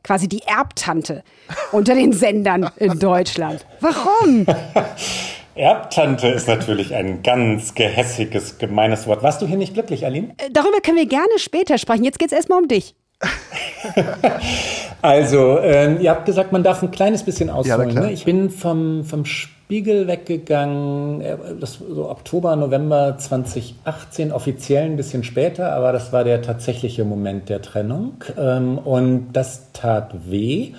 quasi 0.03 0.29
die 0.29 0.41
Erbtante 0.43 1.23
unter 1.71 1.95
den 1.95 2.13
Sendern 2.13 2.69
in 2.77 2.99
Deutschland. 2.99 3.65
Warum? 3.81 4.45
Erbtante 5.55 6.29
ist 6.29 6.47
natürlich 6.47 6.95
ein 6.95 7.21
ganz 7.21 7.75
gehässiges, 7.75 8.57
gemeines 8.57 9.05
Wort. 9.05 9.21
Warst 9.21 9.41
du 9.41 9.45
hier 9.45 9.57
nicht 9.57 9.73
glücklich, 9.73 10.05
Aline? 10.05 10.33
Äh, 10.37 10.49
darüber 10.51 10.79
können 10.81 10.97
wir 10.97 11.05
gerne 11.05 11.37
später 11.37 11.77
sprechen. 11.77 12.03
Jetzt 12.03 12.17
geht 12.17 12.31
es 12.31 12.33
erstmal 12.33 12.59
um 12.59 12.67
dich. 12.67 12.95
also, 15.01 15.59
ähm, 15.59 15.99
ihr 15.99 16.09
habt 16.09 16.25
gesagt, 16.25 16.51
man 16.51 16.63
darf 16.63 16.81
ein 16.83 16.91
kleines 16.91 17.23
bisschen 17.23 17.49
ausholen. 17.49 17.89
Ja, 17.89 18.01
ne? 18.01 18.11
Ich 18.11 18.25
bin 18.25 18.49
vom, 18.49 19.03
vom 19.03 19.25
Spiegel 19.25 20.07
weggegangen, 20.07 21.21
äh, 21.21 21.37
das 21.59 21.73
so 21.75 22.09
Oktober, 22.09 22.55
November 22.55 23.17
2018, 23.17 24.31
offiziell 24.31 24.85
ein 24.85 24.97
bisschen 24.97 25.23
später, 25.23 25.73
aber 25.73 25.91
das 25.91 26.13
war 26.13 26.23
der 26.23 26.41
tatsächliche 26.41 27.05
Moment 27.05 27.49
der 27.49 27.61
Trennung. 27.61 28.23
Ähm, 28.37 28.77
und 28.77 29.33
das 29.33 29.71
tat 29.73 30.13
weh. 30.29 30.73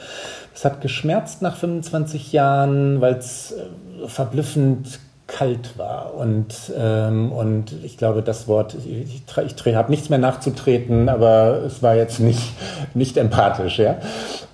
Es 0.54 0.64
hat 0.64 0.80
geschmerzt 0.80 1.42
nach 1.42 1.56
25 1.56 2.32
Jahren, 2.32 3.00
weil 3.00 3.14
es 3.14 3.52
äh, 3.52 4.08
verblüffend 4.08 5.00
kalt 5.26 5.78
war. 5.78 6.14
Und, 6.14 6.54
ähm, 6.78 7.32
und 7.32 7.72
ich 7.82 7.96
glaube, 7.96 8.22
das 8.22 8.46
Wort, 8.46 8.74
ich, 8.74 9.22
ich, 9.36 9.66
ich 9.66 9.74
habe 9.74 9.90
nichts 9.90 10.10
mehr 10.10 10.18
nachzutreten, 10.18 11.08
aber 11.08 11.62
es 11.64 11.82
war 11.82 11.94
jetzt 11.94 12.20
nicht, 12.20 12.52
nicht 12.94 13.16
empathisch. 13.16 13.78
Ja? 13.78 13.96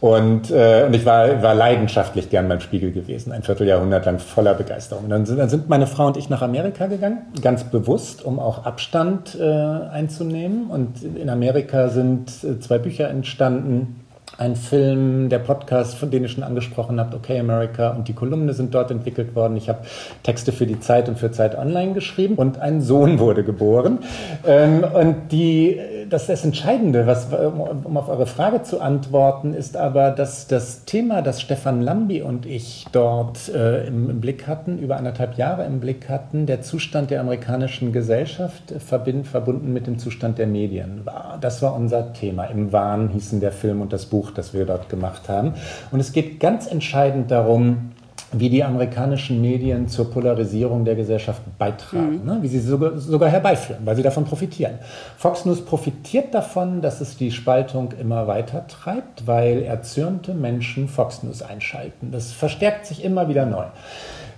Und, 0.00 0.50
äh, 0.50 0.84
und 0.86 0.94
ich 0.94 1.04
war, 1.04 1.42
war 1.42 1.54
leidenschaftlich 1.54 2.30
gern 2.30 2.48
beim 2.48 2.60
Spiegel 2.60 2.92
gewesen, 2.92 3.32
ein 3.32 3.42
Vierteljahrhundert 3.42 4.06
lang 4.06 4.20
voller 4.20 4.54
Begeisterung. 4.54 5.04
Und 5.04 5.10
dann 5.10 5.26
sind, 5.26 5.38
dann 5.38 5.48
sind 5.48 5.68
meine 5.68 5.88
Frau 5.88 6.06
und 6.06 6.16
ich 6.16 6.30
nach 6.30 6.42
Amerika 6.42 6.86
gegangen, 6.86 7.22
ganz 7.42 7.64
bewusst, 7.64 8.24
um 8.24 8.38
auch 8.38 8.64
Abstand 8.64 9.36
äh, 9.40 9.44
einzunehmen. 9.44 10.70
Und 10.70 11.02
in 11.02 11.28
Amerika 11.28 11.88
sind 11.88 12.30
äh, 12.44 12.60
zwei 12.60 12.78
Bücher 12.78 13.08
entstanden 13.08 14.04
ein 14.40 14.56
Film, 14.56 15.28
der 15.28 15.38
Podcast, 15.38 15.96
von 15.96 16.10
dem 16.10 16.24
ich 16.24 16.32
schon 16.32 16.42
angesprochen 16.42 16.98
habe, 16.98 17.14
Okay 17.14 17.38
America 17.38 17.90
und 17.90 18.08
die 18.08 18.14
Kolumne 18.14 18.54
sind 18.54 18.74
dort 18.74 18.90
entwickelt 18.90 19.34
worden. 19.34 19.54
Ich 19.58 19.68
habe 19.68 19.80
Texte 20.22 20.50
für 20.50 20.66
die 20.66 20.80
Zeit 20.80 21.10
und 21.10 21.18
für 21.18 21.30
Zeit 21.30 21.58
Online 21.58 21.92
geschrieben 21.92 22.36
und 22.36 22.58
ein 22.58 22.80
Sohn 22.80 23.18
wurde 23.18 23.44
geboren. 23.44 23.98
Ähm, 24.46 24.82
und 24.82 25.30
die, 25.30 25.78
das, 26.10 26.26
das 26.26 26.44
Entscheidende, 26.44 27.06
was, 27.06 27.28
um 27.32 27.96
auf 27.96 28.08
eure 28.08 28.26
Frage 28.26 28.62
zu 28.62 28.80
antworten, 28.80 29.54
ist 29.54 29.76
aber, 29.76 30.10
dass 30.10 30.46
das 30.46 30.84
Thema, 30.84 31.22
das 31.22 31.40
Stefan 31.40 31.80
Lambi 31.80 32.22
und 32.22 32.46
ich 32.46 32.86
dort 32.92 33.48
äh, 33.48 33.86
im, 33.86 34.10
im, 34.10 34.20
Blick 34.20 34.46
hatten, 34.46 34.78
über 34.78 34.96
anderthalb 34.96 35.38
Jahre 35.38 35.64
im 35.64 35.80
Blick 35.80 36.08
hatten, 36.08 36.46
der 36.46 36.62
Zustand 36.62 37.10
der 37.10 37.20
amerikanischen 37.20 37.92
Gesellschaft 37.92 38.74
verbind, 38.78 39.26
verbunden 39.26 39.72
mit 39.72 39.86
dem 39.86 39.98
Zustand 39.98 40.38
der 40.38 40.46
Medien 40.46 41.06
war. 41.06 41.38
Das 41.40 41.62
war 41.62 41.74
unser 41.74 42.12
Thema. 42.12 42.44
Im 42.46 42.72
Wahn 42.72 43.08
hießen 43.08 43.40
der 43.40 43.52
Film 43.52 43.80
und 43.80 43.92
das 43.92 44.06
Buch 44.06 44.30
das 44.30 44.54
wir 44.54 44.66
dort 44.66 44.88
gemacht 44.88 45.28
haben. 45.28 45.54
Und 45.90 46.00
es 46.00 46.12
geht 46.12 46.40
ganz 46.40 46.66
entscheidend 46.66 47.30
darum, 47.30 47.89
wie 48.32 48.48
die 48.48 48.62
amerikanischen 48.62 49.40
Medien 49.40 49.88
zur 49.88 50.10
Polarisierung 50.10 50.84
der 50.84 50.94
Gesellschaft 50.94 51.42
beitragen, 51.58 52.20
mhm. 52.20 52.26
ne? 52.26 52.38
wie 52.42 52.48
sie 52.48 52.60
sogar, 52.60 52.96
sogar 52.98 53.28
herbeiführen, 53.28 53.84
weil 53.84 53.96
sie 53.96 54.02
davon 54.02 54.24
profitieren. 54.24 54.78
Fox 55.16 55.44
News 55.44 55.64
profitiert 55.64 56.32
davon, 56.32 56.80
dass 56.80 57.00
es 57.00 57.16
die 57.16 57.32
Spaltung 57.32 57.92
immer 58.00 58.26
weiter 58.26 58.66
treibt, 58.68 59.26
weil 59.26 59.62
erzürnte 59.62 60.34
Menschen 60.34 60.88
Fox 60.88 61.22
News 61.22 61.42
einschalten. 61.42 62.12
Das 62.12 62.32
verstärkt 62.32 62.86
sich 62.86 63.04
immer 63.04 63.28
wieder 63.28 63.46
neu. 63.46 63.64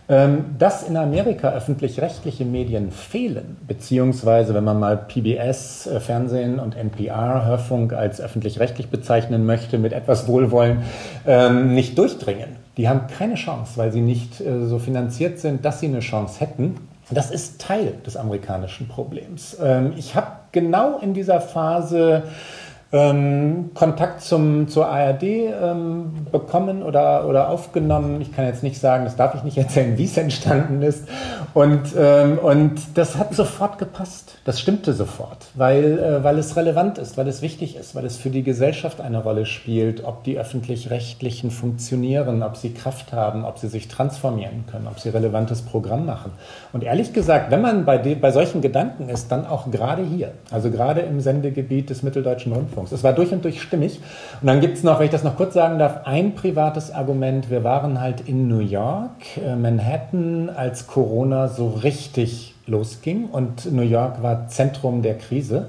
Ähm, 0.09 0.57
dass 0.59 0.83
in 0.83 0.96
Amerika 0.96 1.52
öffentlich-rechtliche 1.52 2.44
Medien 2.44 2.90
fehlen, 2.90 3.57
beziehungsweise 3.66 4.52
wenn 4.52 4.64
man 4.64 4.81
mal 4.81 4.96
PBS, 4.96 5.87
äh, 5.87 6.00
Fernsehen 6.00 6.59
und 6.59 6.76
NPR, 6.76 7.44
Hörfunk 7.46 7.92
als 7.92 8.20
öffentlich-rechtlich 8.20 8.88
bezeichnen 8.88 9.46
möchte, 9.46 9.78
mit 9.78 9.92
etwas 9.92 10.26
Wohlwollen, 10.26 10.83
ähm, 11.24 11.74
nicht 11.74 11.96
durchdringen. 11.96 12.62
Die 12.76 12.88
haben 12.88 13.06
keine 13.06 13.35
Chance, 13.35 13.72
weil 13.76 13.92
sie 13.92 14.00
nicht 14.00 14.40
äh, 14.40 14.66
so 14.66 14.78
finanziert 14.78 15.38
sind, 15.38 15.64
dass 15.64 15.80
sie 15.80 15.87
eine 15.87 16.00
Chance 16.00 16.40
hätten. 16.40 16.76
Das 17.11 17.30
ist 17.30 17.61
Teil 17.61 17.94
des 18.06 18.16
amerikanischen 18.16 18.88
Problems. 18.88 19.56
Ähm, 19.62 19.92
ich 19.96 20.14
habe 20.14 20.28
genau 20.52 20.98
in 20.98 21.12
dieser 21.12 21.40
Phase 21.40 22.24
ähm, 22.92 23.70
Kontakt 23.72 24.20
zum, 24.20 24.68
zur 24.68 24.87
ARD 24.87 25.22
ähm, 25.22 26.26
bekommen 26.31 26.83
oder, 26.83 27.26
oder 27.26 27.48
aufgenommen. 27.48 28.20
Ich 28.20 28.35
kann 28.35 28.44
jetzt 28.44 28.62
nicht 28.62 28.78
sagen, 28.78 29.05
das 29.05 29.16
darf 29.16 29.35
ich 29.35 29.42
nicht 29.44 29.57
erzählen, 29.62 29.96
wie 29.96 30.05
es 30.05 30.16
entstanden 30.18 30.83
ist. 30.83 31.09
Und, 31.55 31.94
ähm, 31.96 32.38
und 32.38 32.81
das 32.94 33.16
hat 33.16 33.35
sofort 33.35 33.78
gepasst. 33.78 34.37
Das 34.44 34.61
stimmte 34.61 34.92
sofort, 34.92 35.46
weil, 35.55 35.98
äh, 35.98 36.22
weil 36.22 36.38
es 36.38 36.55
relevant 36.57 36.98
ist, 36.98 37.16
weil 37.16 37.28
es 37.28 37.40
wichtig 37.40 37.76
ist, 37.76 37.94
weil 37.94 38.05
es 38.05 38.18
für 38.18 38.28
die 38.28 38.42
Gesellschaft 38.42 39.00
eine 39.00 39.22
Rolle 39.22 39.46
spielt, 39.46 40.05
ob 40.05 40.24
die 40.24 40.38
öffentlich-rechtlichen 40.38 41.50
funktionieren, 41.50 42.42
ob 42.42 42.59
sie 42.59 42.74
Kraft 42.74 43.14
haben, 43.14 43.46
ob 43.46 43.59
sie 43.59 43.68
sich 43.68 43.88
transformieren 43.88 44.64
können, 44.70 44.87
ob 44.87 45.00
sie 45.00 45.09
relevantes 45.09 45.62
Programm 45.62 46.05
machen. 46.05 46.33
Und 46.74 46.85
ehrlich 46.85 47.14
gesagt, 47.14 47.50
wenn 47.50 47.62
man 47.62 47.87
bei, 47.87 47.98
bei 47.98 48.31
solchen 48.33 48.61
Gedanken 48.61 49.09
ist, 49.09 49.33
dann 49.33 49.46
auch 49.46 49.70
gerade 49.70 50.02
hier, 50.02 50.33
also 50.50 50.70
gerade 50.70 51.00
im 51.00 51.20
Sendegebiet 51.20 51.88
des 51.88 52.02
Mitteldeutschen 52.02 52.52
Rundfunks, 52.52 52.82
Punkt. 52.83 52.92
Es 52.92 53.05
war 53.05 53.12
durch 53.12 53.33
und 53.33 53.45
durch 53.45 53.62
stimmig. 53.62 54.01
Und 54.40 54.47
dann 54.47 54.61
gibt 54.61 54.77
es 54.77 54.83
noch, 54.83 54.99
wenn 54.99 55.07
ich 55.07 55.12
das 55.12 55.25
noch 55.25 55.37
kurz 55.37 55.55
sagen 55.55 55.79
darf, 55.79 56.01
ein 56.05 56.35
privates 56.35 56.90
Argument. 56.90 57.51
Wir 57.51 57.64
waren 57.64 58.01
halt 58.01 58.23
in 58.29 58.49
New 58.49 58.59
York, 58.59 59.38
äh, 59.45 59.55
Manhattan, 59.55 60.51
als 60.51 60.87
Corona 60.87 61.49
so 61.49 61.68
richtig 61.68 62.55
losging 62.66 63.27
und 63.27 63.73
New 63.73 63.83
York 63.83 64.23
war 64.23 64.49
Zentrum 64.49 65.03
der 65.03 65.18
Krise. 65.18 65.66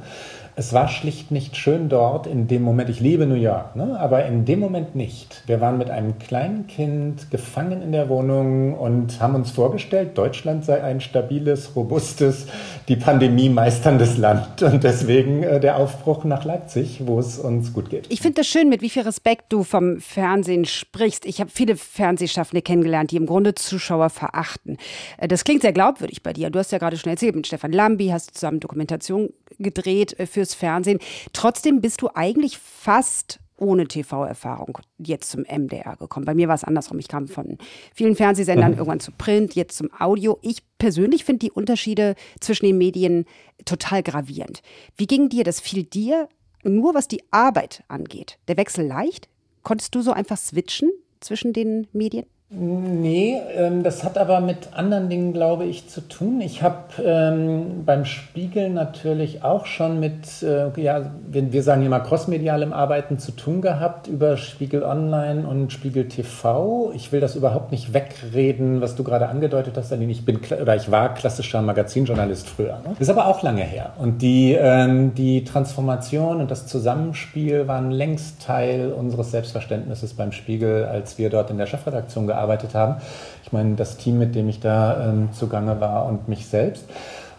Es 0.56 0.72
war 0.72 0.88
schlicht 0.88 1.32
nicht 1.32 1.58
schön 1.58 1.90
dort 1.90 2.28
in 2.28 2.48
dem 2.48 2.62
Moment. 2.62 2.88
Ich 2.90 3.00
liebe 3.00 3.26
New 3.26 3.34
York, 3.34 3.76
ne? 3.76 4.00
aber 4.00 4.26
in 4.26 4.46
dem 4.46 4.60
Moment 4.60 4.94
nicht. 4.94 5.42
Wir 5.48 5.62
waren 5.62 5.80
mit 5.80 5.90
einem 5.90 6.20
kleinen 6.20 6.68
Kind 6.68 7.32
gefangen 7.32 7.82
in 7.82 7.92
der 7.92 8.08
Wohnung 8.08 8.76
und 8.76 9.20
haben 9.20 9.34
uns 9.34 9.50
vorgestellt, 9.50 10.16
Deutschland 10.16 10.64
sei 10.64 10.84
ein 10.84 11.02
stabiles, 11.02 11.76
robustes, 11.76 12.46
die 12.88 12.96
Pandemie 12.96 13.50
meisterndes 13.50 14.18
Land. 14.18 14.62
Und 14.62 14.84
deswegen 14.84 15.42
äh, 15.42 15.60
der 15.60 15.78
Aufbruch 15.78 16.24
nach 16.24 16.46
Leipzig, 16.46 17.02
wo 17.06 17.20
es 17.20 17.40
uns 17.40 17.74
gut 17.74 17.90
geht. 17.90 18.06
Ich 18.10 18.22
finde 18.22 18.42
das 18.42 18.48
schön, 18.48 18.70
mit 18.70 18.84
wie 18.84 18.90
viel 18.90 19.04
Respekt 19.04 19.46
du 19.50 19.64
vom 19.64 20.00
Fernsehen 20.02 20.66
sprichst. 20.66 21.26
Ich 21.26 21.40
habe 21.40 21.50
viele 21.52 21.76
Fernsehschaffende 21.76 22.62
kennengelernt, 22.62 23.10
die 23.10 23.18
im 23.18 23.26
Grunde 23.26 23.56
Zuschauer 23.56 24.12
verachten. 24.12 24.78
Äh, 25.18 25.28
das 25.28 25.44
klingt 25.46 25.64
sehr 25.64 25.74
glaubwürdig 25.74 26.22
bei 26.22 26.32
dir. 26.32 26.52
Du 26.52 26.60
hast 26.60 26.72
ja 26.72 26.78
gerade 26.78 26.98
schon 26.98 27.10
erzählt, 27.10 27.36
mit 27.36 27.48
Stefan 27.48 27.72
Lambi 27.72 28.10
hast 28.10 28.30
du 28.30 28.34
zusammen 28.34 28.60
Dokumentation 28.60 29.30
gedreht 29.60 30.20
äh, 30.20 30.28
fürs 30.44 30.54
Fernsehen. 30.54 31.00
Trotzdem 31.32 31.82
bist 31.82 32.02
du 32.02 32.10
eigentlich 32.14 32.58
fast 32.58 33.40
ohne 33.56 33.88
TV-Erfahrung 33.88 34.80
jetzt 34.98 35.30
zum 35.30 35.44
MDR 35.44 35.96
gekommen. 35.96 36.26
Bei 36.26 36.34
mir 36.34 36.48
war 36.48 36.56
es 36.56 36.64
andersrum. 36.64 37.00
Ich 37.00 37.08
kam 37.08 37.28
von 37.28 37.58
vielen 37.94 38.16
Fernsehsendern 38.16 38.72
mhm. 38.72 38.78
irgendwann 38.78 39.00
zu 39.00 39.12
Print, 39.12 39.56
jetzt 39.56 39.78
zum 39.78 39.90
Audio. 39.98 40.38
Ich 40.42 40.64
persönlich 40.80 41.24
finde 41.24 41.40
die 41.40 41.52
Unterschiede 41.52 42.16
zwischen 42.42 42.66
den 42.66 42.78
Medien 42.78 43.26
total 43.64 44.04
gravierend. 44.04 44.62
Wie 44.98 45.08
ging 45.08 45.30
dir 45.30 45.44
das? 45.44 45.62
Fiel 45.62 45.84
dir 45.84 46.28
nur, 46.64 46.94
was 46.94 47.08
die 47.08 47.24
Arbeit 47.32 47.84
angeht, 47.88 48.38
der 48.48 48.58
Wechsel 48.58 48.86
leicht? 48.86 49.30
Konntest 49.62 49.96
du 49.96 50.02
so 50.02 50.12
einfach 50.12 50.38
switchen 50.38 50.92
zwischen 51.22 51.54
den 51.54 51.88
Medien? 51.94 52.26
Nee, 52.56 53.42
ähm, 53.56 53.82
das 53.82 54.04
hat 54.04 54.16
aber 54.16 54.40
mit 54.40 54.74
anderen 54.74 55.10
Dingen, 55.10 55.34
glaube 55.34 55.66
ich, 55.66 55.90
zu 55.90 56.02
tun. 56.02 56.40
Ich 56.40 56.62
habe 56.62 56.84
ähm, 57.04 57.84
beim 57.84 58.06
Spiegel 58.06 58.70
natürlich 58.70 59.44
auch 59.44 59.66
schon 59.66 60.00
mit, 60.00 60.44
äh, 60.44 60.70
ja, 60.80 61.14
wir, 61.28 61.52
wir 61.52 61.64
sagen 61.64 61.84
immer 61.84 62.00
crossmedialem 62.00 62.72
Arbeiten 62.72 63.18
zu 63.18 63.32
tun 63.32 63.62
gehabt 63.62 64.06
über 64.08 64.38
Spiegel 64.38 64.84
Online 64.84 65.48
und 65.48 65.74
Spiegel 65.74 66.08
TV. 66.08 66.92
Ich 66.94 67.12
will 67.12 67.22
das 67.22 67.36
überhaupt 67.36 67.72
nicht 67.72 67.92
wegreden, 67.92 68.82
was 68.82 68.94
du 68.94 69.04
gerade 69.04 69.30
angedeutet 69.30 69.76
hast, 69.76 69.92
denn 69.92 70.08
ich 70.08 70.24
bin 70.24 70.40
oder 70.62 70.76
ich 70.76 70.92
war 70.92 71.16
klassischer 71.16 71.64
Magazinjournalist 71.64 72.48
früher. 72.48 72.82
Ne? 72.86 72.96
Ist 73.00 73.10
aber 73.10 73.26
auch 73.26 73.42
lange 73.42 73.64
her. 73.64 73.94
Und 73.98 74.22
die, 74.22 74.54
ähm, 74.54 75.16
die 75.16 75.44
Transformation 75.44 76.40
und 76.40 76.52
das 76.52 76.68
Zusammenspiel 76.68 77.68
waren 77.68 77.90
längst 77.90 78.46
Teil 78.46 78.92
unseres 78.92 79.32
Selbstverständnisses 79.32 80.14
beim 80.14 80.32
Spiegel, 80.32 80.86
als 80.86 81.18
wir 81.18 81.32
dort 81.32 81.50
in 81.50 81.58
der 81.58 81.66
Chefredaktion 81.66 82.28
gearbeitet 82.28 82.43
gearbeitet 82.44 82.76
haben. 82.76 82.96
Ich 83.44 83.52
meine, 83.52 83.76
das 83.76 83.98
Team, 83.98 84.20
mit 84.20 84.36
dem 84.36 84.50
ich 84.50 84.60
da 84.60 85.10
ähm, 85.10 85.30
zugange 85.34 85.80
war 85.80 86.06
und 86.06 86.28
mich 86.28 86.46
selbst. 86.48 86.86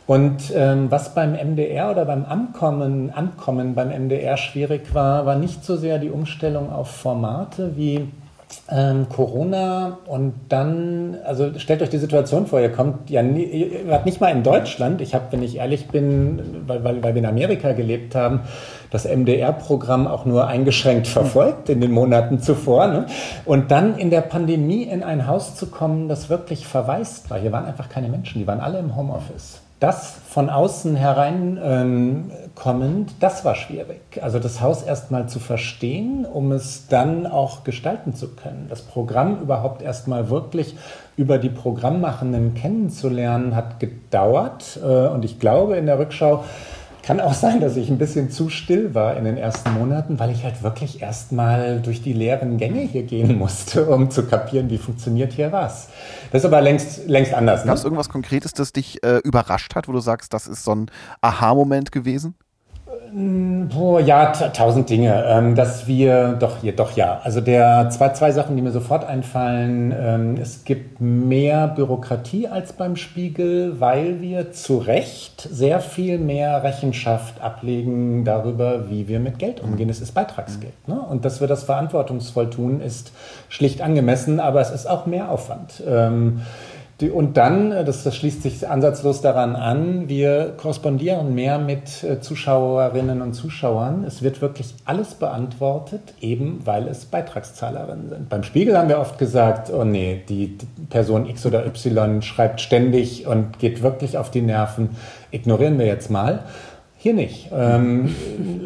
Und 0.07 0.53
ähm, 0.55 0.91
was 0.91 1.15
beim 1.15 1.33
MDR 1.33 1.91
oder 1.91 2.05
beim 2.05 2.27
Ankommen, 2.27 3.11
Ankommen 3.11 3.75
beim 3.75 3.89
MDR 3.89 4.37
schwierig 4.37 4.95
war, 4.95 5.25
war 5.25 5.37
nicht 5.37 5.65
so 5.65 5.77
sehr 5.77 5.99
die 5.99 6.11
Umstellung 6.11 6.71
auf 6.71 6.91
Formate 6.91 7.77
wie 7.77 8.09
ähm, 8.71 9.09
Corona 9.09 9.99
und 10.07 10.35
dann, 10.49 11.17
also 11.25 11.59
stellt 11.59 11.83
euch 11.83 11.91
die 11.91 11.99
Situation 11.99 12.47
vor, 12.47 12.61
ihr 12.61 12.73
kommt 12.73 13.11
ja 13.11 13.23
nie, 13.23 13.45
ihr 13.45 14.01
nicht 14.05 14.21
mal 14.21 14.29
in 14.29 14.43
Deutschland. 14.43 15.01
Ich 15.01 15.15
habe, 15.15 15.27
wenn 15.31 15.43
ich 15.43 15.57
ehrlich 15.57 15.89
bin, 15.89 16.65
weil, 16.67 16.85
weil, 16.85 17.03
weil 17.03 17.15
wir 17.15 17.21
in 17.21 17.27
Amerika 17.27 17.73
gelebt 17.73 18.15
haben, 18.15 18.41
das 18.91 19.05
MDR-Programm 19.05 20.07
auch 20.07 20.25
nur 20.25 20.47
eingeschränkt 20.47 21.07
verfolgt 21.07 21.69
in 21.69 21.81
den 21.81 21.91
Monaten 21.91 22.41
zuvor. 22.41 22.87
Ne? 22.87 23.07
Und 23.45 23.71
dann 23.71 23.99
in 23.99 24.11
der 24.11 24.23
Pandemie 24.23 24.85
in 24.85 25.03
ein 25.03 25.27
Haus 25.27 25.57
zu 25.57 25.67
kommen, 25.67 26.09
das 26.09 26.31
wirklich 26.31 26.67
verwaist 26.67 27.31
war. 27.31 27.39
Hier 27.39 27.53
waren 27.53 27.65
einfach 27.65 27.89
keine 27.89 28.09
Menschen, 28.09 28.41
die 28.41 28.47
waren 28.47 28.61
alle 28.61 28.79
im 28.79 28.97
Homeoffice 28.97 29.64
das 29.81 30.15
von 30.29 30.51
außen 30.51 30.97
hereinkommend, 30.97 33.11
ähm, 33.11 33.17
das 33.21 33.45
war 33.45 33.55
schwierig. 33.55 34.01
Also 34.23 34.39
das 34.39 34.61
Haus 34.61 34.83
erstmal 34.83 35.29
zu 35.29 35.41
verstehen, 35.41 36.25
um 36.25 36.53
es 36.53 36.87
dann 36.89 37.27
auch 37.27 37.65
gestalten 37.65 38.15
zu 38.15 38.35
können. 38.35 38.67
Das 38.69 38.83
Programm 38.83 39.43
überhaupt 39.43 39.83
erstmal 39.83 40.31
wirklich 40.31 40.77
über 41.17 41.39
die 41.39 41.51
Programmmachenden 41.51 42.55
kennenzulernen, 42.55 43.55
hat 43.55 43.81
gedauert. 43.81 44.79
Äh, 44.83 45.09
und 45.09 45.25
ich 45.25 45.39
glaube 45.39 45.77
in 45.77 45.87
der 45.87 45.99
Rückschau, 45.99 46.45
kann 47.05 47.21
auch 47.21 47.35
sein, 47.35 47.61
dass 47.61 47.77
ich 47.77 47.91
ein 47.91 47.99
bisschen 47.99 48.31
zu 48.31 48.49
still 48.49 48.95
war 48.95 49.17
in 49.17 49.25
den 49.25 49.37
ersten 49.37 49.75
Monaten, 49.75 50.19
weil 50.19 50.31
ich 50.31 50.43
halt 50.43 50.63
wirklich 50.63 51.03
erstmal 51.03 51.81
durch 51.81 52.03
die 52.03 52.15
leeren 52.15 52.57
Gänge 52.57 52.81
hier 52.81 53.03
gehen 53.03 53.37
musste, 53.39 53.85
um 53.87 54.11
zu 54.11 54.25
kapieren, 54.25 54.71
wie 54.71 54.79
funktioniert 54.79 55.35
hier 55.35 55.53
was. 55.53 55.89
Das 56.35 56.43
ist 56.43 56.47
aber 56.47 56.61
längst, 56.63 57.07
längst 57.07 57.33
anders. 57.33 57.61
Ne? 57.61 57.69
Gab 57.69 57.77
es 57.77 57.85
irgendwas 57.85 58.09
Konkretes, 58.09 58.53
das 58.55 58.73
dich 58.73 59.05
äh, 59.05 59.19
überrascht 59.19 59.77
hat, 59.77 59.87
wo 59.87 59.93
du 59.93 60.01
sagst, 60.01 60.35
das 60.35 60.49
ist 60.49 60.65
so 60.65 60.75
ein 60.75 60.91
Aha-Moment 61.21 61.93
gewesen? 61.93 62.35
Oh, 63.17 64.01
ja, 64.01 64.33
tausend 64.33 64.91
Dinge. 64.91 65.25
Ähm, 65.29 65.55
dass 65.55 65.87
wir, 65.87 66.33
doch, 66.33 66.59
hier, 66.63 66.75
doch, 66.75 66.97
ja. 66.97 67.21
Also 67.23 67.41
der, 67.41 67.89
zwei, 67.91 68.09
zwei 68.09 68.33
Sachen, 68.33 68.57
die 68.57 68.63
mir 68.63 68.73
sofort 68.73 69.05
einfallen. 69.05 69.95
Ähm, 69.97 70.37
es 70.41 70.65
gibt 70.65 71.01
mehr 71.01 71.69
Bürokratie 71.69 72.49
als 72.49 72.73
beim 72.73 72.97
Spiegel, 72.97 73.79
weil 73.79 74.21
wir 74.21 74.51
zu 74.51 74.79
Recht 74.79 75.49
sehr 75.49 75.79
viel 75.79 76.19
mehr 76.19 76.65
Rechenschaft 76.65 77.41
ablegen 77.41 78.25
darüber, 78.25 78.91
wie 78.91 79.07
wir 79.07 79.21
mit 79.21 79.39
Geld 79.39 79.61
umgehen. 79.61 79.89
Es 79.89 80.01
ist 80.01 80.13
Beitragsgeld. 80.13 80.75
Ne? 80.89 81.01
Und 81.01 81.25
dass 81.25 81.41
wir 81.41 81.47
das 81.47 81.63
verantwortungsvoll 81.63 82.51
tun, 82.51 82.81
ist 82.81 83.13
schlicht 83.49 83.81
angemessen, 83.81 84.41
aber 84.41 84.61
es 84.61 84.71
ist 84.71 84.91
auch 84.91 85.07
mehr 85.07 85.31
Aufwand. 85.31 85.85
Ähm, 85.87 86.41
und 87.03 87.37
dann, 87.37 87.73
äh, 87.73 87.85
das, 87.85 88.05
das, 88.05 88.15
schließt 88.15 88.43
sich 88.43 88.69
ansatzlos 88.69 89.21
daran 89.21 89.57
an, 89.57 90.09
wir 90.09 90.55
korrespondieren 90.57 91.35
mehr 91.35 91.59
mit 91.59 92.05
äh, 92.05 92.21
Zuschauerinnen 92.21 93.21
und 93.21 93.35
Zuschauern. 93.35 94.05
Es 94.05 94.23
wird 94.23 94.41
wirklich 94.41 94.75
alles 94.85 95.15
beantwortet, 95.15 96.15
eben 96.21 96.61
weil 96.65 96.87
es 96.87 97.07
Beitragszahlerinnen 97.07 98.09
sind. 98.09 98.29
Beim 98.29 98.45
Spiegel 98.45 98.79
haben 98.79 98.89
wir 98.89 99.01
oft 99.01 99.19
gesagt, 99.19 99.73
oh 99.73 99.85
nee, 99.85 100.23
die 100.29 100.57
Person 100.89 101.27
X 101.27 101.45
oder 101.47 101.67
Y 101.67 102.23
schreibt 102.23 102.61
ständig 102.61 103.27
und 103.27 103.59
geht 103.59 103.83
wirklich 103.83 104.17
auf 104.17 104.31
die 104.31 104.43
Nerven, 104.43 104.91
ignorieren 105.33 105.79
wir 105.79 105.87
jetzt 105.87 106.11
mal. 106.11 106.45
Hier 107.05 107.13
nicht. 107.13 107.51
Ähm, 107.53 108.15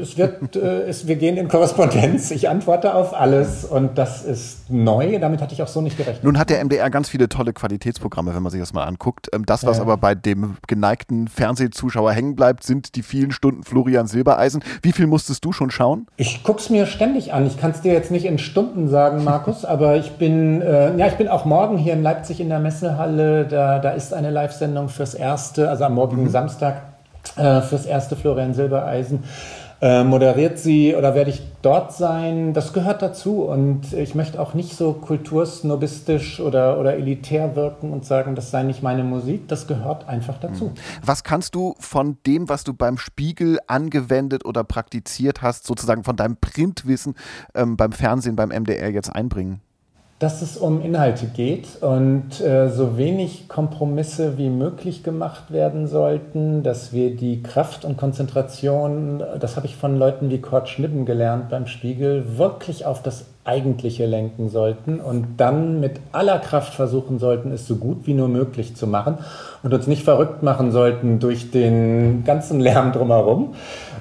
es 0.00 0.16
wird, 0.16 0.54
äh, 0.54 0.82
es, 0.82 1.08
wir 1.08 1.16
gehen 1.16 1.36
in 1.36 1.48
Korrespondenz. 1.48 2.30
Ich 2.30 2.48
antworte 2.48 2.94
auf 2.94 3.12
alles 3.12 3.64
und 3.64 3.98
das 3.98 4.22
ist 4.22 4.70
neu. 4.70 5.18
Damit 5.18 5.42
hatte 5.42 5.54
ich 5.54 5.60
auch 5.60 5.66
so 5.66 5.80
nicht 5.80 5.96
gerechnet. 5.96 6.22
Nun 6.22 6.38
hat 6.38 6.48
der 6.48 6.64
MDR 6.64 6.88
ganz 6.88 7.08
viele 7.08 7.28
tolle 7.28 7.52
Qualitätsprogramme, 7.52 8.36
wenn 8.36 8.42
man 8.44 8.52
sich 8.52 8.60
das 8.60 8.72
mal 8.72 8.84
anguckt. 8.84 9.28
Ähm, 9.32 9.44
das, 9.44 9.66
was 9.66 9.78
ja. 9.78 9.82
aber 9.82 9.96
bei 9.96 10.14
dem 10.14 10.56
geneigten 10.68 11.26
Fernsehzuschauer 11.26 12.12
hängen 12.12 12.36
bleibt, 12.36 12.62
sind 12.62 12.94
die 12.94 13.02
vielen 13.02 13.32
Stunden 13.32 13.64
Florian 13.64 14.06
Silbereisen. 14.06 14.62
Wie 14.82 14.92
viel 14.92 15.08
musstest 15.08 15.44
du 15.44 15.50
schon 15.50 15.72
schauen? 15.72 16.06
Ich 16.16 16.44
gucke 16.44 16.60
es 16.60 16.70
mir 16.70 16.86
ständig 16.86 17.32
an. 17.32 17.44
Ich 17.44 17.58
kann 17.58 17.72
es 17.72 17.80
dir 17.80 17.92
jetzt 17.92 18.12
nicht 18.12 18.24
in 18.24 18.38
Stunden 18.38 18.86
sagen, 18.86 19.24
Markus, 19.24 19.64
aber 19.64 19.96
ich 19.96 20.12
bin, 20.12 20.62
äh, 20.62 20.96
ja, 20.96 21.08
ich 21.08 21.14
bin 21.14 21.26
auch 21.26 21.44
morgen 21.44 21.76
hier 21.76 21.94
in 21.94 22.04
Leipzig 22.04 22.38
in 22.38 22.50
der 22.50 22.60
Messehalle. 22.60 23.46
Da, 23.46 23.80
da 23.80 23.90
ist 23.90 24.14
eine 24.14 24.30
Live-Sendung 24.30 24.90
fürs 24.90 25.14
erste, 25.14 25.68
also 25.68 25.82
am 25.82 25.94
morgigen 25.94 26.22
mhm. 26.22 26.30
Samstag 26.30 26.82
äh, 27.36 27.60
fürs 27.62 27.86
erste 27.86 28.16
Florian 28.16 28.54
Silbereisen. 28.54 29.24
Äh, 29.80 30.02
moderiert 30.02 30.58
sie 30.58 30.96
oder 30.96 31.14
werde 31.14 31.30
ich 31.30 31.40
dort 31.62 31.92
sein? 31.92 32.52
Das 32.52 32.72
gehört 32.72 33.00
dazu 33.00 33.44
und 33.44 33.92
ich 33.92 34.16
möchte 34.16 34.40
auch 34.40 34.52
nicht 34.52 34.74
so 34.74 34.92
kultursnobistisch 34.92 36.40
oder, 36.40 36.80
oder 36.80 36.94
elitär 36.94 37.54
wirken 37.54 37.92
und 37.92 38.04
sagen, 38.04 38.34
das 38.34 38.50
sei 38.50 38.64
nicht 38.64 38.82
meine 38.82 39.04
Musik. 39.04 39.46
Das 39.46 39.68
gehört 39.68 40.08
einfach 40.08 40.38
dazu. 40.38 40.64
Mhm. 40.64 40.74
Was 41.04 41.22
kannst 41.22 41.54
du 41.54 41.76
von 41.78 42.18
dem, 42.26 42.48
was 42.48 42.64
du 42.64 42.74
beim 42.74 42.98
Spiegel 42.98 43.60
angewendet 43.68 44.44
oder 44.44 44.64
praktiziert 44.64 45.42
hast, 45.42 45.64
sozusagen 45.64 46.02
von 46.02 46.16
deinem 46.16 46.38
Printwissen 46.40 47.14
ähm, 47.54 47.76
beim 47.76 47.92
Fernsehen, 47.92 48.34
beim 48.34 48.48
MDR 48.48 48.90
jetzt 48.90 49.14
einbringen? 49.14 49.60
Dass 50.18 50.42
es 50.42 50.56
um 50.56 50.82
Inhalte 50.82 51.26
geht 51.26 51.80
und 51.80 52.40
äh, 52.40 52.70
so 52.70 52.98
wenig 52.98 53.48
Kompromisse 53.48 54.36
wie 54.36 54.50
möglich 54.50 55.04
gemacht 55.04 55.52
werden 55.52 55.86
sollten, 55.86 56.64
dass 56.64 56.92
wir 56.92 57.14
die 57.14 57.40
Kraft 57.40 57.84
und 57.84 57.96
Konzentration, 57.96 59.22
das 59.38 59.54
habe 59.54 59.66
ich 59.66 59.76
von 59.76 59.96
Leuten 59.96 60.28
wie 60.30 60.40
Kurt 60.40 60.68
Schnibben 60.68 61.06
gelernt 61.06 61.50
beim 61.50 61.68
Spiegel, 61.68 62.36
wirklich 62.36 62.84
auf 62.84 63.00
das 63.00 63.26
Eigentliche 63.44 64.06
lenken 64.06 64.48
sollten 64.48 65.00
und 65.00 65.36
dann 65.38 65.78
mit 65.78 66.00
aller 66.10 66.38
Kraft 66.40 66.74
versuchen 66.74 67.20
sollten, 67.20 67.52
es 67.52 67.66
so 67.66 67.76
gut 67.76 68.06
wie 68.06 68.12
nur 68.12 68.28
möglich 68.28 68.74
zu 68.74 68.88
machen 68.88 69.18
und 69.62 69.72
uns 69.72 69.86
nicht 69.86 70.02
verrückt 70.02 70.42
machen 70.42 70.72
sollten 70.72 71.20
durch 71.20 71.52
den 71.52 72.24
ganzen 72.24 72.58
Lärm 72.58 72.92
drumherum. 72.92 73.54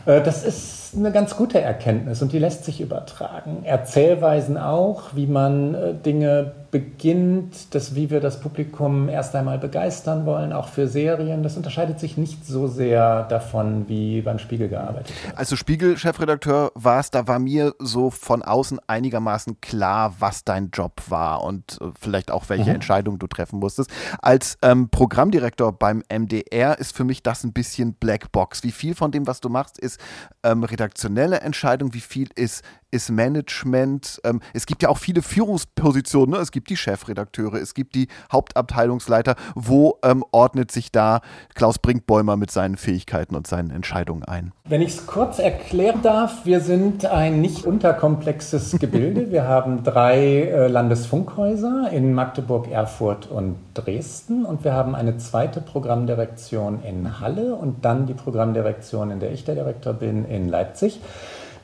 Äh, 0.07 0.21
das 0.21 0.43
ist 0.43 0.76
ist 0.93 0.99
eine 0.99 1.11
ganz 1.11 1.35
gute 1.35 1.59
Erkenntnis 1.59 2.21
und 2.21 2.31
die 2.31 2.39
lässt 2.39 2.65
sich 2.65 2.81
übertragen. 2.81 3.63
Erzählweisen 3.63 4.57
auch, 4.57 5.15
wie 5.15 5.27
man 5.27 5.75
äh, 5.75 5.93
Dinge 5.93 6.51
beginnt, 6.77 7.73
das, 7.73 7.95
wie 7.95 8.11
wir 8.11 8.19
das 8.19 8.39
Publikum 8.39 9.09
erst 9.09 9.35
einmal 9.35 9.57
begeistern 9.57 10.27
wollen, 10.27 10.53
auch 10.53 10.67
für 10.67 10.87
Serien. 10.87 11.41
Das 11.41 11.57
unterscheidet 11.57 11.99
sich 11.99 12.17
nicht 12.17 12.45
so 12.45 12.67
sehr 12.67 13.23
davon, 13.23 13.89
wie 13.89 14.21
beim 14.21 14.37
Spiegel 14.37 14.69
gearbeitet 14.69 15.13
wird. 15.23 15.37
Als 15.37 15.49
du 15.49 15.55
Spiegel-Chefredakteur 15.55 16.71
warst, 16.75 17.15
da 17.15 17.27
war 17.27 17.39
mir 17.39 17.73
so 17.79 18.11
von 18.11 18.43
außen 18.43 18.79
einigermaßen 18.85 19.59
klar, 19.59 20.13
was 20.19 20.43
dein 20.43 20.69
Job 20.69 21.01
war 21.09 21.43
und 21.43 21.79
äh, 21.81 21.85
vielleicht 21.99 22.29
auch 22.29 22.47
welche 22.49 22.69
mhm. 22.69 22.75
Entscheidungen 22.75 23.17
du 23.17 23.25
treffen 23.25 23.57
musstest. 23.57 23.89
Als 24.21 24.59
ähm, 24.61 24.89
Programmdirektor 24.89 25.71
beim 25.71 26.03
MDR 26.13 26.77
ist 26.77 26.95
für 26.95 27.05
mich 27.05 27.23
das 27.23 27.43
ein 27.43 27.53
bisschen 27.53 27.93
Blackbox. 27.95 28.63
Wie 28.63 28.71
viel 28.71 28.93
von 28.93 29.11
dem, 29.11 29.25
was 29.25 29.41
du 29.41 29.49
machst, 29.49 29.79
ist 29.79 29.99
ähm, 30.43 30.63
redaktionelle 30.63 31.39
Entscheidung, 31.39 31.95
wie 31.95 32.01
viel 32.01 32.29
ist 32.35 32.63
ist 32.91 33.09
Management. 33.09 34.19
Ähm, 34.23 34.39
es 34.53 34.65
gibt 34.65 34.83
ja 34.83 34.89
auch 34.89 34.97
viele 34.97 35.21
Führungspositionen. 35.21 36.35
Ne? 36.35 36.37
Es 36.37 36.51
gibt 36.51 36.69
die 36.69 36.77
Chefredakteure, 36.77 37.55
es 37.55 37.73
gibt 37.73 37.95
die 37.95 38.07
Hauptabteilungsleiter. 38.31 39.35
Wo 39.55 39.97
ähm, 40.03 40.23
ordnet 40.31 40.71
sich 40.71 40.91
da 40.91 41.21
Klaus 41.53 41.79
Brinkbäumer 41.79 42.37
mit 42.37 42.51
seinen 42.51 42.77
Fähigkeiten 42.77 43.35
und 43.35 43.47
seinen 43.47 43.71
Entscheidungen 43.71 44.23
ein? 44.23 44.53
Wenn 44.65 44.81
ich 44.81 44.89
es 44.89 45.07
kurz 45.07 45.39
erklären 45.39 46.01
darf, 46.01 46.45
wir 46.45 46.61
sind 46.61 47.05
ein 47.05 47.41
nicht 47.41 47.65
unterkomplexes 47.65 48.71
Gebilde. 48.79 49.31
wir 49.31 49.47
haben 49.47 49.83
drei 49.83 50.43
äh, 50.43 50.67
Landesfunkhäuser 50.67 51.89
in 51.91 52.13
Magdeburg, 52.13 52.69
Erfurt 52.69 53.27
und 53.27 53.57
Dresden 53.73 54.45
und 54.45 54.63
wir 54.63 54.73
haben 54.73 54.95
eine 54.95 55.17
zweite 55.17 55.61
Programmdirektion 55.61 56.83
in 56.83 57.19
Halle 57.19 57.55
und 57.55 57.83
dann 57.85 58.07
die 58.07 58.13
Programmdirektion, 58.13 59.11
in 59.11 59.19
der 59.19 59.31
ich 59.31 59.43
der 59.43 59.55
Direktor 59.55 59.93
bin, 59.93 60.25
in 60.25 60.47
Leipzig. 60.47 60.99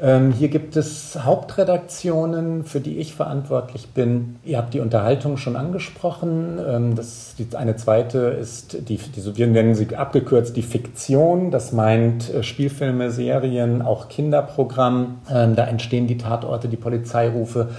Ähm, 0.02 0.32
hier 0.32 0.50
gibt 0.50 0.76
es 0.76 1.18
Hauptredaktionen, 1.24 2.64
für 2.64 2.80
die 2.80 2.98
ich 2.98 3.16
verantwortlich 3.16 3.90
bin. 3.90 4.38
Ihr 4.44 4.58
habt 4.58 4.74
die 4.74 4.80
Unterhaltung 4.80 5.38
schon 5.38 5.56
angesprochen. 5.56 6.60
Ähm, 6.66 6.96
das, 6.96 7.36
die, 7.38 7.56
eine 7.56 7.76
zweite 7.76 8.20
ist, 8.20 8.90
die, 8.90 8.98
die, 8.98 9.38
wir 9.38 9.48
nennen 9.48 9.76
sie 9.76 9.96
abgekürzt 9.96 10.56
die 10.56 10.62
Fiktion. 10.62 11.52
Das 11.52 11.72
meint 11.72 12.34
äh, 12.34 12.44
Spielfilme, 12.44 13.12
Serien, 13.12 13.82
auch 13.82 14.10
Kinderprogramm. 14.10 15.20
Ähm, 15.32 15.56
da 15.56 15.66
entstehen 15.66 16.08
die 16.08 16.18
Tatorte, 16.18 16.68
die 16.68 16.78
Polizeirufe 16.78 17.70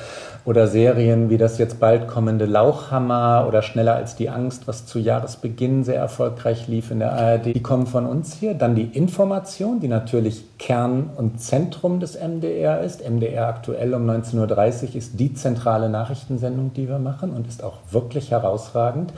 oder 0.45 0.67
Serien 0.67 1.31
wie 1.31 1.39
das 1.39 1.59
jetzt 1.59 1.81
bald 1.81 2.07
kommende 2.07 2.45
Lauchhammer 2.45 3.47
oder 3.49 3.63
Schneller 3.63 3.95
als 3.95 4.15
die 4.15 4.29
Angst, 4.29 4.69
was 4.69 4.85
zu 4.85 4.99
Jahresbeginn 4.99 5.85
sehr 5.85 5.97
erfolgreich 5.97 6.69
lief 6.69 6.91
in 6.91 6.99
der 6.99 7.13
ARD. 7.13 7.47
Die 7.47 7.63
kommen 7.63 7.87
von 7.87 8.07
uns 8.07 8.35
hier. 8.35 8.55
Dann 8.55 8.75
die 8.75 8.85
Information, 8.85 9.81
die 9.81 9.89
natürlich 9.89 10.45
Kern 10.65 11.11
und 11.15 11.43
Zentrum 11.43 12.01
des 12.01 12.19
MDR 12.19 12.81
ist. 12.81 13.07
MDR 13.07 13.49
aktuell 13.49 13.93
um 13.93 14.09
19.30 14.09 14.39
Uhr 14.39 14.97
ist 14.97 15.21
die 15.21 15.35
zentrale 15.35 15.91
Nachrichtensendung, 15.91 16.73
die 16.73 16.89
wir 16.89 16.99
machen 16.99 17.33
und 17.33 17.47
ist 17.47 17.63
auch 17.63 17.81
wirklich 17.91 18.31
herausragend. 18.31 19.13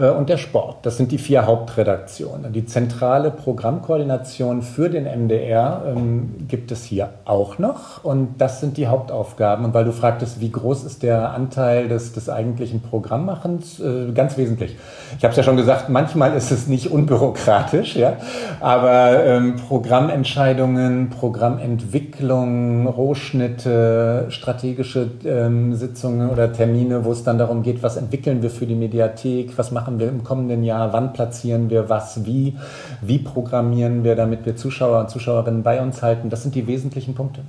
Äh, 0.00 0.10
und 0.10 0.28
der 0.28 0.36
Sport, 0.36 0.78
das 0.82 0.96
sind 0.96 1.12
die 1.12 1.18
vier 1.18 1.46
Hauptredaktionen. 1.46 2.52
Die 2.52 2.66
zentrale 2.66 3.30
Programmkoordination 3.30 4.62
für 4.62 4.90
den 4.90 5.04
MDR 5.04 5.84
ähm, 5.86 6.48
gibt 6.48 6.72
es 6.72 6.82
hier 6.82 7.10
auch 7.24 7.58
noch 7.58 8.02
und 8.02 8.38
das 8.38 8.58
sind 8.58 8.76
die 8.76 8.88
Hauptaufgaben. 8.88 9.66
Und 9.66 9.74
weil 9.74 9.84
du 9.84 9.92
fragtest, 9.92 10.40
wie 10.40 10.50
groß 10.50 10.82
ist 10.82 11.04
der 11.04 11.30
Anteil 11.30 11.86
des, 11.86 12.14
des 12.14 12.28
eigentlichen 12.28 12.82
Programmmachens? 12.82 13.78
Äh, 13.78 14.10
ganz 14.12 14.36
wesentlich. 14.36 14.76
Ich 15.16 15.22
habe 15.22 15.30
es 15.30 15.36
ja 15.36 15.44
schon 15.44 15.56
gesagt, 15.56 15.88
manchmal 15.88 16.36
ist 16.36 16.50
es 16.50 16.66
nicht 16.66 16.90
unbürokratisch, 16.90 17.94
ja, 17.94 18.16
aber 18.58 19.24
ähm, 19.24 19.54
Programmentscheidungen, 19.68 20.79
Programmentwicklung, 21.10 22.86
Rohschnitte, 22.86 24.26
strategische 24.28 25.10
ähm, 25.24 25.74
Sitzungen 25.74 26.30
oder 26.30 26.52
Termine, 26.52 27.04
wo 27.04 27.12
es 27.12 27.24
dann 27.24 27.38
darum 27.38 27.62
geht, 27.62 27.82
was 27.82 27.96
entwickeln 27.96 28.42
wir 28.42 28.50
für 28.50 28.66
die 28.66 28.74
Mediathek, 28.74 29.56
was 29.56 29.70
machen 29.70 29.98
wir 29.98 30.08
im 30.08 30.24
kommenden 30.24 30.62
Jahr, 30.64 30.92
wann 30.92 31.12
platzieren 31.12 31.70
wir 31.70 31.88
was, 31.88 32.24
wie, 32.24 32.56
wie 33.00 33.18
programmieren 33.18 34.04
wir, 34.04 34.16
damit 34.16 34.46
wir 34.46 34.56
Zuschauer 34.56 35.00
und 35.00 35.10
Zuschauerinnen 35.10 35.62
bei 35.62 35.80
uns 35.82 36.02
halten. 36.02 36.30
Das 36.30 36.42
sind 36.42 36.54
die 36.54 36.66
wesentlichen 36.66 37.14
Punkte. 37.14 37.42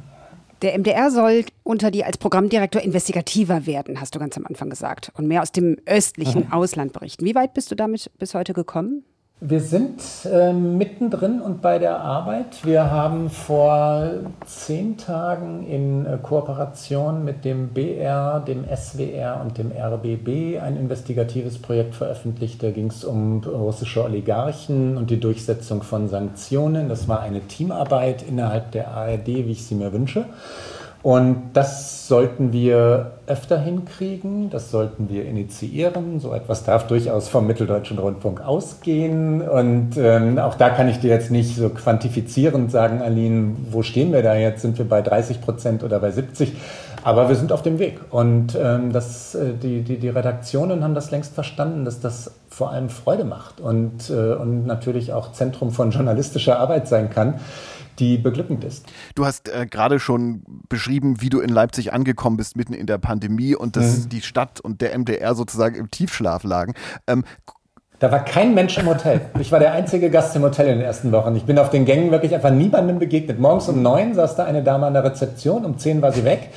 Der 0.61 0.77
MDR 0.77 1.09
soll 1.09 1.45
unter 1.63 1.89
dir 1.89 2.05
als 2.05 2.19
Programmdirektor 2.19 2.81
investigativer 2.81 3.65
werden, 3.65 3.99
hast 3.99 4.13
du 4.13 4.19
ganz 4.19 4.37
am 4.37 4.45
Anfang 4.45 4.69
gesagt, 4.69 5.11
und 5.17 5.27
mehr 5.27 5.41
aus 5.41 5.51
dem 5.51 5.77
östlichen 5.87 6.45
mhm. 6.45 6.53
Ausland 6.53 6.93
berichten. 6.93 7.25
Wie 7.25 7.33
weit 7.33 7.55
bist 7.55 7.71
du 7.71 7.75
damit 7.75 8.11
bis 8.19 8.35
heute 8.35 8.53
gekommen? 8.53 9.03
Wir 9.43 9.59
sind 9.59 10.03
äh, 10.31 10.53
mittendrin 10.53 11.41
und 11.41 11.63
bei 11.63 11.79
der 11.79 11.99
Arbeit. 11.99 12.63
Wir 12.63 12.91
haben 12.91 13.31
vor 13.31 14.07
zehn 14.45 14.97
Tagen 14.97 15.65
in 15.65 16.05
äh, 16.05 16.19
Kooperation 16.21 17.25
mit 17.25 17.43
dem 17.43 17.69
BR, 17.69 18.39
dem 18.41 18.65
SWR 18.65 19.41
und 19.41 19.57
dem 19.57 19.71
RBB 19.71 20.61
ein 20.61 20.77
investigatives 20.77 21.59
Projekt 21.59 21.95
veröffentlicht. 21.95 22.61
Da 22.61 22.69
ging 22.69 22.89
es 22.89 23.03
um 23.03 23.39
russische 23.43 24.03
Oligarchen 24.03 24.95
und 24.95 25.09
die 25.09 25.19
Durchsetzung 25.19 25.81
von 25.81 26.07
Sanktionen. 26.07 26.87
Das 26.87 27.07
war 27.07 27.21
eine 27.21 27.41
Teamarbeit 27.41 28.21
innerhalb 28.21 28.71
der 28.73 28.89
ARD, 28.89 29.25
wie 29.25 29.53
ich 29.53 29.65
sie 29.65 29.73
mir 29.73 29.91
wünsche. 29.91 30.25
Und 31.03 31.51
das 31.53 32.07
sollten 32.07 32.53
wir 32.53 33.13
öfter 33.25 33.57
hinkriegen, 33.57 34.51
das 34.51 34.69
sollten 34.69 35.09
wir 35.09 35.25
initiieren. 35.25 36.19
So 36.19 36.31
etwas 36.33 36.63
darf 36.63 36.85
durchaus 36.85 37.27
vom 37.27 37.47
Mitteldeutschen 37.47 37.97
Rundfunk 37.97 38.41
ausgehen. 38.41 39.41
Und 39.41 39.97
ähm, 39.97 40.37
auch 40.37 40.55
da 40.55 40.69
kann 40.69 40.87
ich 40.89 40.99
dir 40.99 41.09
jetzt 41.09 41.31
nicht 41.31 41.55
so 41.55 41.69
quantifizierend 41.69 42.69
sagen, 42.71 43.01
Aline, 43.01 43.55
wo 43.71 43.81
stehen 43.81 44.13
wir 44.13 44.21
da 44.21 44.35
jetzt? 44.35 44.61
Sind 44.61 44.77
wir 44.77 44.87
bei 44.87 45.01
30 45.01 45.41
Prozent 45.41 45.83
oder 45.83 45.99
bei 45.99 46.11
70? 46.11 46.53
Aber 47.03 47.29
wir 47.29 47.35
sind 47.35 47.51
auf 47.51 47.63
dem 47.63 47.79
Weg. 47.79 47.99
Und 48.11 48.55
ähm, 48.61 48.91
das, 48.91 49.33
äh, 49.33 49.53
die, 49.53 49.81
die, 49.81 49.97
die 49.97 50.09
Redaktionen 50.09 50.83
haben 50.83 50.93
das 50.93 51.09
längst 51.09 51.33
verstanden, 51.33 51.83
dass 51.83 51.99
das 51.99 52.31
vor 52.47 52.69
allem 52.69 52.89
Freude 52.89 53.23
macht 53.23 53.59
und, 53.59 54.11
äh, 54.11 54.33
und 54.33 54.67
natürlich 54.67 55.13
auch 55.13 55.31
Zentrum 55.31 55.71
von 55.71 55.89
journalistischer 55.89 56.59
Arbeit 56.59 56.87
sein 56.87 57.09
kann 57.09 57.39
die 58.01 58.17
beglückend 58.17 58.63
ist. 58.63 58.91
Du 59.15 59.25
hast 59.25 59.47
äh, 59.47 59.67
gerade 59.67 59.99
schon 59.99 60.43
beschrieben, 60.67 61.21
wie 61.21 61.29
du 61.29 61.39
in 61.39 61.49
Leipzig 61.49 61.93
angekommen 61.93 62.35
bist, 62.35 62.57
mitten 62.57 62.73
in 62.73 62.87
der 62.87 62.97
Pandemie 62.97 63.55
und 63.55 63.75
dass 63.75 64.05
mhm. 64.05 64.09
die 64.09 64.21
Stadt 64.21 64.59
und 64.59 64.81
der 64.81 64.97
MDR 64.97 65.35
sozusagen 65.35 65.75
im 65.75 65.91
Tiefschlaf 65.91 66.43
lagen. 66.43 66.73
Ähm, 67.07 67.23
da 68.01 68.11
war 68.11 68.25
kein 68.25 68.55
Mensch 68.55 68.79
im 68.79 68.89
Hotel. 68.89 69.21
Ich 69.39 69.51
war 69.51 69.59
der 69.59 69.73
einzige 69.73 70.09
Gast 70.09 70.35
im 70.35 70.41
Hotel 70.41 70.69
in 70.69 70.79
den 70.79 70.87
ersten 70.87 71.11
Wochen. 71.11 71.35
Ich 71.35 71.43
bin 71.43 71.59
auf 71.59 71.69
den 71.69 71.85
Gängen 71.85 72.09
wirklich 72.09 72.33
einfach 72.33 72.49
niemandem 72.49 72.97
begegnet. 72.97 73.39
Morgens 73.39 73.69
um 73.69 73.83
neun 73.83 74.15
saß 74.15 74.37
da 74.37 74.45
eine 74.45 74.63
Dame 74.63 74.87
an 74.87 74.93
der 74.93 75.03
Rezeption, 75.03 75.63
um 75.65 75.77
zehn 75.77 76.01
war 76.01 76.11
sie 76.11 76.25
weg 76.25 76.49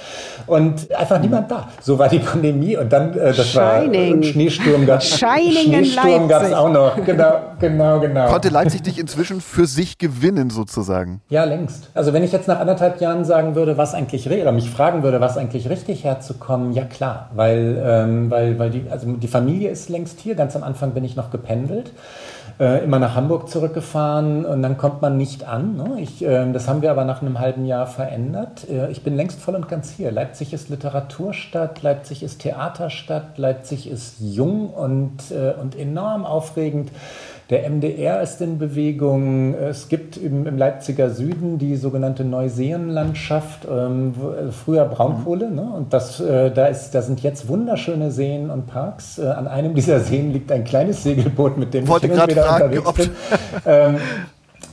und 0.46 0.90
einfach 0.94 1.20
niemand 1.20 1.50
da. 1.50 1.68
So 1.82 1.98
war 1.98 2.08
die 2.08 2.20
Pandemie 2.20 2.78
und 2.78 2.90
dann, 2.90 3.12
äh, 3.12 3.34
das 3.34 3.48
Shining. 3.48 4.16
war 4.16 4.22
Schneesturm 4.22 4.86
gab 4.86 5.02
Schneesturm 5.02 6.28
gab 6.28 6.44
es 6.44 6.54
auch 6.54 6.72
noch. 6.72 6.96
Genau, 7.04 7.40
genau, 7.60 8.00
genau. 8.00 8.28
Konnte 8.28 8.48
Leipzig 8.48 8.82
dich 8.82 8.98
inzwischen 8.98 9.42
für 9.42 9.66
sich 9.66 9.98
gewinnen 9.98 10.48
sozusagen? 10.48 11.20
Ja, 11.28 11.44
längst. 11.44 11.90
Also 11.92 12.14
wenn 12.14 12.22
ich 12.22 12.32
jetzt 12.32 12.48
nach 12.48 12.58
anderthalb 12.58 13.02
Jahren 13.02 13.26
sagen 13.26 13.54
würde, 13.54 13.76
was 13.76 13.92
eigentlich 13.92 14.30
oder 14.30 14.52
mich 14.52 14.70
fragen 14.70 15.02
würde, 15.02 15.20
was 15.20 15.36
eigentlich 15.36 15.68
richtig 15.68 16.04
herzukommen, 16.04 16.72
ja 16.72 16.84
klar, 16.84 17.28
weil, 17.34 17.82
ähm, 17.84 18.30
weil, 18.30 18.58
weil 18.58 18.70
die, 18.70 18.86
also 18.90 19.12
die 19.12 19.28
Familie 19.28 19.68
ist 19.68 19.90
längst 19.90 20.20
hier. 20.20 20.34
Ganz 20.34 20.56
am 20.56 20.62
Anfang 20.62 20.92
bin 20.92 21.04
ich 21.04 21.16
noch 21.16 21.33
gependelt, 21.34 21.90
äh, 22.60 22.84
immer 22.84 23.00
nach 23.00 23.16
Hamburg 23.16 23.48
zurückgefahren 23.48 24.44
und 24.46 24.62
dann 24.62 24.78
kommt 24.78 25.02
man 25.02 25.16
nicht 25.18 25.44
an. 25.44 25.76
Ne? 25.76 25.96
Ich, 26.00 26.24
äh, 26.24 26.52
das 26.52 26.68
haben 26.68 26.80
wir 26.80 26.92
aber 26.92 27.04
nach 27.04 27.20
einem 27.20 27.40
halben 27.40 27.66
Jahr 27.66 27.88
verändert. 27.88 28.68
Äh, 28.70 28.92
ich 28.92 29.02
bin 29.02 29.16
längst 29.16 29.40
voll 29.40 29.56
und 29.56 29.68
ganz 29.68 29.90
hier. 29.90 30.12
Leipzig 30.12 30.52
ist 30.52 30.68
Literaturstadt, 30.68 31.82
Leipzig 31.82 32.22
ist 32.22 32.42
Theaterstadt, 32.42 33.36
Leipzig 33.38 33.90
ist 33.90 34.20
jung 34.20 34.70
und, 34.70 35.32
äh, 35.32 35.54
und 35.60 35.76
enorm 35.76 36.24
aufregend. 36.24 36.92
Der 37.50 37.68
MDR 37.68 38.22
ist 38.22 38.40
in 38.40 38.58
Bewegung. 38.58 39.54
Es 39.54 39.88
gibt 39.88 40.16
im, 40.16 40.46
im 40.46 40.56
Leipziger 40.56 41.10
Süden 41.10 41.58
die 41.58 41.76
sogenannte 41.76 42.24
Neuseenlandschaft, 42.24 43.68
ähm, 43.70 44.14
äh, 44.14 44.50
früher 44.50 44.86
Braunkohle. 44.86 45.50
Ne? 45.50 45.62
Und 45.62 45.92
das, 45.92 46.20
äh, 46.20 46.50
da, 46.50 46.66
ist, 46.66 46.92
da 46.94 47.02
sind 47.02 47.22
jetzt 47.22 47.46
wunderschöne 47.46 48.10
Seen 48.10 48.48
und 48.48 48.66
Parks. 48.66 49.18
Äh, 49.18 49.26
an 49.26 49.46
einem 49.46 49.74
dieser 49.74 50.00
Seen 50.00 50.32
liegt 50.32 50.50
ein 50.50 50.64
kleines 50.64 51.02
Segelboot, 51.02 51.58
mit 51.58 51.74
dem 51.74 51.86
Wollte 51.86 52.06
ich 52.06 52.12
hin 52.12 52.22
und 52.22 52.30
wieder 52.30 52.44
fragen, 52.44 52.78
unterwegs 52.78 52.92
bin. 52.94 53.10
ähm, 53.66 53.96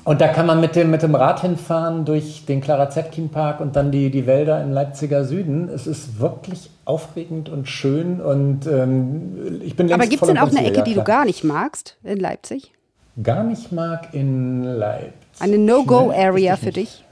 und 0.04 0.22
da 0.22 0.28
kann 0.28 0.46
man 0.46 0.60
mit 0.60 0.76
dem, 0.76 0.90
mit 0.90 1.04
dem 1.04 1.16
Rad 1.16 1.42
hinfahren 1.42 2.06
durch 2.06 2.46
den 2.46 2.62
Clara 2.62 2.90
Zetkin 2.90 3.30
Park 3.30 3.60
und 3.60 3.76
dann 3.76 3.92
die, 3.92 4.10
die 4.10 4.26
Wälder 4.26 4.62
im 4.62 4.72
Leipziger 4.72 5.26
Süden. 5.26 5.70
Es 5.70 5.86
ist 5.86 6.20
wirklich 6.20 6.70
aufregend 6.86 7.50
und 7.50 7.68
schön 7.68 8.20
und 8.20 8.66
ähm, 8.66 9.62
ich 9.64 9.76
bin 9.76 9.88
längst 9.88 10.02
Aber 10.02 10.10
gibt 10.10 10.24
es 10.24 10.28
denn 10.28 10.38
auch 10.38 10.50
eine 10.50 10.66
Ecke, 10.66 10.80
ja, 10.80 10.84
die 10.84 10.94
du 10.96 11.04
gar 11.04 11.26
nicht 11.26 11.44
magst 11.44 11.98
in 12.04 12.20
Leipzig? 12.20 12.72
Gar 13.22 13.44
nicht 13.44 13.72
mag 13.72 14.14
in 14.14 14.64
Leipzig. 14.64 15.14
Eine 15.40 15.58
No-Go-Area 15.58 16.56
für 16.56 16.72
dich? 16.72 17.04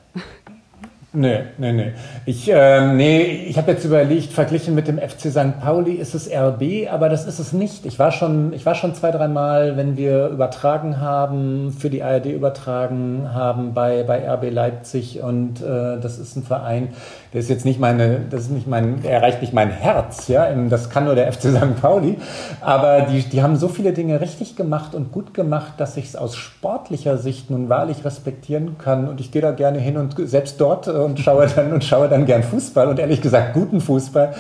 Nee, 1.12 1.40
nee, 1.58 1.72
nee. 1.72 1.94
Ich, 2.28 2.52
äh, 2.52 2.94
nee, 2.94 3.22
ich 3.48 3.58
habe 3.58 3.72
jetzt 3.72 3.84
überlegt, 3.84 4.32
verglichen 4.32 4.76
mit 4.76 4.88
dem 4.88 5.00
FC 5.00 5.32
St. 5.32 5.60
Pauli 5.60 5.94
ist 5.94 6.14
es 6.14 6.30
RB, 6.32 6.88
aber 6.88 7.10
das 7.10 7.26
ist 7.26 7.40
es 7.40 7.52
nicht. 7.52 7.88
Ich 7.88 7.98
war 7.98 8.12
schon, 8.12 8.54
ich 8.54 8.64
war 8.64 8.76
schon 8.76 8.94
zwei, 8.94 9.10
dreimal, 9.10 9.76
wenn 9.76 9.98
wir 9.98 10.28
übertragen 10.28 11.02
haben, 11.02 11.72
für 11.72 11.90
die 11.90 12.04
ARD 12.04 12.28
übertragen 12.28 13.34
haben 13.34 13.74
bei, 13.74 14.04
bei 14.04 14.30
RB 14.30 14.52
Leipzig 14.52 15.20
und 15.24 15.62
äh, 15.62 16.00
das 16.00 16.20
ist 16.20 16.36
ein 16.36 16.44
Verein, 16.44 16.90
der 17.34 17.40
ist 17.40 17.50
jetzt 17.50 17.66
nicht 17.66 17.80
meine, 17.80 18.20
das 18.30 18.42
ist 18.42 18.52
nicht 18.52 18.68
mein, 18.68 19.04
er 19.04 19.14
erreicht 19.14 19.42
nicht 19.42 19.54
mein 19.54 19.72
Herz, 19.72 20.28
ja, 20.28 20.48
das 20.70 20.92
kann 20.92 21.06
nur 21.06 21.16
der 21.16 21.34
FC 21.34 21.46
St. 21.46 21.82
Pauli, 21.82 22.18
aber 22.62 23.08
die, 23.10 23.24
die 23.24 23.42
haben 23.42 23.56
so 23.56 23.68
viele 23.68 23.94
Dinge 23.94 24.22
richtig 24.22 24.56
gemacht 24.56 24.94
und 24.94 25.12
gut 25.12 25.34
gemacht, 25.34 25.74
dass 25.78 25.98
ich 25.98 26.06
es 26.06 26.16
aus 26.16 26.36
sportlicher 26.36 27.18
Sicht 27.18 27.50
nun 27.50 27.68
wahrlich 27.68 28.06
respektieren 28.06 28.78
kann 28.78 29.08
und 29.08 29.20
ich 29.20 29.32
gehe 29.32 29.42
da 29.42 29.52
gerne 29.52 29.80
hin 29.80 29.98
und 29.98 30.16
selbst 30.30 30.62
dort 30.62 30.88
äh, 30.88 30.99
und 31.06 31.20
schaue 31.20 31.48
dann 31.48 31.74
und 31.74 31.84
schaue 31.84 32.08
dann 32.08 32.26
gern 32.26 32.42
Fußball 32.44 32.88
und 32.88 33.00
ehrlich 33.00 33.22
gesagt 33.22 33.54
guten 33.54 33.82
Fußball. 33.82 34.34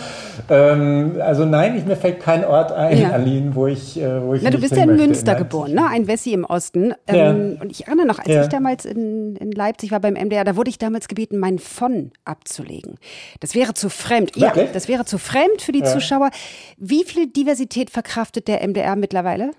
Ähm, 0.49 1.17
also 1.19 1.45
nein, 1.45 1.77
ich, 1.77 1.85
mir 1.85 1.95
fällt 1.95 2.21
kein 2.21 2.45
Ort 2.45 2.71
ein, 2.71 2.97
ja. 2.97 3.11
Aline, 3.11 3.53
wo 3.53 3.67
ich, 3.67 3.99
äh, 3.99 4.23
wo 4.23 4.33
ich 4.33 4.41
Na, 4.41 4.49
du 4.49 4.59
bist 4.59 4.75
ja 4.75 4.83
in 4.83 4.95
Münster 4.95 5.33
in 5.33 5.37
geboren, 5.39 5.73
ne? 5.73 5.85
Ein 5.87 6.07
Wessi 6.07 6.33
im 6.33 6.45
Osten. 6.45 6.93
Ähm, 7.07 7.55
ja. 7.55 7.61
Und 7.61 7.71
ich 7.71 7.87
erinnere 7.87 8.07
noch, 8.07 8.19
als 8.19 8.27
ja. 8.27 8.41
ich 8.41 8.49
damals 8.49 8.85
in, 8.85 9.35
in 9.35 9.51
Leipzig 9.51 9.91
war 9.91 9.99
beim 9.99 10.13
MDR, 10.13 10.43
da 10.43 10.55
wurde 10.55 10.69
ich 10.69 10.77
damals 10.77 11.07
gebeten, 11.07 11.37
mein 11.37 11.59
von 11.59 12.11
abzulegen 12.25 12.69
legen. 12.69 12.95
Das 13.41 13.55
wäre 13.55 13.73
zu 13.73 13.89
fremd. 13.89 14.35
Wirklich? 14.35 14.67
Ja, 14.67 14.73
das 14.73 14.87
wäre 14.87 15.03
zu 15.03 15.17
fremd 15.17 15.61
für 15.61 15.73
die. 15.73 15.79
Zuschauer. 15.89 16.29
Wie 16.77 17.03
viel 17.03 17.27
Diversität 17.27 17.89
verkraftet 17.89 18.47
der 18.47 18.67
MDR 18.67 18.95
mittlerweile? 18.95 19.51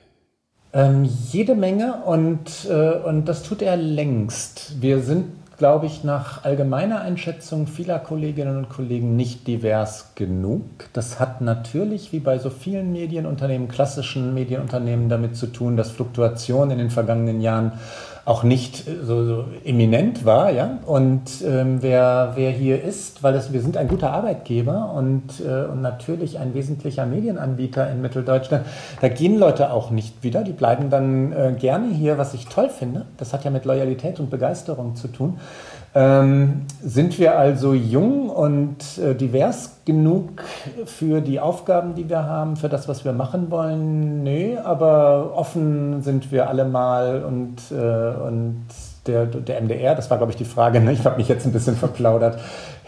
Ähm, 0.72 1.04
jede 1.04 1.56
Menge 1.56 2.02
und, 2.04 2.68
äh, 2.70 2.92
und 2.98 3.24
das 3.24 3.42
tut 3.42 3.62
er 3.62 3.76
längst. 3.76 4.80
Wir 4.80 5.00
sind, 5.00 5.24
glaube 5.60 5.84
ich, 5.84 6.04
nach 6.04 6.42
allgemeiner 6.42 7.02
Einschätzung 7.02 7.66
vieler 7.66 7.98
Kolleginnen 7.98 8.56
und 8.56 8.70
Kollegen 8.70 9.14
nicht 9.14 9.46
divers 9.46 10.12
genug. 10.14 10.62
Das 10.94 11.20
hat 11.20 11.42
natürlich, 11.42 12.14
wie 12.14 12.18
bei 12.18 12.38
so 12.38 12.48
vielen 12.48 12.92
Medienunternehmen, 12.92 13.68
klassischen 13.68 14.32
Medienunternehmen, 14.32 15.10
damit 15.10 15.36
zu 15.36 15.48
tun, 15.48 15.76
dass 15.76 15.90
Fluktuation 15.90 16.70
in 16.70 16.78
den 16.78 16.88
vergangenen 16.88 17.42
Jahren 17.42 17.72
auch 18.30 18.44
nicht 18.44 18.84
so, 18.84 19.24
so 19.24 19.44
eminent 19.64 20.24
war. 20.24 20.52
Ja? 20.52 20.78
Und 20.86 21.42
ähm, 21.44 21.78
wer, 21.80 22.32
wer 22.36 22.52
hier 22.52 22.80
ist, 22.82 23.24
weil 23.24 23.34
es, 23.34 23.52
wir 23.52 23.60
sind 23.60 23.76
ein 23.76 23.88
guter 23.88 24.12
Arbeitgeber 24.12 24.92
und, 24.94 25.40
äh, 25.40 25.64
und 25.64 25.82
natürlich 25.82 26.38
ein 26.38 26.54
wesentlicher 26.54 27.06
Medienanbieter 27.06 27.90
in 27.90 28.00
Mitteldeutschland, 28.00 28.64
da 29.00 29.08
gehen 29.08 29.36
Leute 29.36 29.72
auch 29.72 29.90
nicht 29.90 30.22
wieder. 30.22 30.44
Die 30.44 30.52
bleiben 30.52 30.90
dann 30.90 31.32
äh, 31.32 31.54
gerne 31.58 31.88
hier, 31.88 32.18
was 32.18 32.32
ich 32.32 32.46
toll 32.46 32.68
finde. 32.68 33.04
Das 33.16 33.32
hat 33.32 33.44
ja 33.44 33.50
mit 33.50 33.64
Loyalität 33.64 34.20
und 34.20 34.30
Begeisterung 34.30 34.94
zu 34.94 35.08
tun. 35.08 35.40
Ähm, 35.92 36.66
sind 36.82 37.18
wir 37.18 37.36
also 37.36 37.74
jung 37.74 38.30
und 38.30 38.98
äh, 38.98 39.14
divers 39.14 39.80
genug 39.84 40.44
für 40.86 41.20
die 41.20 41.40
Aufgaben, 41.40 41.96
die 41.96 42.08
wir 42.08 42.24
haben, 42.24 42.56
für 42.56 42.68
das, 42.68 42.86
was 42.86 43.04
wir 43.04 43.12
machen 43.12 43.50
wollen? 43.50 44.22
Nö, 44.22 44.56
aber 44.62 45.32
offen 45.34 46.02
sind 46.02 46.30
wir 46.30 46.48
alle 46.48 46.64
mal 46.64 47.24
und, 47.24 47.56
äh, 47.72 47.74
und 47.74 48.66
der, 49.06 49.26
der 49.26 49.60
MDR, 49.62 49.96
das 49.96 50.10
war, 50.10 50.18
glaube 50.18 50.30
ich, 50.30 50.38
die 50.38 50.44
Frage, 50.44 50.80
ne? 50.80 50.92
ich 50.92 51.04
habe 51.04 51.16
mich 51.16 51.28
jetzt 51.28 51.44
ein 51.44 51.52
bisschen 51.52 51.74
verplaudert, 51.74 52.38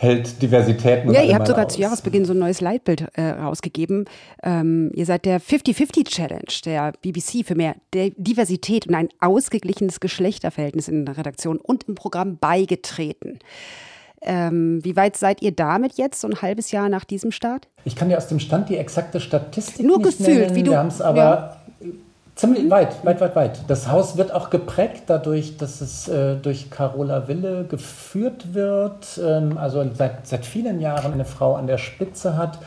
hält 0.03 0.43
Diversität 0.43 1.05
Ja, 1.11 1.23
ihr 1.23 1.35
habt 1.35 1.47
sogar 1.47 1.67
aus. 1.67 1.75
zu 1.75 1.81
Jahresbeginn 1.81 2.25
so 2.25 2.33
ein 2.33 2.39
neues 2.41 2.61
Leitbild 2.61 3.07
äh, 3.15 3.23
rausgegeben. 3.23 4.07
Ähm, 4.43 4.91
ihr 4.95 5.07
seid 5.07 5.25
der 5.25 5.41
50-50 5.41 6.05
Challenge 6.09 6.43
der 6.65 6.93
BBC 7.03 7.47
für 7.47 7.55
mehr 7.55 7.77
Diversität 7.95 8.89
und 8.89 8.95
ein 8.97 9.09
ausgeglichenes 9.21 10.01
Geschlechterverhältnis 10.01 10.89
in 10.89 11.07
der 11.07 11.17
Redaktion 11.17 11.59
und 11.59 11.85
im 11.85 11.95
Programm 11.95 12.37
beigetreten. 12.39 13.39
Ähm, 14.21 14.85
wie 14.85 14.97
weit 14.97 15.17
seid 15.17 15.41
ihr 15.43 15.53
damit 15.53 15.95
jetzt, 15.95 16.21
so 16.21 16.29
ein 16.29 16.43
halbes 16.43 16.71
Jahr 16.73 16.89
nach 16.89 17.05
diesem 17.05 17.31
Start? 17.31 17.69
Ich 17.85 17.97
kann 17.97 18.09
dir 18.09 18.17
aus 18.17 18.29
dem 18.29 18.41
Stand 18.41 18.69
die 18.69 18.77
exakte 18.77 19.21
Statistik 19.21 19.85
Nur 19.87 19.99
nicht 19.99 20.19
gefühlt, 20.19 20.39
nennen. 20.41 20.55
wie 20.57 20.63
du. 20.65 20.71
Wir 20.73 20.79
haben 20.79 20.89
es 20.89 21.01
aber 21.01 21.57
ja. 21.81 21.89
Ziemlich 22.35 22.71
weit, 22.71 23.05
weit, 23.05 23.21
weit, 23.21 23.37
weit. 23.37 23.61
Das 23.69 23.89
Haus 23.89 24.17
wird 24.17 24.33
auch 24.33 24.49
geprägt 24.49 25.03
dadurch, 25.09 25.59
dass 25.59 25.83
es 25.83 26.09
äh, 26.09 26.35
durch 26.37 26.71
Carola 26.71 27.29
Wille 27.29 27.65
geführt 27.65 28.55
wird. 28.55 29.21
Ähm, 29.23 29.59
also 29.59 29.85
seit, 29.93 30.27
seit 30.27 30.47
vielen 30.47 30.81
Jahren 30.81 31.13
eine 31.13 31.27
Frau 31.27 31.57
an 31.57 31.67
der 31.67 31.77
Spitze 31.77 32.39
hat. 32.39 32.59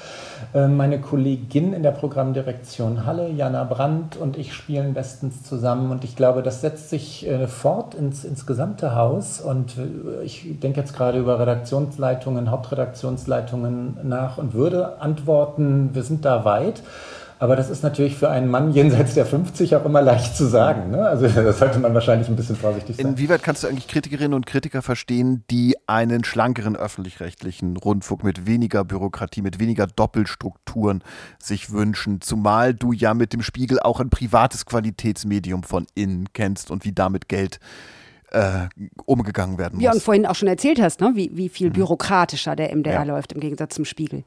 Ähm, 0.53 0.77
meine 0.77 1.01
Kollegin 1.01 1.73
in 1.73 1.81
der 1.81 1.91
Programmdirektion 1.91 3.07
Halle, 3.07 3.31
Jana 3.31 3.63
Brandt 3.63 4.17
und 4.17 4.37
ich 4.37 4.53
spielen 4.53 4.93
bestens 4.93 5.41
zusammen. 5.41 5.89
Und 5.89 6.03
ich 6.03 6.15
glaube, 6.15 6.43
das 6.43 6.61
setzt 6.61 6.91
sich 6.91 7.27
äh, 7.27 7.47
fort 7.47 7.95
ins, 7.95 8.23
ins 8.23 8.45
gesamte 8.45 8.95
Haus. 8.95 9.41
Und 9.41 9.77
äh, 9.79 10.23
ich 10.23 10.59
denke 10.59 10.79
jetzt 10.79 10.95
gerade 10.95 11.17
über 11.17 11.39
Redaktionsleitungen, 11.39 12.51
Hauptredaktionsleitungen 12.51 13.97
nach 14.03 14.37
und 14.37 14.53
würde 14.53 15.01
antworten, 15.01 15.89
wir 15.93 16.03
sind 16.03 16.23
da 16.23 16.45
weit. 16.45 16.83
Aber 17.45 17.55
das 17.55 17.69
ist 17.69 17.83
natürlich 17.83 18.15
für 18.15 18.27
einen 18.27 18.49
Mann 18.49 18.71
jenseits 18.71 19.13
der 19.13 19.23
50 19.23 19.75
auch 19.75 19.85
immer 19.85 20.01
leicht 20.01 20.35
zu 20.35 20.47
sagen. 20.47 20.89
Ne? 20.89 21.07
Also 21.07 21.27
das 21.43 21.59
sollte 21.59 21.77
man 21.77 21.93
wahrscheinlich 21.93 22.27
ein 22.27 22.35
bisschen 22.35 22.55
vorsichtig 22.55 22.95
sein. 22.95 23.05
Inwieweit 23.05 23.43
kannst 23.43 23.61
du 23.61 23.67
eigentlich 23.67 23.87
Kritikerinnen 23.87 24.33
und 24.33 24.47
Kritiker 24.47 24.81
verstehen, 24.81 25.43
die 25.51 25.75
einen 25.85 26.23
schlankeren 26.23 26.75
öffentlich-rechtlichen 26.75 27.77
Rundfunk 27.77 28.23
mit 28.23 28.47
weniger 28.47 28.83
Bürokratie, 28.83 29.43
mit 29.43 29.59
weniger 29.59 29.85
Doppelstrukturen 29.85 31.03
sich 31.37 31.71
wünschen? 31.71 32.19
Zumal 32.19 32.73
du 32.73 32.93
ja 32.93 33.13
mit 33.13 33.31
dem 33.31 33.43
Spiegel 33.43 33.79
auch 33.79 33.99
ein 33.99 34.09
privates 34.09 34.65
Qualitätsmedium 34.65 35.61
von 35.61 35.85
innen 35.93 36.29
kennst 36.33 36.71
und 36.71 36.83
wie 36.83 36.93
damit 36.93 37.29
Geld 37.29 37.59
äh, 38.31 38.69
umgegangen 39.05 39.59
werden 39.59 39.75
muss. 39.75 39.83
Ja, 39.83 39.91
und 39.91 40.01
vorhin 40.01 40.25
auch 40.25 40.33
schon 40.33 40.47
erzählt 40.47 40.81
hast, 40.81 40.99
ne? 40.99 41.11
wie, 41.13 41.29
wie 41.33 41.49
viel 41.49 41.69
mhm. 41.69 41.73
bürokratischer 41.73 42.55
der 42.55 42.75
MDR 42.75 42.93
ja. 42.93 43.03
läuft 43.03 43.33
im 43.33 43.39
Gegensatz 43.39 43.75
zum 43.75 43.85
Spiegel. 43.85 44.23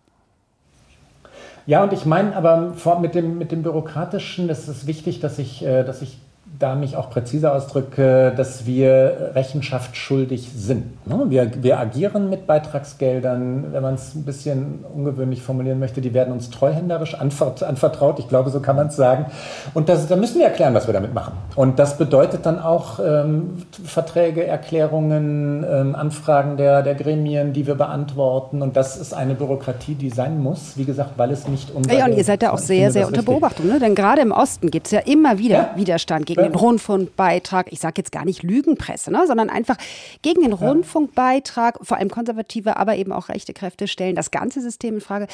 Ja, 1.69 1.83
und 1.83 1.93
ich 1.93 2.07
meine 2.07 2.35
aber 2.35 2.73
mit 3.03 3.15
dem, 3.15 3.37
mit 3.37 3.53
dem 3.53 3.63
Bürokratischen, 3.63 4.49
das 4.49 4.69
ist 4.69 4.87
wichtig, 4.87 5.21
dass 5.21 5.39
ich, 5.39 5.63
äh, 5.63 5.85
dass 5.85 6.01
ich 6.01 6.17
da 6.59 6.75
mich 6.75 6.97
auch 6.97 7.11
präziser 7.11 7.55
ausdrücke, 7.55 8.33
dass 8.37 8.67
wir 8.67 9.33
Rechenschaft 9.35 9.97
schuldig 9.97 10.51
sind. 10.55 11.07
Ne? 11.07 11.27
Wir, 11.29 11.63
wir 11.63 11.79
agieren 11.79 12.31
mit 12.31 12.47
Beitragsgeldern, 12.47 13.73
wenn 13.73 13.83
man 13.83 13.95
es 13.95 14.15
ein 14.15 14.25
bisschen 14.25 14.85
ungewöhnlich 14.93 15.43
formulieren 15.43 15.79
möchte, 15.79 16.01
die 16.01 16.15
werden 16.15 16.33
uns 16.33 16.51
treuhänderisch 16.51 17.15
anvertraut. 17.15 18.19
Ich 18.19 18.29
glaube, 18.29 18.51
so 18.51 18.61
kann 18.61 18.75
man 18.75 18.89
es 18.89 18.97
sagen. 18.97 19.27
Und 19.75 19.89
das, 19.89 20.09
da 20.09 20.17
müssen 20.17 20.41
wir 20.41 20.47
erklären, 20.47 20.75
was 20.75 20.89
wir 20.89 20.95
damit 20.95 21.15
machen. 21.15 21.35
Und 21.55 21.79
das 21.79 21.97
bedeutet 21.97 22.45
dann 22.45 22.59
auch 22.59 22.99
ähm, 22.99 23.63
Verträge, 23.85 24.45
Erklärungen, 24.45 25.65
ähm, 25.69 25.95
Anfragen 25.95 26.57
der, 26.57 26.83
der 26.83 26.97
Gremien, 26.97 27.53
die 27.53 27.69
wir 27.69 27.77
beantworten. 27.77 28.63
Und 28.63 28.77
das 28.77 28.97
ist 28.97 29.15
eine 29.15 29.35
Bürokratie, 29.35 29.95
die 29.95 30.11
sein 30.11 30.43
muss, 30.43 30.77
wie 30.77 30.85
gesagt, 30.85 31.13
weil 31.19 31.31
es 31.31 31.47
nicht 31.47 31.71
unser... 31.73 31.93
Ja, 31.95 32.07
und 32.07 32.15
ihr 32.15 32.25
seid 32.25 32.43
da 32.43 32.51
auch 32.51 32.59
sehr, 32.59 32.91
sehr 32.91 33.07
unter 33.07 33.23
Beobachtung. 33.23 33.69
Ne? 33.69 33.79
Denn 33.79 33.95
gerade 33.95 34.23
im 34.23 34.33
Osten 34.33 34.71
gibt 34.71 34.87
es 34.87 34.93
ja 34.93 35.01
immer 35.01 35.39
wieder 35.39 35.57
ja. 35.57 35.71
Widerstand 35.77 36.27
gegen 36.27 36.48
den 36.49 36.57
Rundfunkbeitrag, 36.57 37.73
ich 37.73 37.81
sage 37.81 37.95
jetzt 37.99 38.13
gar 38.13 38.25
nicht 38.25 38.43
Lügenpresse, 38.43 39.11
ne, 39.11 39.27
sondern 39.27 39.51
einfach 39.51 39.77
gegen 40.23 40.43
den. 40.43 40.53
Rundfunkbeitrag, 40.53 41.79
vor 41.83 41.97
allem 41.97 42.11
konservative, 42.11 42.77
aber 42.77 42.97
eben 42.97 43.13
auch 43.13 43.29
rechte 43.29 43.53
Kräfte 43.53 43.89
stellen 43.89 44.17
das 44.17 44.31
ganze 44.31 44.61
System 44.61 44.95
in 44.95 45.01
Frage. 45.01 45.27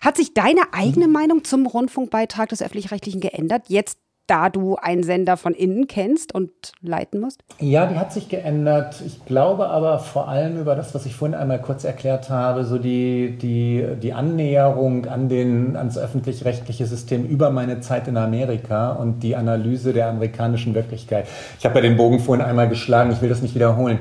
Hat 0.00 0.16
sich 0.16 0.34
deine 0.34 0.72
eigene 0.72 1.06
mhm. 1.06 1.12
Meinung 1.12 1.44
zum 1.44 1.66
Rundfunkbeitrag 1.66 2.48
des 2.48 2.62
öffentlich-rechtlichen 2.62 3.20
geändert, 3.20 3.64
jetzt 3.68 3.98
da 4.26 4.48
du 4.48 4.76
einen 4.76 5.02
Sender 5.02 5.36
von 5.36 5.54
innen 5.54 5.88
kennst 5.88 6.32
und 6.34 6.50
leiten 6.80 7.20
musst? 7.20 7.42
Ja, 7.58 7.86
die 7.86 7.96
hat 7.96 8.12
sich 8.12 8.28
geändert. 8.28 9.02
Ich 9.04 9.24
glaube 9.24 9.68
aber 9.68 9.98
vor 9.98 10.28
allem 10.28 10.60
über 10.60 10.76
das, 10.76 10.94
was 10.94 11.04
ich 11.04 11.16
vorhin 11.16 11.34
einmal 11.34 11.60
kurz 11.60 11.82
erklärt 11.82 12.30
habe, 12.30 12.64
so 12.64 12.78
die, 12.78 13.36
die, 13.38 13.84
die 14.00 14.12
Annäherung 14.12 15.06
an 15.06 15.28
den, 15.28 15.76
ans 15.76 15.98
öffentlich-rechtliche 15.98 16.86
System 16.86 17.26
über 17.26 17.50
meine 17.50 17.80
Zeit 17.80 18.06
in 18.06 18.16
Amerika 18.16 18.92
und 18.92 19.20
die 19.24 19.34
Analyse 19.34 19.92
der 19.92 20.08
amerikanischen 20.08 20.74
Wirklichkeit. 20.74 21.26
Ich 21.58 21.64
habe 21.64 21.76
ja 21.76 21.80
den 21.82 21.96
Bogen 21.96 22.20
vorhin 22.20 22.44
einmal 22.44 22.68
geschlagen, 22.68 23.10
ich 23.10 23.20
will 23.20 23.28
das 23.28 23.42
nicht 23.42 23.54
wiederholen. 23.54 23.98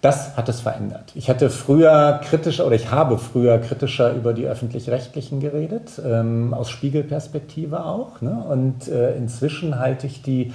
Das 0.00 0.36
hat 0.36 0.48
es 0.48 0.60
verändert. 0.60 1.12
Ich 1.14 1.28
hatte 1.28 1.50
früher 1.50 2.20
kritischer 2.24 2.66
oder 2.66 2.74
ich 2.74 2.90
habe 2.90 3.18
früher 3.18 3.58
kritischer 3.58 4.14
über 4.14 4.32
die 4.32 4.46
öffentlich-rechtlichen 4.46 5.40
geredet, 5.40 6.00
ähm, 6.04 6.54
aus 6.54 6.70
Spiegelperspektive 6.70 7.84
auch. 7.84 8.22
Ne? 8.22 8.42
Und 8.48 8.88
äh, 8.88 9.14
inzwischen 9.16 9.78
halte 9.78 10.06
ich 10.06 10.22
die 10.22 10.52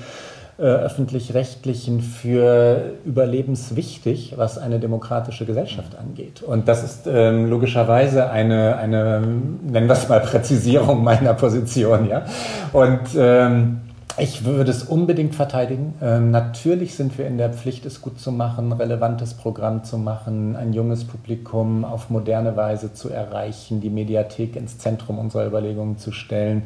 äh, 0.58 0.64
öffentlich-rechtlichen 0.64 2.02
für 2.02 2.94
überlebenswichtig, 3.06 4.34
was 4.38 4.58
eine 4.58 4.80
demokratische 4.80 5.46
Gesellschaft 5.46 5.96
angeht. 5.96 6.42
Und 6.42 6.68
das 6.68 6.84
ist 6.84 7.08
ähm, 7.08 7.48
logischerweise 7.48 8.32
eine, 8.32 8.78
eine, 8.78 9.20
nennen 9.20 9.88
wir 9.88 9.94
es 9.94 10.10
mal, 10.10 10.22
Präzisierung 10.22 11.04
meiner 11.04 11.36
Position. 11.36 12.10
Ja? 12.10 12.26
Und 12.74 13.02
ähm, 13.16 13.82
Ich 14.18 14.46
würde 14.46 14.72
es 14.72 14.84
unbedingt 14.84 15.36
verteidigen. 15.36 15.94
Ähm, 16.02 16.32
natürlich 16.32 16.96
sind 16.96 17.18
wir 17.18 17.28
in 17.28 17.38
der 17.38 17.52
Pflicht, 17.52 17.86
es 17.86 18.00
gut 18.00 18.18
zu 18.18 18.32
machen, 18.32 18.72
relevantes 18.72 19.34
Programm 19.34 19.84
zu 19.84 19.98
machen, 19.98 20.56
ein 20.56 20.72
junges 20.72 21.04
Publikum 21.04 21.84
auf 21.84 22.10
moderne 22.10 22.56
Weise 22.56 22.94
zu 22.94 23.10
erreichen, 23.10 23.82
die 23.82 23.90
Mediathek 23.90 24.56
ins 24.56 24.78
Zentrum 24.78 25.20
unserer 25.20 25.46
Überlegungen 25.46 25.98
zu 25.98 26.14
stellen, 26.14 26.64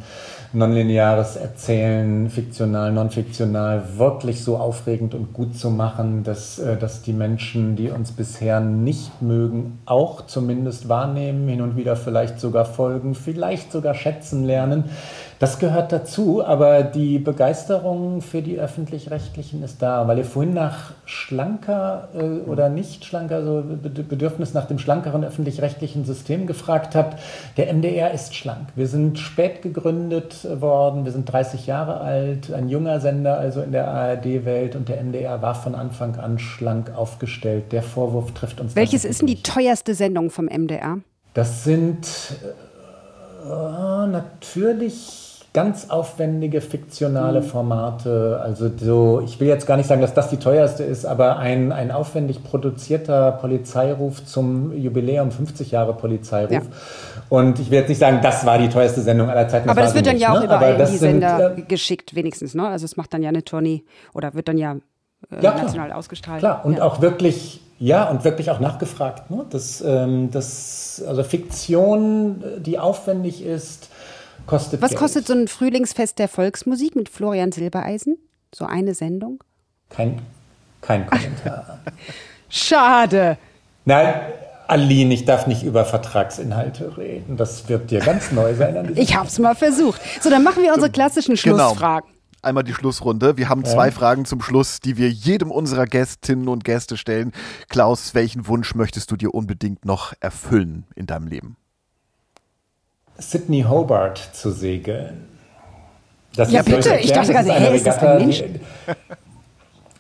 nonlineares 0.54 1.38
Erzählen, 1.38 2.30
fiktional, 2.30 2.92
nonfiktional, 2.92 3.98
wirklich 3.98 4.44
so 4.44 4.58
aufregend 4.58 5.16
und 5.16 5.34
gut 5.34 5.58
zu 5.58 5.72
machen, 5.72 6.24
dass, 6.24 6.60
äh, 6.60 6.78
dass 6.78 7.02
die 7.02 7.14
Menschen, 7.14 7.76
die 7.76 7.90
uns 7.90 8.12
bisher 8.12 8.60
nicht 8.60 9.24
mögen, 9.24 9.80
auch 9.88 10.28
zumindest 10.28 10.88
wahrnehmen, 10.88 11.48
hin 11.48 11.62
und 11.62 11.76
wieder 11.76 11.96
vielleicht 11.96 12.40
sogar 12.40 12.66
folgen, 12.66 13.16
vielleicht 13.16 13.72
sogar 13.72 13.96
schätzen 13.96 14.46
lernen. 14.46 14.84
Das 15.40 15.58
gehört 15.58 15.94
dazu, 15.94 16.46
aber 16.46 16.84
die 16.84 17.18
Begeisterung 17.18 18.22
für 18.22 18.42
die 18.42 18.60
öffentlich-rechtlichen 18.60 19.64
ist 19.64 19.82
da, 19.82 20.06
weil 20.06 20.18
ihr 20.18 20.26
vorhin 20.26 20.54
nach 20.54 20.92
schlanker 21.06 22.10
äh, 22.14 22.50
oder 22.50 22.68
nicht 22.68 23.06
schlanker, 23.06 23.36
also 23.36 23.64
Bedürfnis 23.64 24.54
nach 24.54 24.66
dem 24.66 24.80
schlankeren 24.80 25.24
öffentlich-rechtlichen 25.24 26.04
System 26.04 26.46
gefragt 26.46 26.94
habt. 26.94 27.22
Der 27.56 27.74
MDR 27.74 28.12
ist 28.12 28.36
schlank. 28.36 28.68
Wir 28.76 28.88
sind 28.88 29.18
spät 29.18 29.62
gegründet 29.62 30.46
worden, 30.60 31.06
wir 31.06 31.14
sind 31.14 31.32
30 31.32 31.68
Jahre 31.68 32.02
alt, 32.02 32.52
ein 32.52 32.68
junger 32.68 33.00
Sender 33.00 33.38
also 33.38 33.62
in 33.62 33.72
der 33.72 33.88
ARD-Welt 33.88 34.76
und 34.76 34.90
der 34.90 35.02
MDR 35.02 35.42
war 35.42 35.56
von 35.56 35.74
Anfang 35.74 36.18
an 36.18 36.38
schlank 36.38 36.92
aufgestellt. 36.94 37.72
Der 37.72 37.82
Vorwurf 37.82 38.34
trifft 38.34 38.60
uns. 38.60 38.76
Welches 38.76 39.06
ist 39.06 39.22
denn 39.22 39.28
die 39.28 39.42
teuerste 39.42 39.96
Sendung 39.96 40.32
vom 40.32 40.48
MDR? 40.48 40.98
Das 41.34 41.64
sind 41.64 42.06
äh, 43.46 44.08
natürlich 44.08 45.29
ganz 45.64 45.90
aufwendige 45.90 46.62
fiktionale. 46.62 47.42
Formate. 47.42 48.40
Also 48.42 48.70
so, 48.78 49.22
ich 49.24 49.40
will 49.40 49.48
jetzt 49.48 49.68
gar 49.68 49.78
nicht 49.78 49.88
sagen, 49.88 50.02
dass 50.02 50.14
das 50.14 50.30
die 50.30 50.38
teuerste 50.38 50.84
ist, 50.84 51.06
aber 51.06 51.38
ein, 51.38 51.72
ein 51.72 51.92
aufwendig 51.92 52.44
produzierter 52.44 53.34
Polizeiruf 53.34 54.26
zum 54.26 54.74
Jubiläum 54.74 55.32
50 55.32 55.72
Jahre 55.72 55.94
Polizeiruf. 55.94 56.52
Ja. 56.52 56.62
Und 57.30 57.60
ich 57.60 57.72
will 57.72 57.80
jetzt 57.80 57.90
nicht 57.90 58.00
sagen, 58.00 58.20
das 58.22 58.46
war 58.46 58.58
die 58.58 58.70
teuerste 58.70 59.02
Sendung 59.02 59.30
aller 59.30 59.48
Zeiten. 59.48 59.70
aber 59.70 59.82
das 59.82 59.94
wird 59.94 60.08
dann 60.08 60.14
nicht, 60.14 60.24
ja 60.24 60.34
auch 60.34 60.40
ne? 60.40 60.46
überall 60.46 60.80
in 60.80 60.86
die 60.86 60.98
Sender 60.98 61.50
sind, 61.50 61.60
äh, 61.60 61.62
geschickt, 61.64 62.16
wenigstens. 62.16 62.56
Ne? 62.56 62.68
Also 62.68 62.86
es 62.86 62.96
macht 62.96 63.14
dann 63.14 63.22
ja 63.22 63.30
eine 63.30 63.44
Tournee 63.44 63.84
oder 64.14 64.34
wird 64.34 64.48
dann 64.48 64.58
ja, 64.58 64.76
äh, 65.30 65.44
ja 65.44 65.56
national 65.56 65.88
klar. 65.88 65.98
ausgestrahlt. 65.98 66.40
Klar, 66.40 66.66
und 66.66 66.78
ja. 66.78 66.84
auch 66.84 67.02
wirklich 67.02 67.62
ja, 67.82 68.10
und 68.10 68.26
wirklich 68.26 68.52
auch 68.52 68.60
nachgefragt. 68.60 69.32
Ne? 69.32 69.46
Das, 69.50 69.82
ähm, 69.82 70.32
das, 70.32 71.02
also 71.08 71.24
Fiktion, 71.24 72.44
die 72.60 72.78
aufwendig 72.78 73.42
ist, 73.42 73.90
kostet 74.46 74.82
Was 74.82 74.92
Geld. 74.92 75.00
kostet 75.00 75.28
so 75.28 75.34
ein 75.34 75.48
Frühlingsfest 75.48 76.20
der 76.20 76.28
Volksmusik 76.28 76.96
mit 76.96 77.10
Florian 77.10 77.52
Silbereisen? 77.52 78.18
So 78.54 78.66
eine 78.66 78.94
Sendung? 78.94 79.44
Kein, 79.90 80.22
kein 80.82 81.08
Kommentar. 81.08 81.80
Schade. 82.50 83.38
Nein, 83.86 84.14
Aline, 84.68 85.14
ich 85.14 85.26
darf 85.26 85.48
nicht 85.48 85.64
über 85.64 85.84
Vertragsinhalte 85.84 86.98
reden. 86.98 87.38
Das 87.38 87.70
wird 87.70 87.90
dir 87.90 88.00
ganz 88.00 88.32
neu 88.32 88.54
sein. 88.54 88.92
ich 88.96 89.16
habe 89.16 89.28
es 89.28 89.40
mal 89.40 89.56
versucht. 89.56 90.00
So, 90.22 90.30
dann 90.30 90.44
machen 90.44 90.62
wir 90.62 90.74
unsere 90.74 90.92
klassischen 90.92 91.36
genau. 91.36 91.70
Schlussfragen. 91.70 92.10
Genau. 92.10 92.20
Einmal 92.42 92.64
die 92.64 92.74
Schlussrunde. 92.74 93.36
Wir 93.36 93.50
haben 93.50 93.66
zwei 93.66 93.88
ja. 93.88 93.92
Fragen 93.92 94.26
zum 94.26 94.42
Schluss, 94.42 94.80
die 94.80 94.96
wir 94.96 95.10
jedem 95.10 95.52
unserer 95.52 95.86
Gästinnen 95.86 96.48
und 96.48 96.64
Gäste 96.64 96.98
stellen. 96.98 97.34
Klaus, 97.68 98.14
welchen 98.14 98.48
Wunsch 98.48 98.76
möchtest 98.76 99.12
du 99.12 99.18
dir 99.18 99.34
unbedingt 99.34 99.86
noch 99.86 100.14
erfüllen 100.22 100.86
in 100.96 101.06
deinem 101.06 101.28
Leben? 101.28 101.58
Sydney 103.20 103.64
Hobart 103.68 104.18
zu 104.34 104.52
segeln. 104.52 105.26
Das 106.36 106.52
ja, 106.52 106.62
bitte, 106.62 106.96
ich 106.98 107.12
dachte 107.12 107.34
gerade, 107.34 107.52
hey, 107.52 107.76
ist 107.76 107.88
das 107.88 107.98
ein 108.00 108.18
Mensch? 108.18 108.44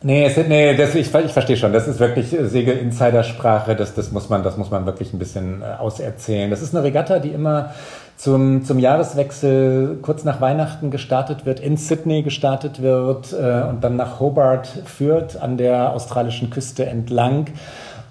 Nee, 0.01 0.33
nee 0.47 0.77
das, 0.77 0.95
ich, 0.95 1.13
ich 1.13 1.33
verstehe 1.33 1.57
schon. 1.57 1.73
Das 1.73 1.85
ist 1.85 1.99
wirklich 1.99 2.29
Segel-Insidersprache. 2.29 3.75
Das, 3.75 3.95
das, 3.95 4.13
muss 4.13 4.29
man, 4.29 4.43
das 4.43 4.55
muss 4.55 4.71
man 4.71 4.85
wirklich 4.85 5.11
ein 5.11 5.19
bisschen 5.19 5.61
äh, 5.61 5.77
auserzählen. 5.77 6.49
Das 6.49 6.61
ist 6.61 6.73
eine 6.73 6.85
Regatta, 6.85 7.19
die 7.19 7.29
immer 7.29 7.71
zum, 8.15 8.63
zum 8.63 8.79
Jahreswechsel 8.79 9.99
kurz 10.01 10.23
nach 10.23 10.39
Weihnachten 10.39 10.89
gestartet 10.89 11.45
wird, 11.45 11.59
in 11.59 11.75
Sydney 11.75 12.21
gestartet 12.21 12.81
wird 12.81 13.33
äh, 13.33 13.63
und 13.67 13.83
dann 13.83 13.97
nach 13.97 14.21
Hobart 14.21 14.67
führt, 14.85 15.41
an 15.41 15.57
der 15.57 15.91
australischen 15.93 16.49
Küste 16.49 16.85
entlang. 16.85 17.47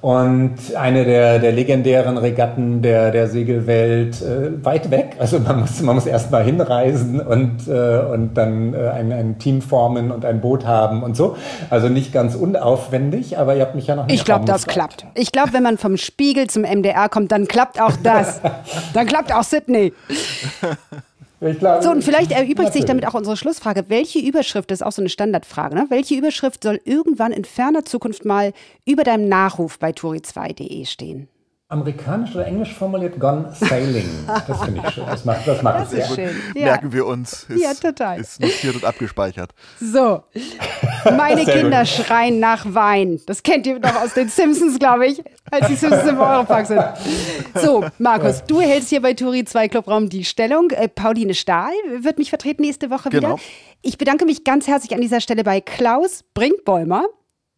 Und 0.00 0.54
eine 0.76 1.04
der, 1.04 1.40
der 1.40 1.50
legendären 1.50 2.18
Regatten 2.18 2.82
der, 2.82 3.10
der 3.10 3.26
Segelwelt 3.26 4.22
äh, 4.22 4.64
weit 4.64 4.90
weg. 4.92 5.16
Also 5.18 5.40
man 5.40 5.60
muss, 5.60 5.80
man 5.82 5.96
muss 5.96 6.06
erst 6.06 6.30
mal 6.30 6.44
hinreisen 6.44 7.20
und, 7.20 7.66
äh, 7.66 7.98
und 7.98 8.34
dann 8.34 8.74
äh, 8.74 8.88
ein, 8.90 9.12
ein 9.12 9.38
Team 9.38 9.60
formen 9.60 10.12
und 10.12 10.24
ein 10.24 10.40
Boot 10.40 10.66
haben 10.66 11.02
und 11.02 11.16
so. 11.16 11.36
Also 11.68 11.88
nicht 11.88 12.12
ganz 12.12 12.36
unaufwendig, 12.36 13.38
aber 13.38 13.56
ihr 13.56 13.62
habt 13.62 13.74
mich 13.74 13.88
ja 13.88 13.96
noch 13.96 14.06
nicht 14.06 14.14
Ich 14.14 14.24
glaube, 14.24 14.44
das 14.44 14.66
klappt. 14.66 15.04
Ich 15.14 15.32
glaube, 15.32 15.52
wenn 15.52 15.64
man 15.64 15.78
vom 15.78 15.96
Spiegel 15.96 16.48
zum 16.48 16.62
MDR 16.62 17.08
kommt, 17.08 17.32
dann 17.32 17.48
klappt 17.48 17.80
auch 17.80 17.96
das. 18.02 18.40
dann 18.94 19.06
klappt 19.06 19.34
auch 19.34 19.42
Sydney. 19.42 19.92
Glaube, 21.40 21.82
so, 21.82 21.90
und 21.90 22.02
vielleicht 22.02 22.32
erübrigt 22.32 22.58
natürlich. 22.58 22.72
sich 22.74 22.84
damit 22.84 23.06
auch 23.06 23.14
unsere 23.14 23.36
Schlussfrage. 23.36 23.84
Welche 23.88 24.18
Überschrift, 24.18 24.70
das 24.70 24.80
ist 24.80 24.86
auch 24.86 24.92
so 24.92 25.02
eine 25.02 25.08
Standardfrage, 25.08 25.74
ne? 25.74 25.86
welche 25.88 26.16
Überschrift 26.16 26.64
soll 26.64 26.80
irgendwann 26.84 27.32
in 27.32 27.44
ferner 27.44 27.84
Zukunft 27.84 28.24
mal 28.24 28.52
über 28.84 29.04
deinem 29.04 29.28
Nachruf 29.28 29.78
bei 29.78 29.90
turi2.de 29.90 30.84
stehen? 30.86 31.28
Amerikanisch 31.70 32.34
oder 32.34 32.46
Englisch 32.46 32.72
formuliert 32.72 33.20
Gone 33.20 33.52
Sailing. 33.52 34.08
Das 34.26 34.62
finde 34.62 34.82
ich 34.86 34.94
schön. 34.94 35.04
Das 35.04 35.26
macht, 35.26 35.46
das 35.46 35.62
macht 35.62 35.80
das 35.80 35.90
sehr 35.90 36.06
schön. 36.06 36.30
Ja. 36.54 36.64
Merken 36.64 36.94
wir 36.94 37.04
uns. 37.04 37.44
Ist, 37.44 37.62
ja, 37.62 37.74
total. 37.74 38.20
Ist 38.20 38.40
notiert 38.40 38.76
und 38.76 38.86
abgespeichert. 38.86 39.50
So. 39.78 40.22
Meine 41.04 41.44
Kinder 41.44 41.80
gut. 41.80 41.88
schreien 41.88 42.40
nach 42.40 42.64
Wein. 42.72 43.20
Das 43.26 43.42
kennt 43.42 43.66
ihr 43.66 43.78
noch 43.78 43.96
aus 43.96 44.14
den 44.14 44.30
Simpsons, 44.30 44.78
glaube 44.78 45.08
ich, 45.08 45.22
als 45.50 45.68
die 45.68 45.74
Simpsons 45.74 46.08
im 46.08 46.18
Europark 46.18 46.66
sind. 46.66 46.82
So, 47.54 47.84
Markus, 47.98 48.42
du 48.46 48.62
hältst 48.62 48.88
hier 48.88 49.02
bei 49.02 49.12
Turi 49.12 49.44
2 49.44 49.68
Clubraum 49.68 50.08
die 50.08 50.24
Stellung. 50.24 50.70
Äh, 50.70 50.88
Pauline 50.88 51.34
Stahl 51.34 51.72
wird 51.98 52.16
mich 52.16 52.30
vertreten 52.30 52.62
nächste 52.62 52.88
Woche 52.88 53.10
genau. 53.10 53.34
wieder. 53.34 53.42
Ich 53.82 53.98
bedanke 53.98 54.24
mich 54.24 54.42
ganz 54.42 54.68
herzlich 54.68 54.94
an 54.94 55.02
dieser 55.02 55.20
Stelle 55.20 55.44
bei 55.44 55.60
Klaus 55.60 56.24
Brinkbäumer. 56.32 57.04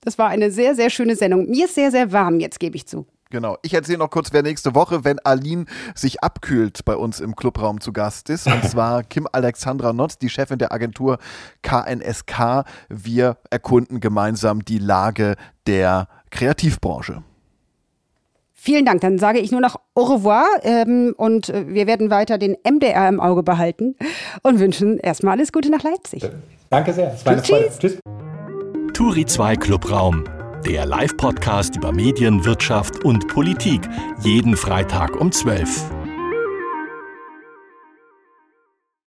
Das 0.00 0.18
war 0.18 0.28
eine 0.28 0.50
sehr, 0.50 0.74
sehr 0.74 0.90
schöne 0.90 1.14
Sendung. 1.14 1.48
Mir 1.48 1.66
ist 1.66 1.76
sehr, 1.76 1.92
sehr 1.92 2.10
warm, 2.10 2.40
jetzt 2.40 2.58
gebe 2.58 2.74
ich 2.74 2.88
zu. 2.88 3.06
Genau. 3.30 3.56
Ich 3.62 3.74
erzähle 3.74 3.98
noch 3.98 4.10
kurz, 4.10 4.32
wer 4.32 4.42
nächste 4.42 4.74
Woche, 4.74 5.04
wenn 5.04 5.20
Aline 5.20 5.64
sich 5.94 6.22
abkühlt, 6.22 6.84
bei 6.84 6.96
uns 6.96 7.20
im 7.20 7.36
Clubraum 7.36 7.80
zu 7.80 7.92
Gast 7.92 8.28
ist. 8.28 8.46
Und 8.46 8.64
zwar 8.68 9.04
Kim 9.04 9.28
Alexandra 9.30 9.92
Notz, 9.92 10.18
die 10.18 10.28
Chefin 10.28 10.58
der 10.58 10.72
Agentur 10.72 11.18
KNSK. 11.62 12.64
Wir 12.88 13.36
erkunden 13.50 14.00
gemeinsam 14.00 14.64
die 14.64 14.78
Lage 14.78 15.36
der 15.66 16.08
Kreativbranche. 16.30 17.22
Vielen 18.52 18.84
Dank. 18.84 19.00
Dann 19.00 19.18
sage 19.18 19.38
ich 19.38 19.52
nur 19.52 19.60
noch 19.60 19.76
au 19.94 20.02
revoir 20.02 20.44
ähm, 20.64 21.14
und 21.16 21.48
äh, 21.48 21.66
wir 21.68 21.86
werden 21.86 22.10
weiter 22.10 22.36
den 22.36 22.56
MDR 22.68 23.08
im 23.08 23.18
Auge 23.18 23.42
behalten 23.42 23.96
und 24.42 24.58
wünschen 24.58 24.98
erstmal 24.98 25.34
alles 25.34 25.52
Gute 25.52 25.70
nach 25.70 25.82
Leipzig. 25.82 26.28
Danke 26.68 26.92
sehr. 26.92 27.16
Tschüss. 27.16 27.78
Tschüss. 27.78 27.98
Turi 28.92 29.24
2 29.24 29.56
Clubraum 29.56 30.24
der 30.64 30.86
Live-Podcast 30.86 31.76
über 31.76 31.92
Medien, 31.92 32.44
Wirtschaft 32.44 33.04
und 33.04 33.28
Politik. 33.28 33.82
Jeden 34.22 34.56
Freitag 34.56 35.20
um 35.20 35.32
12 35.32 35.99